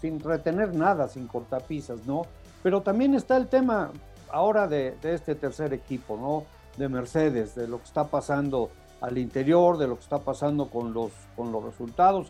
sin 0.01 0.21
retener 0.21 0.75
nada, 0.75 1.09
sin 1.09 1.27
cortapisas, 1.27 2.05
¿no? 2.07 2.23
Pero 2.63 2.83
también 2.83 3.15
está 3.15 3.37
el 3.37 3.47
tema 3.47 3.91
ahora 4.33 4.67
de, 4.67 4.97
de 5.03 5.15
este 5.15 5.35
tercer 5.35 5.73
equipo, 5.73 6.17
¿no? 6.17 6.45
De 6.77 6.89
Mercedes, 6.89 7.55
de 7.55 7.67
lo 7.69 7.79
que 7.79 7.85
está 7.85 8.05
pasando 8.05 8.71
al 9.01 9.19
interior, 9.19 9.79
de 9.79 9.89
lo 9.89 9.97
que 9.97 10.03
está 10.03 10.19
pasando 10.19 10.69
con 10.69 10.93
los, 10.93 11.13
con 11.37 11.53
los 11.53 11.65
resultados. 11.65 12.29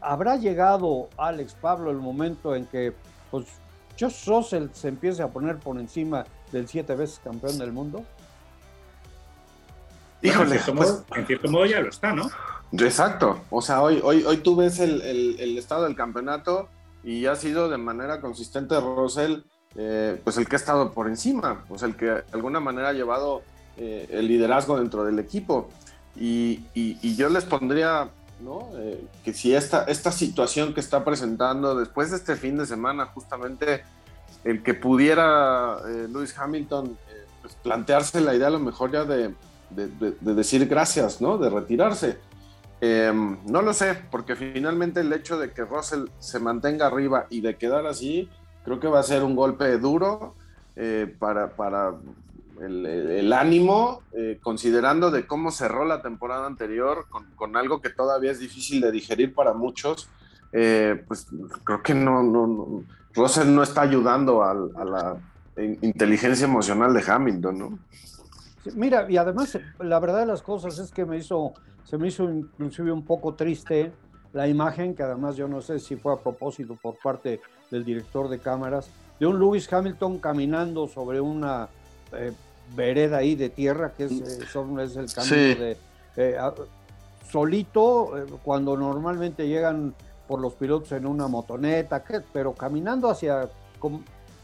¿Habrá 0.00 0.36
llegado, 0.36 1.08
Alex 1.16 1.54
Pablo, 1.54 1.90
el 1.90 1.98
momento 1.98 2.54
en 2.54 2.66
que 2.66 2.92
pues, 3.30 3.46
Josh 3.98 4.26
Russell 4.26 4.68
se 4.72 4.88
empiece 4.88 5.22
a 5.22 5.28
poner 5.28 5.58
por 5.58 5.78
encima 5.78 6.24
del 6.52 6.68
siete 6.68 6.94
veces 6.94 7.20
campeón 7.22 7.58
del 7.58 7.72
mundo? 7.72 8.04
Híjole, 10.22 10.56
en, 10.56 10.62
cierto 10.62 10.74
pues, 10.74 10.90
modo, 10.90 11.04
en 11.14 11.26
cierto 11.26 11.48
modo 11.50 11.66
ya 11.66 11.80
lo 11.80 11.88
está, 11.88 12.12
¿no? 12.12 12.28
Exacto. 12.72 13.40
O 13.50 13.62
sea, 13.62 13.82
hoy, 13.82 14.00
hoy, 14.02 14.24
hoy 14.24 14.38
tú 14.38 14.56
ves 14.56 14.80
el, 14.80 15.00
el, 15.02 15.58
estado 15.58 15.84
del 15.84 15.94
campeonato 15.94 16.68
y 17.04 17.26
ha 17.26 17.36
sido 17.36 17.68
de 17.68 17.78
manera 17.78 18.20
consistente 18.20 18.78
Russell, 18.80 19.42
eh, 19.76 20.20
pues 20.22 20.36
el 20.36 20.48
que 20.48 20.56
ha 20.56 20.58
estado 20.58 20.92
por 20.92 21.08
encima, 21.08 21.64
pues 21.68 21.82
el 21.82 21.96
que 21.96 22.06
de 22.06 22.24
alguna 22.32 22.60
manera 22.60 22.88
ha 22.88 22.92
llevado 22.92 23.42
eh, 23.76 24.08
el 24.10 24.28
liderazgo 24.28 24.78
dentro 24.78 25.04
del 25.04 25.18
equipo. 25.18 25.68
Y, 26.14 26.62
yo 27.16 27.28
les 27.28 27.44
pondría. 27.44 28.08
Eh, 28.76 29.02
que 29.24 29.32
si 29.32 29.54
esta, 29.54 29.84
esta 29.84 30.12
situación 30.12 30.74
que 30.74 30.80
está 30.80 31.02
presentando 31.02 31.74
después 31.74 32.10
de 32.10 32.18
este 32.18 32.36
fin 32.36 32.58
de 32.58 32.66
semana, 32.66 33.06
justamente 33.06 33.82
el 34.44 34.62
que 34.62 34.74
pudiera 34.74 35.78
Lewis 35.86 36.36
Hamilton 36.36 36.98
pues 37.40 37.54
plantearse 37.54 38.20
la 38.20 38.34
idea 38.34 38.48
a 38.48 38.50
lo 38.50 38.58
mejor 38.58 38.92
ya 38.92 39.04
de 39.04 39.34
decir 40.20 40.66
gracias, 40.68 41.22
¿no? 41.22 41.38
De 41.38 41.48
retirarse 41.48 42.18
Em, 42.80 43.38
no 43.46 43.62
lo 43.62 43.72
sé, 43.72 43.96
porque 44.10 44.36
finalmente 44.36 45.00
el 45.00 45.12
hecho 45.12 45.38
de 45.38 45.52
que 45.52 45.64
Russell 45.64 46.06
se 46.18 46.38
mantenga 46.38 46.86
arriba 46.86 47.26
y 47.30 47.40
de 47.40 47.56
quedar 47.56 47.86
así, 47.86 48.28
creo 48.66 48.80
que 48.80 48.88
va 48.88 48.98
a 48.98 49.04
ser 49.04 49.22
un 49.22 49.36
golpe 49.36 49.78
duro 49.78 50.34
eh, 50.74 51.14
para, 51.20 51.54
para 51.54 51.94
el, 52.60 53.32
ánimo, 53.32 54.02
eh, 54.12 54.40
considerando 54.42 55.12
de 55.12 55.24
cómo 55.24 55.52
cerró 55.52 55.84
la 55.84 56.02
temporada 56.02 56.46
anterior 56.46 57.06
con, 57.36 57.56
algo 57.56 57.80
que 57.80 57.90
todavía 57.90 58.32
es 58.32 58.40
difícil 58.40 58.80
de 58.80 58.90
digerir 58.90 59.32
para 59.34 59.54
muchos. 59.54 60.10
Eh, 60.52 61.00
pues 61.06 61.28
creo 61.62 61.80
que 61.80 61.94
no, 61.94 62.24
no, 62.24 62.82
Russell 63.14 63.54
no 63.54 63.62
está 63.62 63.82
ayudando 63.82 64.42
a, 64.42 64.50
a 64.50 64.84
la 64.84 65.16
inteligencia 65.56 66.44
emocional 66.44 66.92
de 66.92 67.04
Hamilton, 67.06 67.58
¿no? 67.58 67.78
Mira, 68.74 69.08
y 69.08 69.16
además 69.16 69.56
la 69.78 70.00
verdad 70.00 70.20
de 70.20 70.26
las 70.26 70.42
cosas 70.42 70.76
es 70.80 70.90
que 70.90 71.04
me 71.04 71.18
hizo 71.18 71.54
se 71.84 71.96
me 71.98 72.08
hizo 72.08 72.24
inclusive 72.24 72.90
un 72.90 73.04
poco 73.04 73.34
triste 73.34 73.92
la 74.32 74.48
imagen, 74.48 74.94
que 74.94 75.04
además 75.04 75.36
yo 75.36 75.46
no 75.46 75.60
sé 75.60 75.78
si 75.78 75.94
fue 75.94 76.12
a 76.12 76.16
propósito 76.16 76.76
por 76.76 76.98
parte 76.98 77.40
del 77.70 77.84
director 77.84 78.28
de 78.28 78.38
cámaras, 78.38 78.88
de 79.18 79.26
un 79.26 79.38
Lewis 79.38 79.72
Hamilton 79.72 80.18
caminando 80.18 80.88
sobre 80.88 81.20
una 81.20 81.68
eh, 82.12 82.32
vereda 82.74 83.18
ahí 83.18 83.34
de 83.34 83.48
tierra, 83.48 83.92
que 83.96 84.04
es, 84.04 84.12
eh, 84.12 84.44
es 84.82 84.96
el 84.96 85.12
camino 85.12 85.60
de... 85.64 85.76
Eh, 86.16 86.38
solito, 87.30 88.12
cuando 88.44 88.76
normalmente 88.76 89.48
llegan 89.48 89.94
por 90.26 90.40
los 90.40 90.54
pilotos 90.54 90.92
en 90.92 91.06
una 91.06 91.28
motoneta, 91.28 92.02
pero 92.32 92.54
caminando 92.54 93.10
hacia... 93.10 93.48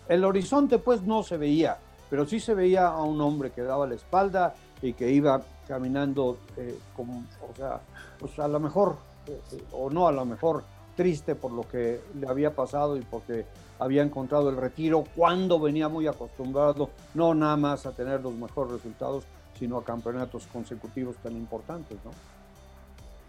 El 0.08 0.24
horizonte 0.24 0.78
pues 0.78 1.02
no 1.02 1.22
se 1.22 1.36
veía, 1.36 1.78
pero 2.10 2.26
sí 2.26 2.40
se 2.40 2.54
veía 2.54 2.88
a 2.88 3.02
un 3.02 3.20
hombre 3.20 3.50
que 3.50 3.62
daba 3.62 3.86
la 3.86 3.94
espalda 3.94 4.54
y 4.82 4.92
que 4.92 5.10
iba 5.10 5.40
caminando, 5.66 6.38
eh, 6.56 6.78
como, 6.94 7.24
o 7.50 7.56
sea, 7.56 7.80
pues 8.18 8.38
a 8.38 8.48
lo 8.48 8.60
mejor, 8.60 8.96
eh, 9.26 9.40
eh, 9.52 9.64
o 9.72 9.88
no 9.88 10.08
a 10.08 10.12
lo 10.12 10.24
mejor, 10.24 10.64
triste 10.96 11.34
por 11.34 11.52
lo 11.52 11.62
que 11.62 12.00
le 12.18 12.28
había 12.28 12.54
pasado 12.54 12.96
y 12.96 13.00
porque 13.02 13.46
había 13.78 14.02
encontrado 14.02 14.50
el 14.50 14.56
retiro 14.56 15.04
cuando 15.16 15.58
venía 15.58 15.88
muy 15.88 16.06
acostumbrado, 16.06 16.90
no 17.14 17.34
nada 17.34 17.56
más 17.56 17.86
a 17.86 17.92
tener 17.92 18.20
los 18.20 18.34
mejores 18.34 18.72
resultados, 18.72 19.24
sino 19.58 19.78
a 19.78 19.84
campeonatos 19.84 20.46
consecutivos 20.52 21.16
tan 21.16 21.32
importantes, 21.32 21.98
¿no? 22.04 22.10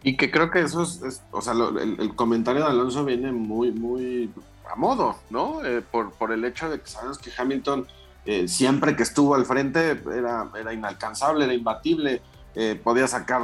Y 0.05 0.18
que 0.18 0.30
creo 0.30 0.51
que 0.51 0.59
eso 0.59 0.84
es, 0.84 1.24
o 1.32 1.41
sea, 1.41 1.53
el, 1.53 2.14
comentario 2.16 2.64
de 2.64 2.70
Alonso 2.70 3.05
viene 3.05 3.32
muy, 3.32 3.72
muy 3.72 4.30
a 4.70 4.76
modo, 4.76 5.16
¿no? 5.30 5.61
por, 5.91 6.11
por 6.11 6.34
el 6.34 6.43
hecho 6.43 6.70
de 6.70 6.82
que 6.82 6.88
sabemos 6.88 7.18
que 7.20 7.32
Hamilton 7.36 7.88
eh, 8.26 8.47
siempre 8.47 8.95
que 8.95 9.03
estuvo 9.03 9.36
al 9.36 9.45
frente 9.45 10.01
era, 10.14 10.49
era 10.57 10.74
inalcanzable, 10.74 11.43
era 11.43 11.53
imbatible, 11.53 12.22
eh, 12.55 12.80
podía 12.82 13.07
sacar 13.07 13.41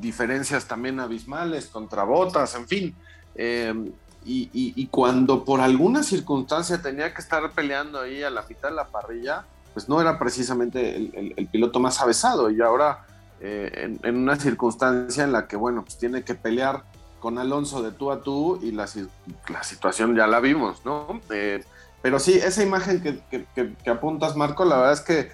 diferencias 0.00 0.66
también 0.66 0.98
abismales 0.98 1.66
contra 1.66 2.04
botas, 2.04 2.54
en 2.54 2.66
fin. 2.66 2.96
Eh, 3.34 3.92
y, 4.26 4.86
cuando 4.86 5.44
por 5.44 5.60
alguna 5.60 6.02
circunstancia 6.02 6.80
tenía 6.80 7.12
que 7.12 7.20
estar 7.20 7.50
peleando 7.50 8.00
ahí 8.00 8.22
a 8.22 8.30
la 8.30 8.42
mitad 8.48 8.70
de 8.70 8.74
la 8.74 8.86
parrilla, 8.86 9.44
pues 9.74 9.88
no 9.88 10.00
era 10.00 10.18
precisamente 10.18 10.96
el, 10.96 11.48
piloto 11.52 11.78
más 11.78 12.00
avesado. 12.00 12.50
Y 12.50 12.62
ahora, 12.62 13.04
en, 13.40 14.16
una 14.16 14.36
circunstancia 14.36 15.24
en 15.24 15.32
la 15.32 15.46
que, 15.46 15.56
bueno, 15.56 15.84
pues 15.84 15.98
tiene 15.98 16.22
que 16.22 16.34
pelear 16.34 16.84
con 17.20 17.38
Alonso 17.38 17.82
de 17.82 17.92
tú 17.92 18.10
a 18.10 18.22
tú 18.22 18.58
y 18.62 18.72
la, 18.72 18.86
situación 18.86 20.16
ya 20.16 20.26
la 20.26 20.40
vimos, 20.40 20.86
¿no? 20.86 21.20
Pero 22.00 22.18
sí, 22.18 22.32
esa 22.34 22.62
imagen 22.62 23.02
que, 23.02 23.90
apuntas, 23.90 24.36
Marco, 24.36 24.64
la 24.64 24.76
verdad 24.76 24.92
es 24.94 25.00
que 25.02 25.32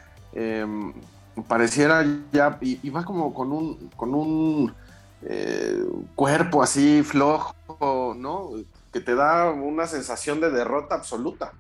pareciera 1.47 2.05
ya, 2.33 2.59
y, 2.61 2.91
va 2.91 3.05
como 3.05 3.33
con 3.35 3.53
un, 3.53 3.91
con 3.97 4.15
un 4.15 4.75
eh, 5.23 5.85
cuerpo 6.15 6.63
así 6.63 7.03
flojo, 7.03 8.15
¿no? 8.17 8.51
Que 8.93 9.01
te 9.01 9.15
da 9.15 9.51
una 9.51 9.87
sensación 9.87 10.41
de 10.41 10.51
derrota 10.51 10.95
absoluta. 10.95 11.53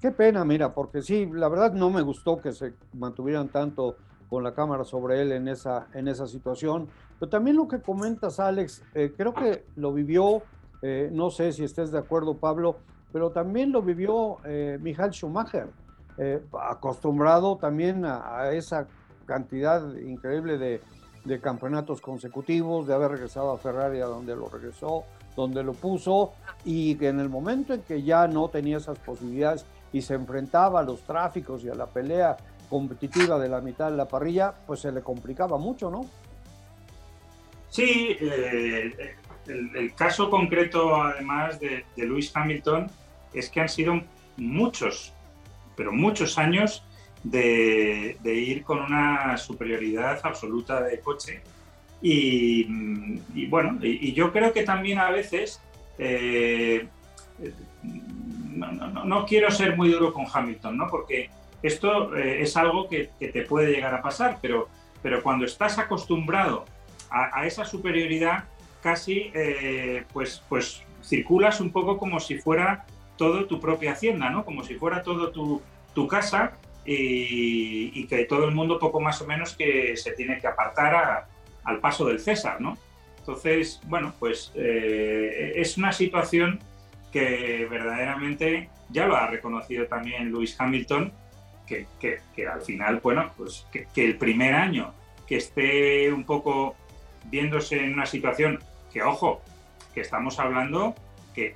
Qué, 0.00 0.10
pena, 0.10 0.42
mira, 0.42 0.72
porque 0.72 1.02
sí, 1.02 1.28
la 1.30 1.48
verdad 1.48 1.74
no 1.74 1.90
me 1.90 2.00
gustó 2.00 2.40
que 2.40 2.50
se 2.52 2.72
mantuvieran 2.94 3.48
tanto 3.48 3.96
con 4.30 4.42
la 4.42 4.54
cámara 4.54 4.84
sobre 4.84 5.20
él 5.20 5.32
en 5.32 5.48
esa, 5.48 5.88
en 5.92 6.08
esa 6.08 6.26
situación. 6.26 6.88
Pero 7.18 7.28
también 7.28 7.56
lo 7.56 7.68
que 7.68 7.82
comentas, 7.82 8.40
Alex, 8.40 8.82
eh, 8.94 9.12
creo 9.14 9.34
que 9.34 9.66
lo 9.76 9.92
vivió, 9.92 10.42
eh, 10.80 11.10
no 11.12 11.28
sé 11.28 11.52
si 11.52 11.64
estés 11.64 11.90
de 11.90 11.98
acuerdo, 11.98 12.38
Pablo, 12.38 12.78
pero 13.12 13.32
también 13.32 13.70
lo 13.70 13.82
vivió 13.82 14.38
eh, 14.44 14.78
Michael 14.80 15.12
Schumacher, 15.12 15.68
acostumbrado 16.52 17.56
también 17.56 18.04
a, 18.04 18.50
esa 18.52 18.86
cantidad 19.24 19.94
increíble 19.96 20.58
de, 20.58 20.82
campeonatos 21.40 22.00
consecutivos, 22.00 22.86
de 22.86 22.94
haber 22.94 23.12
regresado 23.12 23.52
a 23.52 23.58
Ferrari 23.58 24.00
a 24.00 24.06
donde 24.06 24.34
lo 24.34 24.48
regresó, 24.48 25.04
donde 25.36 25.62
lo 25.62 25.72
puso, 25.72 26.32
y 26.64 26.94
que 26.96 27.08
en 27.08 27.20
el 27.20 27.28
momento 27.28 27.74
en 27.74 27.82
que 27.82 28.02
ya 28.02 28.26
no 28.26 28.48
tenía 28.48 28.78
esas 28.78 28.98
posibilidades 28.98 29.64
y 29.92 30.02
se 30.02 30.14
enfrentaba 30.14 30.80
a 30.80 30.82
los 30.82 31.02
tráficos 31.02 31.64
y 31.64 31.68
a 31.68 31.74
la 31.74 31.86
pelea 31.86 32.36
competitiva 32.68 33.38
de 33.38 33.48
la 33.48 33.60
mitad 33.60 33.90
de 33.90 33.96
la 33.96 34.06
parrilla, 34.06 34.54
pues 34.66 34.80
se 34.80 34.92
le 34.92 35.02
complicaba 35.02 35.58
mucho, 35.58 35.90
¿no? 35.90 36.06
Sí, 37.68 38.16
eh, 38.20 39.14
el, 39.46 39.94
caso 39.94 40.30
concreto, 40.30 40.94
además 40.94 41.58
de, 41.60 41.84
de 41.96 42.04
Lewis 42.04 42.34
Hamilton, 42.34 42.88
es 43.32 43.48
que 43.48 43.60
han 43.60 43.68
sido 43.68 44.00
muchos, 44.36 45.12
pero 45.76 45.92
muchos 45.92 46.38
años 46.38 46.84
de, 47.22 48.16
ir 48.24 48.62
con 48.62 48.80
una 48.80 49.36
superioridad 49.36 50.20
absoluta 50.22 50.82
de 50.82 51.00
coche. 51.00 51.42
Y, 52.02 52.64
bueno, 53.46 53.78
y, 53.82 54.12
yo 54.12 54.32
creo 54.32 54.52
que 54.52 54.62
también 54.62 54.98
a 54.98 55.10
veces, 55.10 55.60
eh, 55.98 56.88
no, 59.04 59.26
quiero 59.26 59.50
ser 59.50 59.76
muy 59.76 59.90
duro 59.90 60.12
con 60.12 60.26
Hamilton, 60.32 60.76
¿no? 60.76 60.88
porque 60.88 61.30
esto 61.62 62.16
eh, 62.16 62.42
es 62.42 62.56
algo 62.56 62.88
que, 62.88 63.10
te 63.18 63.42
puede 63.42 63.72
llegar 63.72 63.94
a 63.94 64.02
pasar, 64.02 64.38
pero, 64.40 64.68
pero 65.02 65.22
cuando 65.22 65.44
estás 65.44 65.78
acostumbrado 65.78 66.64
a, 67.10 67.44
esa 67.44 67.64
superioridad, 67.64 68.44
casi 68.82 69.30
eh, 69.34 70.04
pues, 70.12 70.42
pues 70.48 70.82
circulas 71.02 71.60
un 71.60 71.70
poco 71.70 71.98
como 71.98 72.18
si 72.20 72.38
fuera 72.38 72.86
todo 73.16 73.44
tu 73.44 73.60
propia 73.60 73.92
hacienda, 73.92 74.30
¿no? 74.30 74.44
Como 74.44 74.64
si 74.64 74.76
fuera 74.76 75.02
todo 75.02 75.30
tu, 75.30 75.60
tu 75.92 76.06
casa 76.08 76.52
y, 76.84 78.04
que 78.06 78.24
todo 78.24 78.44
el 78.46 78.54
mundo 78.54 78.78
poco 78.78 79.00
más 79.00 79.20
o 79.22 79.26
menos 79.26 79.54
que 79.56 79.96
se 79.96 80.12
tiene 80.12 80.38
que 80.40 80.46
apartar 80.46 81.26
al 81.64 81.78
paso 81.80 82.06
del 82.06 82.18
César, 82.18 82.60
¿no? 82.60 82.76
Entonces, 83.18 83.80
bueno, 83.86 84.14
pues 84.18 84.50
eh, 84.54 85.52
es 85.56 85.76
una 85.76 85.92
situación 85.92 86.58
que 87.12 87.66
verdaderamente 87.70 88.70
ya 88.88 89.06
lo 89.06 89.16
ha 89.16 89.26
reconocido 89.26 89.86
también 89.86 90.32
Lewis 90.32 90.56
Hamilton, 90.58 91.12
que, 91.66 91.86
que, 92.00 92.48
al 92.48 92.62
final, 92.62 92.98
bueno, 93.00 93.30
pues 93.36 93.64
que, 93.70 93.86
el 94.04 94.16
primer 94.16 94.54
año 94.54 94.92
que 95.28 95.36
esté 95.36 96.12
un 96.12 96.24
poco 96.24 96.74
viéndose 97.26 97.84
en 97.84 97.92
una 97.92 98.06
situación 98.06 98.58
que, 98.92 99.02
ojo, 99.02 99.40
que 99.94 100.00
estamos 100.00 100.40
hablando 100.40 100.96
que, 101.32 101.54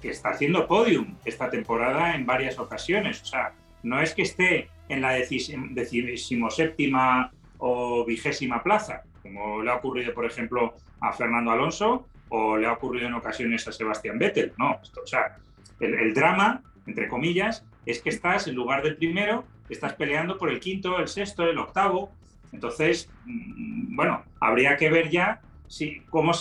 que 0.00 0.08
está 0.08 0.30
haciendo 0.30 0.66
podium 0.66 1.16
esta 1.26 1.50
temporada 1.50 2.14
en 2.14 2.24
varias 2.24 2.58
ocasiones. 2.58 3.20
O 3.22 3.26
sea, 3.26 3.52
no 3.82 4.00
es 4.00 4.14
que 4.14 4.22
esté 4.22 4.68
en 4.88 5.00
la 5.00 5.12
decimoséptima 5.12 7.32
o 7.58 8.04
vigésima 8.04 8.62
plaza, 8.62 9.02
como 9.22 9.62
le 9.62 9.70
ha 9.70 9.76
ocurrido, 9.76 10.14
por 10.14 10.26
ejemplo, 10.26 10.74
a 11.00 11.12
Fernando 11.12 11.50
Alonso 11.50 12.06
o 12.28 12.56
le 12.56 12.66
ha 12.66 12.72
ocurrido 12.72 13.08
en 13.08 13.14
ocasiones 13.14 13.66
a 13.68 13.72
Sebastián 13.72 14.18
Vettel. 14.18 14.52
No, 14.56 14.72
o 14.72 15.06
sea, 15.06 15.36
el, 15.80 16.14
drama, 16.14 16.62
entre 16.86 17.08
comillas, 17.08 17.64
es 17.86 18.00
que 18.00 18.10
estás 18.10 18.46
en 18.46 18.54
lugar 18.54 18.82
del 18.82 18.96
primero, 18.96 19.44
estás 19.68 19.94
peleando 19.94 20.38
por 20.38 20.50
el 20.50 20.60
quinto, 20.60 20.98
el 20.98 21.08
sexto, 21.08 21.44
el 21.44 21.58
octavo. 21.58 22.12
Entonces, 22.52 23.10
mm, 23.26 23.96
bueno, 23.96 24.24
habría 24.40 24.76
que 24.76 24.90
ver 24.90 25.10
ya 25.10 25.40
si, 25.66 26.00
cómo 26.10 26.32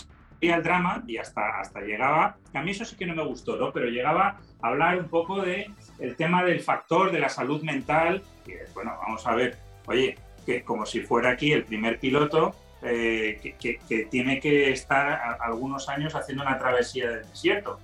el 0.42 0.64
drama 0.64 1.04
y 1.06 1.18
hasta, 1.18 1.60
hasta 1.60 1.82
llegaba, 1.82 2.38
a 2.54 2.62
mí 2.62 2.72
eso 2.72 2.86
sí 2.86 2.96
que 2.96 3.06
no 3.06 3.16
me 3.16 3.26
gustó, 3.26 3.58
¿no? 3.58 3.74
Pero 3.74 3.88
llegaba 3.88 4.40
hablar 4.62 5.00
un 5.00 5.10
poco 5.10 5.42
de 5.42 5.70
el 6.00 6.16
tema 6.16 6.44
del 6.44 6.62
factor 6.62 7.12
de 7.12 7.20
la 7.20 7.30
salud 7.30 7.62
mental 7.62 8.24
y 8.46 8.54
bueno, 8.74 8.98
vamos 9.02 9.26
a 9.28 9.36
ver, 9.36 9.58
oye, 9.86 10.18
que 10.46 10.64
como 10.64 10.86
si 10.86 11.02
fuera 11.02 11.32
aquí 11.32 11.52
el 11.52 11.64
primer 11.64 12.00
piloto 12.00 12.56
eh, 12.82 13.56
que, 13.60 14.06
tiene 14.10 14.40
que 14.40 14.72
estar 14.72 15.38
algunos 15.42 15.90
años 15.90 16.16
haciendo 16.16 16.44
una 16.44 16.58
travesía 16.58 17.10
del 17.10 17.30
desierto. 17.30 17.80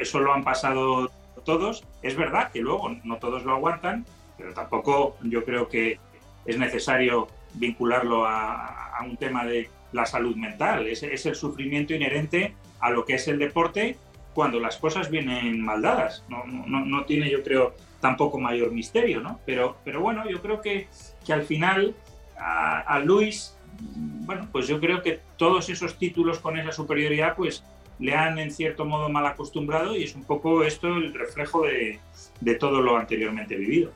Eso, 0.00 0.20
lo 0.20 0.32
han 0.32 0.42
pasado 0.42 1.10
todos. 1.44 1.84
Es 2.02 2.16
verdad 2.16 2.50
que 2.50 2.60
luego 2.60 2.88
no 3.04 3.16
todos 3.18 3.44
lo 3.44 3.52
aguantan, 3.52 4.06
pero 4.36 4.54
tampoco 4.54 5.16
yo 5.22 5.44
creo 5.44 5.68
que 5.68 6.00
es 6.46 6.58
necesario 6.58 7.28
vincularlo 7.54 8.24
a, 8.26 8.98
un 9.04 9.16
tema 9.16 9.44
de 9.44 9.70
la 9.92 10.06
salud 10.06 10.34
mental. 10.34 10.88
Es, 10.88 11.02
el 11.02 11.34
sufrimiento 11.34 11.94
inherente 11.94 12.54
a 12.80 12.90
lo 12.90 13.04
que 13.04 13.14
es 13.14 13.28
el 13.28 13.38
deporte 13.38 13.96
cuando 14.38 14.60
las 14.60 14.76
cosas 14.76 15.10
vienen 15.10 15.60
mal 15.60 15.82
dadas. 15.82 16.22
No, 16.28 16.44
no, 16.46 16.84
no 16.84 17.04
tiene, 17.06 17.28
yo 17.28 17.42
creo, 17.42 17.74
tampoco 17.98 18.38
mayor 18.38 18.70
misterio, 18.70 19.20
¿no? 19.20 19.40
Pero, 19.44 19.78
pero 19.84 20.00
bueno, 20.00 20.30
yo 20.30 20.40
creo 20.40 20.60
que, 20.60 20.86
que 21.26 21.32
al 21.32 21.42
final 21.42 21.96
a, 22.38 22.78
a 22.82 23.00
Luis 23.00 23.58
bueno, 23.80 24.46
pues 24.52 24.68
yo 24.68 24.78
creo 24.78 25.02
que 25.02 25.18
todos 25.36 25.68
esos 25.70 25.98
títulos 25.98 26.38
con 26.38 26.56
esa 26.56 26.70
superioridad, 26.70 27.34
pues 27.34 27.64
le 27.98 28.14
han 28.14 28.38
en 28.38 28.52
cierto 28.52 28.84
modo 28.84 29.08
mal 29.08 29.26
acostumbrado 29.26 29.96
y 29.96 30.04
es 30.04 30.14
un 30.14 30.22
poco 30.22 30.62
esto 30.62 30.86
el 30.86 31.12
reflejo 31.12 31.64
de, 31.64 32.54
todo 32.60 32.80
lo 32.80 32.96
anteriormente 32.96 33.56
vivido. 33.56 33.90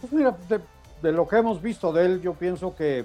Pues 0.00 0.10
mira, 0.10 0.34
de, 1.02 1.12
lo 1.12 1.28
que 1.28 1.36
hemos 1.36 1.60
visto 1.60 1.92
de 1.92 2.06
él, 2.06 2.22
yo 2.22 2.32
pienso 2.32 2.74
que, 2.74 3.04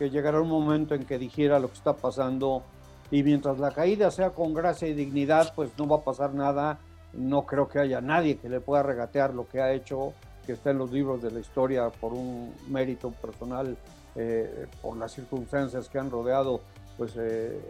que, 0.00 0.10
llegará 0.10 0.40
un 0.40 0.48
momento 0.48 0.96
en 0.96 1.04
que 1.04 1.16
dijera 1.16 1.60
lo 1.60 1.68
que 1.68 1.74
está 1.74 1.92
pasando 1.94 2.64
y 3.10 3.22
mientras 3.22 3.58
la 3.58 3.70
caída 3.70 4.10
sea 4.10 4.30
con 4.30 4.54
gracia 4.54 4.88
y 4.88 4.94
dignidad, 4.94 5.52
pues 5.54 5.70
no 5.78 5.86
va 5.86 5.96
a 5.96 6.04
pasar 6.04 6.34
nada. 6.34 6.78
No 7.12 7.46
creo 7.46 7.68
que 7.68 7.78
haya 7.78 8.00
nadie 8.00 8.38
que 8.38 8.48
le 8.48 8.60
pueda 8.60 8.82
regatear 8.82 9.32
lo 9.32 9.48
que 9.48 9.60
ha 9.60 9.72
hecho, 9.72 10.12
que 10.44 10.52
está 10.52 10.70
en 10.70 10.78
los 10.78 10.90
libros 10.92 11.22
de 11.22 11.30
la 11.30 11.40
historia 11.40 11.88
por 11.88 12.12
un 12.12 12.52
mérito 12.68 13.10
personal 13.10 13.76
eh, 14.18 14.66
por 14.80 14.96
las 14.96 15.12
circunstancias 15.12 15.88
que 15.88 15.98
han 15.98 16.10
rodeado, 16.10 16.60
pues 16.96 17.12
eh, 17.16 17.60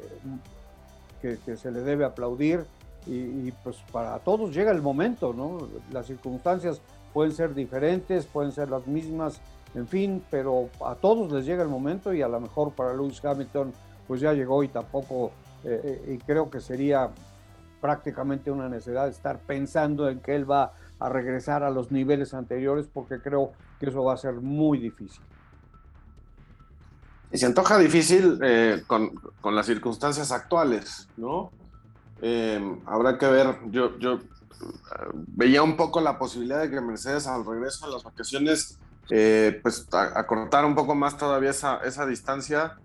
que, 1.21 1.57
se 1.57 1.71
le 1.71 1.81
debe 1.81 2.05
aplaudir 2.05 2.65
y, 3.05 3.51
pues 3.65 3.77
para 3.93 4.19
todos 4.21 4.55
llega 4.55 4.73
el 4.73 4.83
momento, 4.83 5.33
¿no? 5.33 5.69
Las 5.93 6.07
circunstancias 6.07 6.81
pueden 7.13 7.33
ser 7.33 7.55
diferentes, 7.55 8.27
pueden 8.27 8.53
ser 8.53 8.69
las 8.69 8.87
mismas, 8.87 9.41
en 9.75 9.87
fin, 9.87 10.25
pero 10.31 10.69
a 10.85 10.95
todos 10.97 11.31
les 11.33 11.47
llega 11.47 11.63
el 11.63 11.69
momento 11.69 12.13
y 12.13 12.23
a 12.23 12.29
lo 12.29 12.41
mejor 12.41 12.73
para 12.73 12.95
Lewis 12.95 13.25
Hamilton 13.25 13.73
pues 14.07 14.21
ya 14.21 14.33
llegó 14.33 14.63
y 14.63 14.69
tampoco, 14.69 15.33
eh, 15.65 16.15
y 16.15 16.19
creo 16.19 16.51
que 16.51 16.61
sería 16.61 17.11
prácticamente 17.81 18.51
una 18.51 18.69
necesidad 18.69 19.09
estar 19.09 19.39
pensando 19.39 20.09
en 20.09 20.21
que 20.21 20.35
él 20.35 20.51
va 20.51 20.73
a 20.99 21.09
regresar 21.09 21.63
a 21.63 21.71
los 21.71 21.93
niveles 21.93 22.35
anteriores 22.35 22.87
porque 22.93 23.21
creo 23.21 23.53
que 23.79 23.87
eso 23.87 24.03
va 24.03 24.15
a 24.15 24.17
ser 24.17 24.35
muy 24.35 24.79
difícil. 24.79 25.23
Y 27.33 27.39
se 27.39 27.47
antoja 27.47 27.77
difícil 27.79 28.39
eh, 28.43 28.83
con, 28.87 29.11
con, 29.41 29.55
las 29.55 29.67
circunstancias 29.67 30.31
actuales, 30.33 31.09
¿no? 31.17 31.51
Eh, 32.23 32.81
habrá 32.87 33.19
que 33.19 33.27
ver, 33.27 33.59
yo, 33.67 33.99
yo 33.99 34.15
eh, 34.15 34.21
veía 35.13 35.63
un 35.63 35.77
poco 35.77 36.01
la 36.01 36.19
posibilidad 36.19 36.61
de 36.61 36.71
que 36.71 36.81
Mercedes 36.81 37.27
al 37.27 37.45
regreso 37.45 37.87
a 37.87 37.91
las 37.91 38.05
vacaciones, 38.05 38.79
pues 39.09 39.87
acortar 39.93 40.65
un 40.65 40.75
poco 40.75 40.95
más 40.95 41.17
todavía 41.17 41.51
esa, 41.51 41.79
esa 41.85 42.07
distancia, 42.07 42.79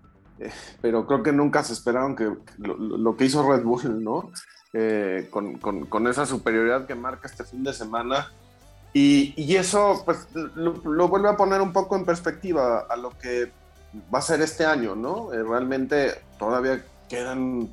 pero 0.80 1.06
creo 1.06 1.22
que 1.22 1.32
nunca 1.32 1.62
se 1.62 1.72
esperaron 1.72 2.16
que, 2.16 2.32
lo, 2.58 3.16
que 3.16 3.24
hizo 3.24 3.48
Red 3.48 3.62
Bull, 3.62 4.02
¿no? 4.02 4.30
Con, 5.30 5.58
con, 5.58 5.86
con, 5.86 6.08
esa 6.08 6.24
superioridad 6.24 6.86
que 6.86 6.94
marca 6.94 7.28
este 7.28 7.44
fin 7.44 7.62
de 7.62 7.72
semana. 7.72 8.32
Y, 8.94 9.34
y 9.36 9.56
eso 9.56 10.02
pues, 10.04 10.28
lo, 10.34 10.74
lo, 10.84 11.08
vuelve 11.08 11.28
a 11.28 11.36
poner 11.36 11.60
un 11.60 11.72
poco 11.72 11.96
en 11.96 12.04
perspectiva 12.04 12.86
a 12.88 12.96
lo 12.96 13.10
que 13.18 13.50
va 14.12 14.18
a 14.18 14.22
ser 14.22 14.40
este 14.40 14.64
año, 14.64 14.94
¿no? 14.94 15.32
Eh, 15.32 15.42
realmente 15.42 16.22
todavía 16.38 16.84
quedan 17.08 17.68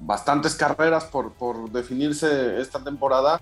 bastantes 0.00 0.54
carreras 0.54 1.04
por, 1.04 1.32
por, 1.32 1.70
definirse 1.70 2.60
esta 2.60 2.82
temporada, 2.82 3.40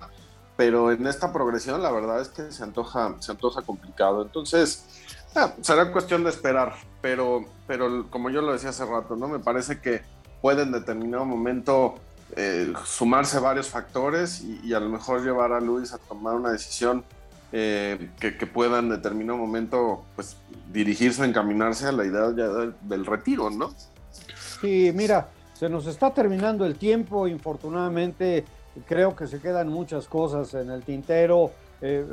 pero 0.56 0.92
en 0.92 1.06
esta 1.06 1.32
progresión 1.32 1.82
la 1.82 1.90
verdad 1.90 2.20
es 2.20 2.28
que 2.28 2.52
se 2.52 2.62
antoja, 2.62 3.16
se 3.20 3.32
antoja 3.32 3.62
complicado. 3.62 4.22
Entonces, 4.22 4.84
ah, 5.34 5.52
será 5.60 5.92
cuestión 5.92 6.24
de 6.24 6.30
esperar, 6.30 6.74
pero, 7.00 7.44
pero 7.66 8.06
como 8.10 8.30
yo 8.30 8.42
lo 8.42 8.52
decía 8.52 8.70
hace 8.70 8.84
rato, 8.84 9.16
¿no? 9.16 9.28
Me 9.28 9.38
parece 9.38 9.80
que 9.80 10.02
puede 10.40 10.62
en 10.62 10.72
determinado 10.72 11.24
momento 11.24 11.96
eh, 12.36 12.72
sumarse 12.84 13.38
varios 13.40 13.68
factores 13.68 14.42
y, 14.42 14.72
a 14.72 14.80
lo 14.80 14.88
mejor 14.88 15.22
llevar 15.22 15.52
a 15.52 15.60
Luis 15.60 15.92
a 15.92 15.98
tomar 15.98 16.34
una 16.34 16.52
decisión 16.52 17.04
eh, 17.52 18.10
que, 18.20 18.46
puedan 18.46 18.84
en 18.84 18.90
determinado 18.90 19.36
momento 19.36 20.04
pues, 20.14 20.36
dirigirse, 20.72 21.24
encaminarse 21.24 21.86
a 21.86 21.92
la 21.92 22.04
idea 22.04 22.30
del, 22.30 23.06
retiro, 23.06 23.50
¿no? 23.50 23.74
Sí, 24.60 24.92
mira, 24.94 25.28
se 25.58 25.68
nos 25.68 25.86
está 25.86 26.14
terminando 26.14 26.64
el 26.64 26.76
tiempo, 26.76 27.26
infortunadamente 27.26 28.44
creo 28.86 29.16
que 29.16 29.26
se 29.26 29.40
quedan 29.40 29.68
muchas 29.68 30.06
cosas 30.06 30.54
en 30.54 30.70
el 30.70 30.82
tintero. 30.82 31.50
Eh, 31.80 32.04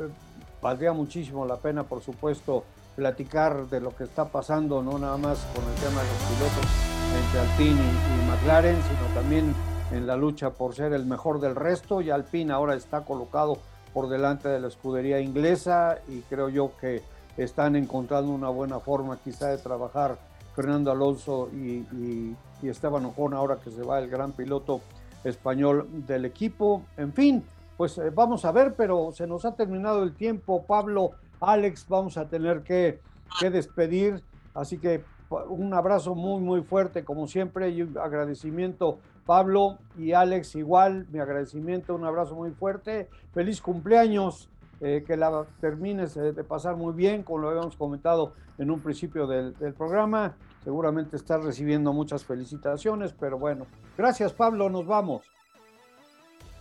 valdría 0.60 0.92
muchísimo 0.92 1.46
la 1.46 1.56
pena, 1.56 1.84
por 1.84 2.02
supuesto, 2.02 2.64
platicar 2.98 3.68
de 3.68 3.80
lo 3.80 3.94
que 3.94 4.02
está 4.02 4.24
pasando, 4.24 4.82
no 4.82 4.98
nada 4.98 5.16
más 5.16 5.38
con 5.54 5.62
el 5.62 5.74
tema 5.76 6.02
de 6.02 6.08
los 6.08 6.18
pilotos 6.34 6.66
entre 7.16 7.40
Alpine 7.40 7.80
y, 7.80 8.24
y 8.24 8.28
McLaren, 8.28 8.76
sino 8.82 9.14
también 9.14 9.54
en 9.92 10.04
la 10.08 10.16
lucha 10.16 10.50
por 10.50 10.74
ser 10.74 10.92
el 10.92 11.06
mejor 11.06 11.38
del 11.38 11.54
resto. 11.54 12.00
Y 12.00 12.10
Alpine 12.10 12.52
ahora 12.52 12.74
está 12.74 13.02
colocado 13.02 13.58
por 13.94 14.08
delante 14.08 14.48
de 14.48 14.58
la 14.58 14.66
escudería 14.66 15.20
inglesa 15.20 15.98
y 16.08 16.22
creo 16.22 16.48
yo 16.48 16.72
que 16.80 17.04
están 17.36 17.76
encontrando 17.76 18.32
una 18.32 18.48
buena 18.48 18.80
forma 18.80 19.16
quizá 19.22 19.46
de 19.46 19.58
trabajar 19.58 20.18
Fernando 20.56 20.90
Alonso 20.90 21.50
y, 21.54 22.34
Esteban 22.64 23.04
Ocon 23.04 23.32
ahora 23.32 23.58
que 23.62 23.70
se 23.70 23.84
va 23.84 24.00
el 24.00 24.10
gran 24.10 24.32
piloto 24.32 24.80
español 25.22 25.86
del 26.04 26.24
equipo. 26.24 26.82
En 26.96 27.12
fin, 27.12 27.44
pues 27.76 27.96
eh, 27.98 28.10
vamos 28.10 28.44
a 28.44 28.50
ver, 28.50 28.74
pero 28.74 29.12
se 29.12 29.28
nos 29.28 29.44
ha 29.44 29.54
terminado 29.54 30.02
el 30.02 30.16
tiempo. 30.16 30.64
Pablo, 30.64 31.12
Alex, 31.40 31.86
vamos 31.88 32.16
a 32.16 32.28
tener 32.28 32.62
que, 32.62 33.00
que 33.40 33.50
despedir. 33.50 34.22
Así 34.54 34.78
que 34.78 35.04
un 35.30 35.74
abrazo 35.74 36.14
muy, 36.14 36.40
muy 36.40 36.62
fuerte, 36.62 37.04
como 37.04 37.26
siempre, 37.26 37.70
y 37.70 37.82
un 37.82 37.96
agradecimiento 37.98 38.98
Pablo 39.26 39.76
y 39.98 40.12
Alex, 40.12 40.54
igual, 40.54 41.06
mi 41.10 41.18
agradecimiento, 41.18 41.94
un 41.94 42.06
abrazo 42.06 42.34
muy 42.34 42.50
fuerte. 42.52 43.10
Feliz 43.34 43.60
cumpleaños, 43.60 44.48
eh, 44.80 45.04
que 45.06 45.16
la 45.16 45.44
termines 45.60 46.14
de 46.14 46.44
pasar 46.44 46.76
muy 46.76 46.94
bien, 46.94 47.22
como 47.22 47.40
lo 47.40 47.50
habíamos 47.50 47.76
comentado 47.76 48.32
en 48.58 48.70
un 48.70 48.80
principio 48.80 49.26
del, 49.26 49.54
programa. 49.74 50.34
Seguramente 50.64 51.16
estás 51.16 51.44
recibiendo 51.44 51.92
muchas 51.92 52.24
felicitaciones, 52.24 53.12
pero 53.12 53.38
bueno, 53.38 53.66
gracias 53.96 54.32
Pablo, 54.32 54.68
nos 54.70 54.86
vamos. 54.86 55.24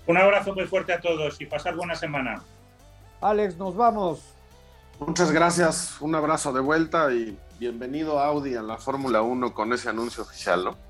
Un 0.05 0.17
abrazo 0.17 0.53
muy 0.53 0.65
fuerte 0.65 0.93
a 0.93 0.99
todos 0.99 1.39
y 1.41 1.45
pasar 1.45 1.75
buena 1.75 1.95
semana. 1.95 2.41
Alex, 3.21 3.57
nos 3.57 3.75
vamos. 3.75 4.36
Muchas 5.00 5.32
gracias, 5.32 6.02
un 6.02 6.16
abrazo 6.16 6.52
de 6.52 6.60
vuelta 6.60 7.14
y 7.14 7.38
bienvenido 7.60 8.20
Audi 8.20 8.56
a 8.56 8.62
la 8.62 8.78
Fórmula 8.78 9.22
1 9.22 9.54
con 9.54 9.72
ese 9.74 9.89
anuncio 9.89 10.24
oficial, 10.24 10.66
¿no? 10.66 10.88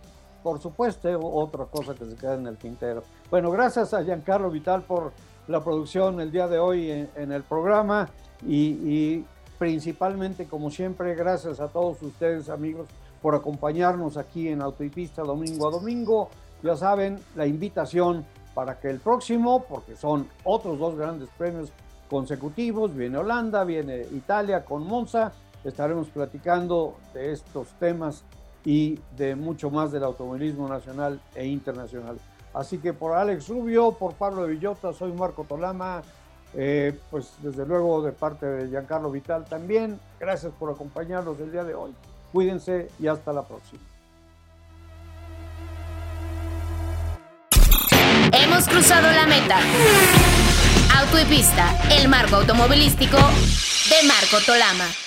por 0.47 0.61
supuesto, 0.61 1.09
otra 1.19 1.65
cosa 1.65 1.93
que 1.93 2.05
se 2.05 2.15
queda 2.15 2.35
en 2.35 2.47
el 2.47 2.55
tintero. 2.55 3.03
Bueno, 3.29 3.51
gracias 3.51 3.93
a 3.93 4.01
Giancarlo 4.01 4.49
Vital 4.49 4.81
por 4.83 5.11
la 5.49 5.61
producción 5.61 6.21
el 6.21 6.31
día 6.31 6.47
de 6.47 6.57
hoy 6.57 6.89
en, 6.89 7.31
el 7.33 7.43
programa 7.43 8.07
y, 8.45 9.25
principalmente, 9.59 10.45
como 10.45 10.71
siempre, 10.71 11.15
gracias 11.15 11.59
a 11.59 11.67
todos 11.67 12.01
ustedes, 12.01 12.47
amigos, 12.47 12.87
por 13.21 13.35
acompañarnos 13.35 14.15
aquí 14.15 14.47
en 14.47 14.61
Autopista 14.61 15.21
domingo 15.21 15.67
a 15.67 15.71
domingo. 15.71 16.29
Ya 16.63 16.77
saben, 16.77 17.19
la 17.35 17.45
invitación 17.45 18.25
para 18.53 18.79
que 18.79 18.89
el 18.89 19.01
próximo, 19.01 19.65
porque 19.67 19.97
son 19.97 20.29
otros 20.45 20.79
dos 20.79 20.95
grandes 20.95 21.27
premios 21.37 21.73
consecutivos, 22.09 22.95
viene 22.95 23.17
Holanda, 23.17 23.63
viene 23.63 24.05
Italia 24.11 24.63
con 24.65 24.85
Monza, 24.85 25.31
estaremos 25.63 26.07
platicando 26.07 26.95
de 27.13 27.33
estos 27.33 27.67
temas 27.79 28.23
y 28.65 28.99
de 29.15 29.35
mucho 29.35 29.69
más 29.69 29.91
del 29.91 30.03
automovilismo 30.03 30.67
nacional 30.67 31.19
e 31.35 31.45
internacional. 31.45 32.17
Así 32.53 32.79
que 32.79 32.93
por 32.93 33.15
Alex 33.15 33.47
Rubio, 33.49 33.91
por 33.91 34.13
Pablo 34.13 34.45
Villota, 34.47 34.91
soy 34.93 35.11
Marco 35.11 35.43
Tolama, 35.43 36.01
eh, 36.53 36.97
pues 37.11 37.33
desde 37.41 37.65
luego 37.65 38.01
de 38.01 38.11
parte 38.11 38.45
de 38.45 38.69
Giancarlo 38.69 39.11
Vital 39.11 39.45
también. 39.45 39.99
Gracias 40.19 40.51
por 40.57 40.71
acompañarnos 40.71 41.39
el 41.39 41.51
día 41.51 41.63
de 41.63 41.75
hoy. 41.75 41.93
Cuídense 42.31 42.89
y 42.99 43.07
hasta 43.07 43.31
la 43.31 43.43
próxima. 43.43 43.81
Hemos 48.33 48.67
cruzado 48.67 49.09
la 49.11 49.25
meta. 49.25 50.46
Auto 50.97 51.17
el 51.91 52.07
marco 52.07 52.37
automovilístico 52.37 53.17
de 53.17 54.07
Marco 54.07 54.39
Tolama. 54.43 55.06